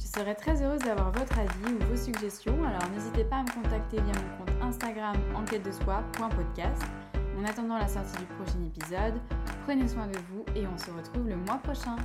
Je 0.01 0.07
serais 0.19 0.33
très 0.33 0.63
heureuse 0.63 0.81
d'avoir 0.81 1.11
votre 1.11 1.37
avis 1.37 1.73
ou 1.73 1.85
vos 1.85 1.95
suggestions, 1.95 2.63
alors 2.63 2.89
n'hésitez 2.93 3.23
pas 3.23 3.37
à 3.37 3.43
me 3.43 3.51
contacter 3.51 3.97
via 3.97 4.13
mon 4.13 4.37
compte 4.37 4.63
Instagram 4.63 5.15
enquête 5.35 5.63
de 5.63 5.71
soi.podcast. 5.71 6.81
En 7.39 7.45
attendant 7.45 7.77
la 7.77 7.87
sortie 7.87 8.17
du 8.17 8.25
prochain 8.25 8.59
épisode, 8.65 9.13
prenez 9.63 9.87
soin 9.87 10.07
de 10.07 10.17
vous 10.31 10.43
et 10.55 10.65
on 10.65 10.77
se 10.77 10.89
retrouve 10.89 11.29
le 11.29 11.35
mois 11.35 11.59
prochain. 11.59 11.95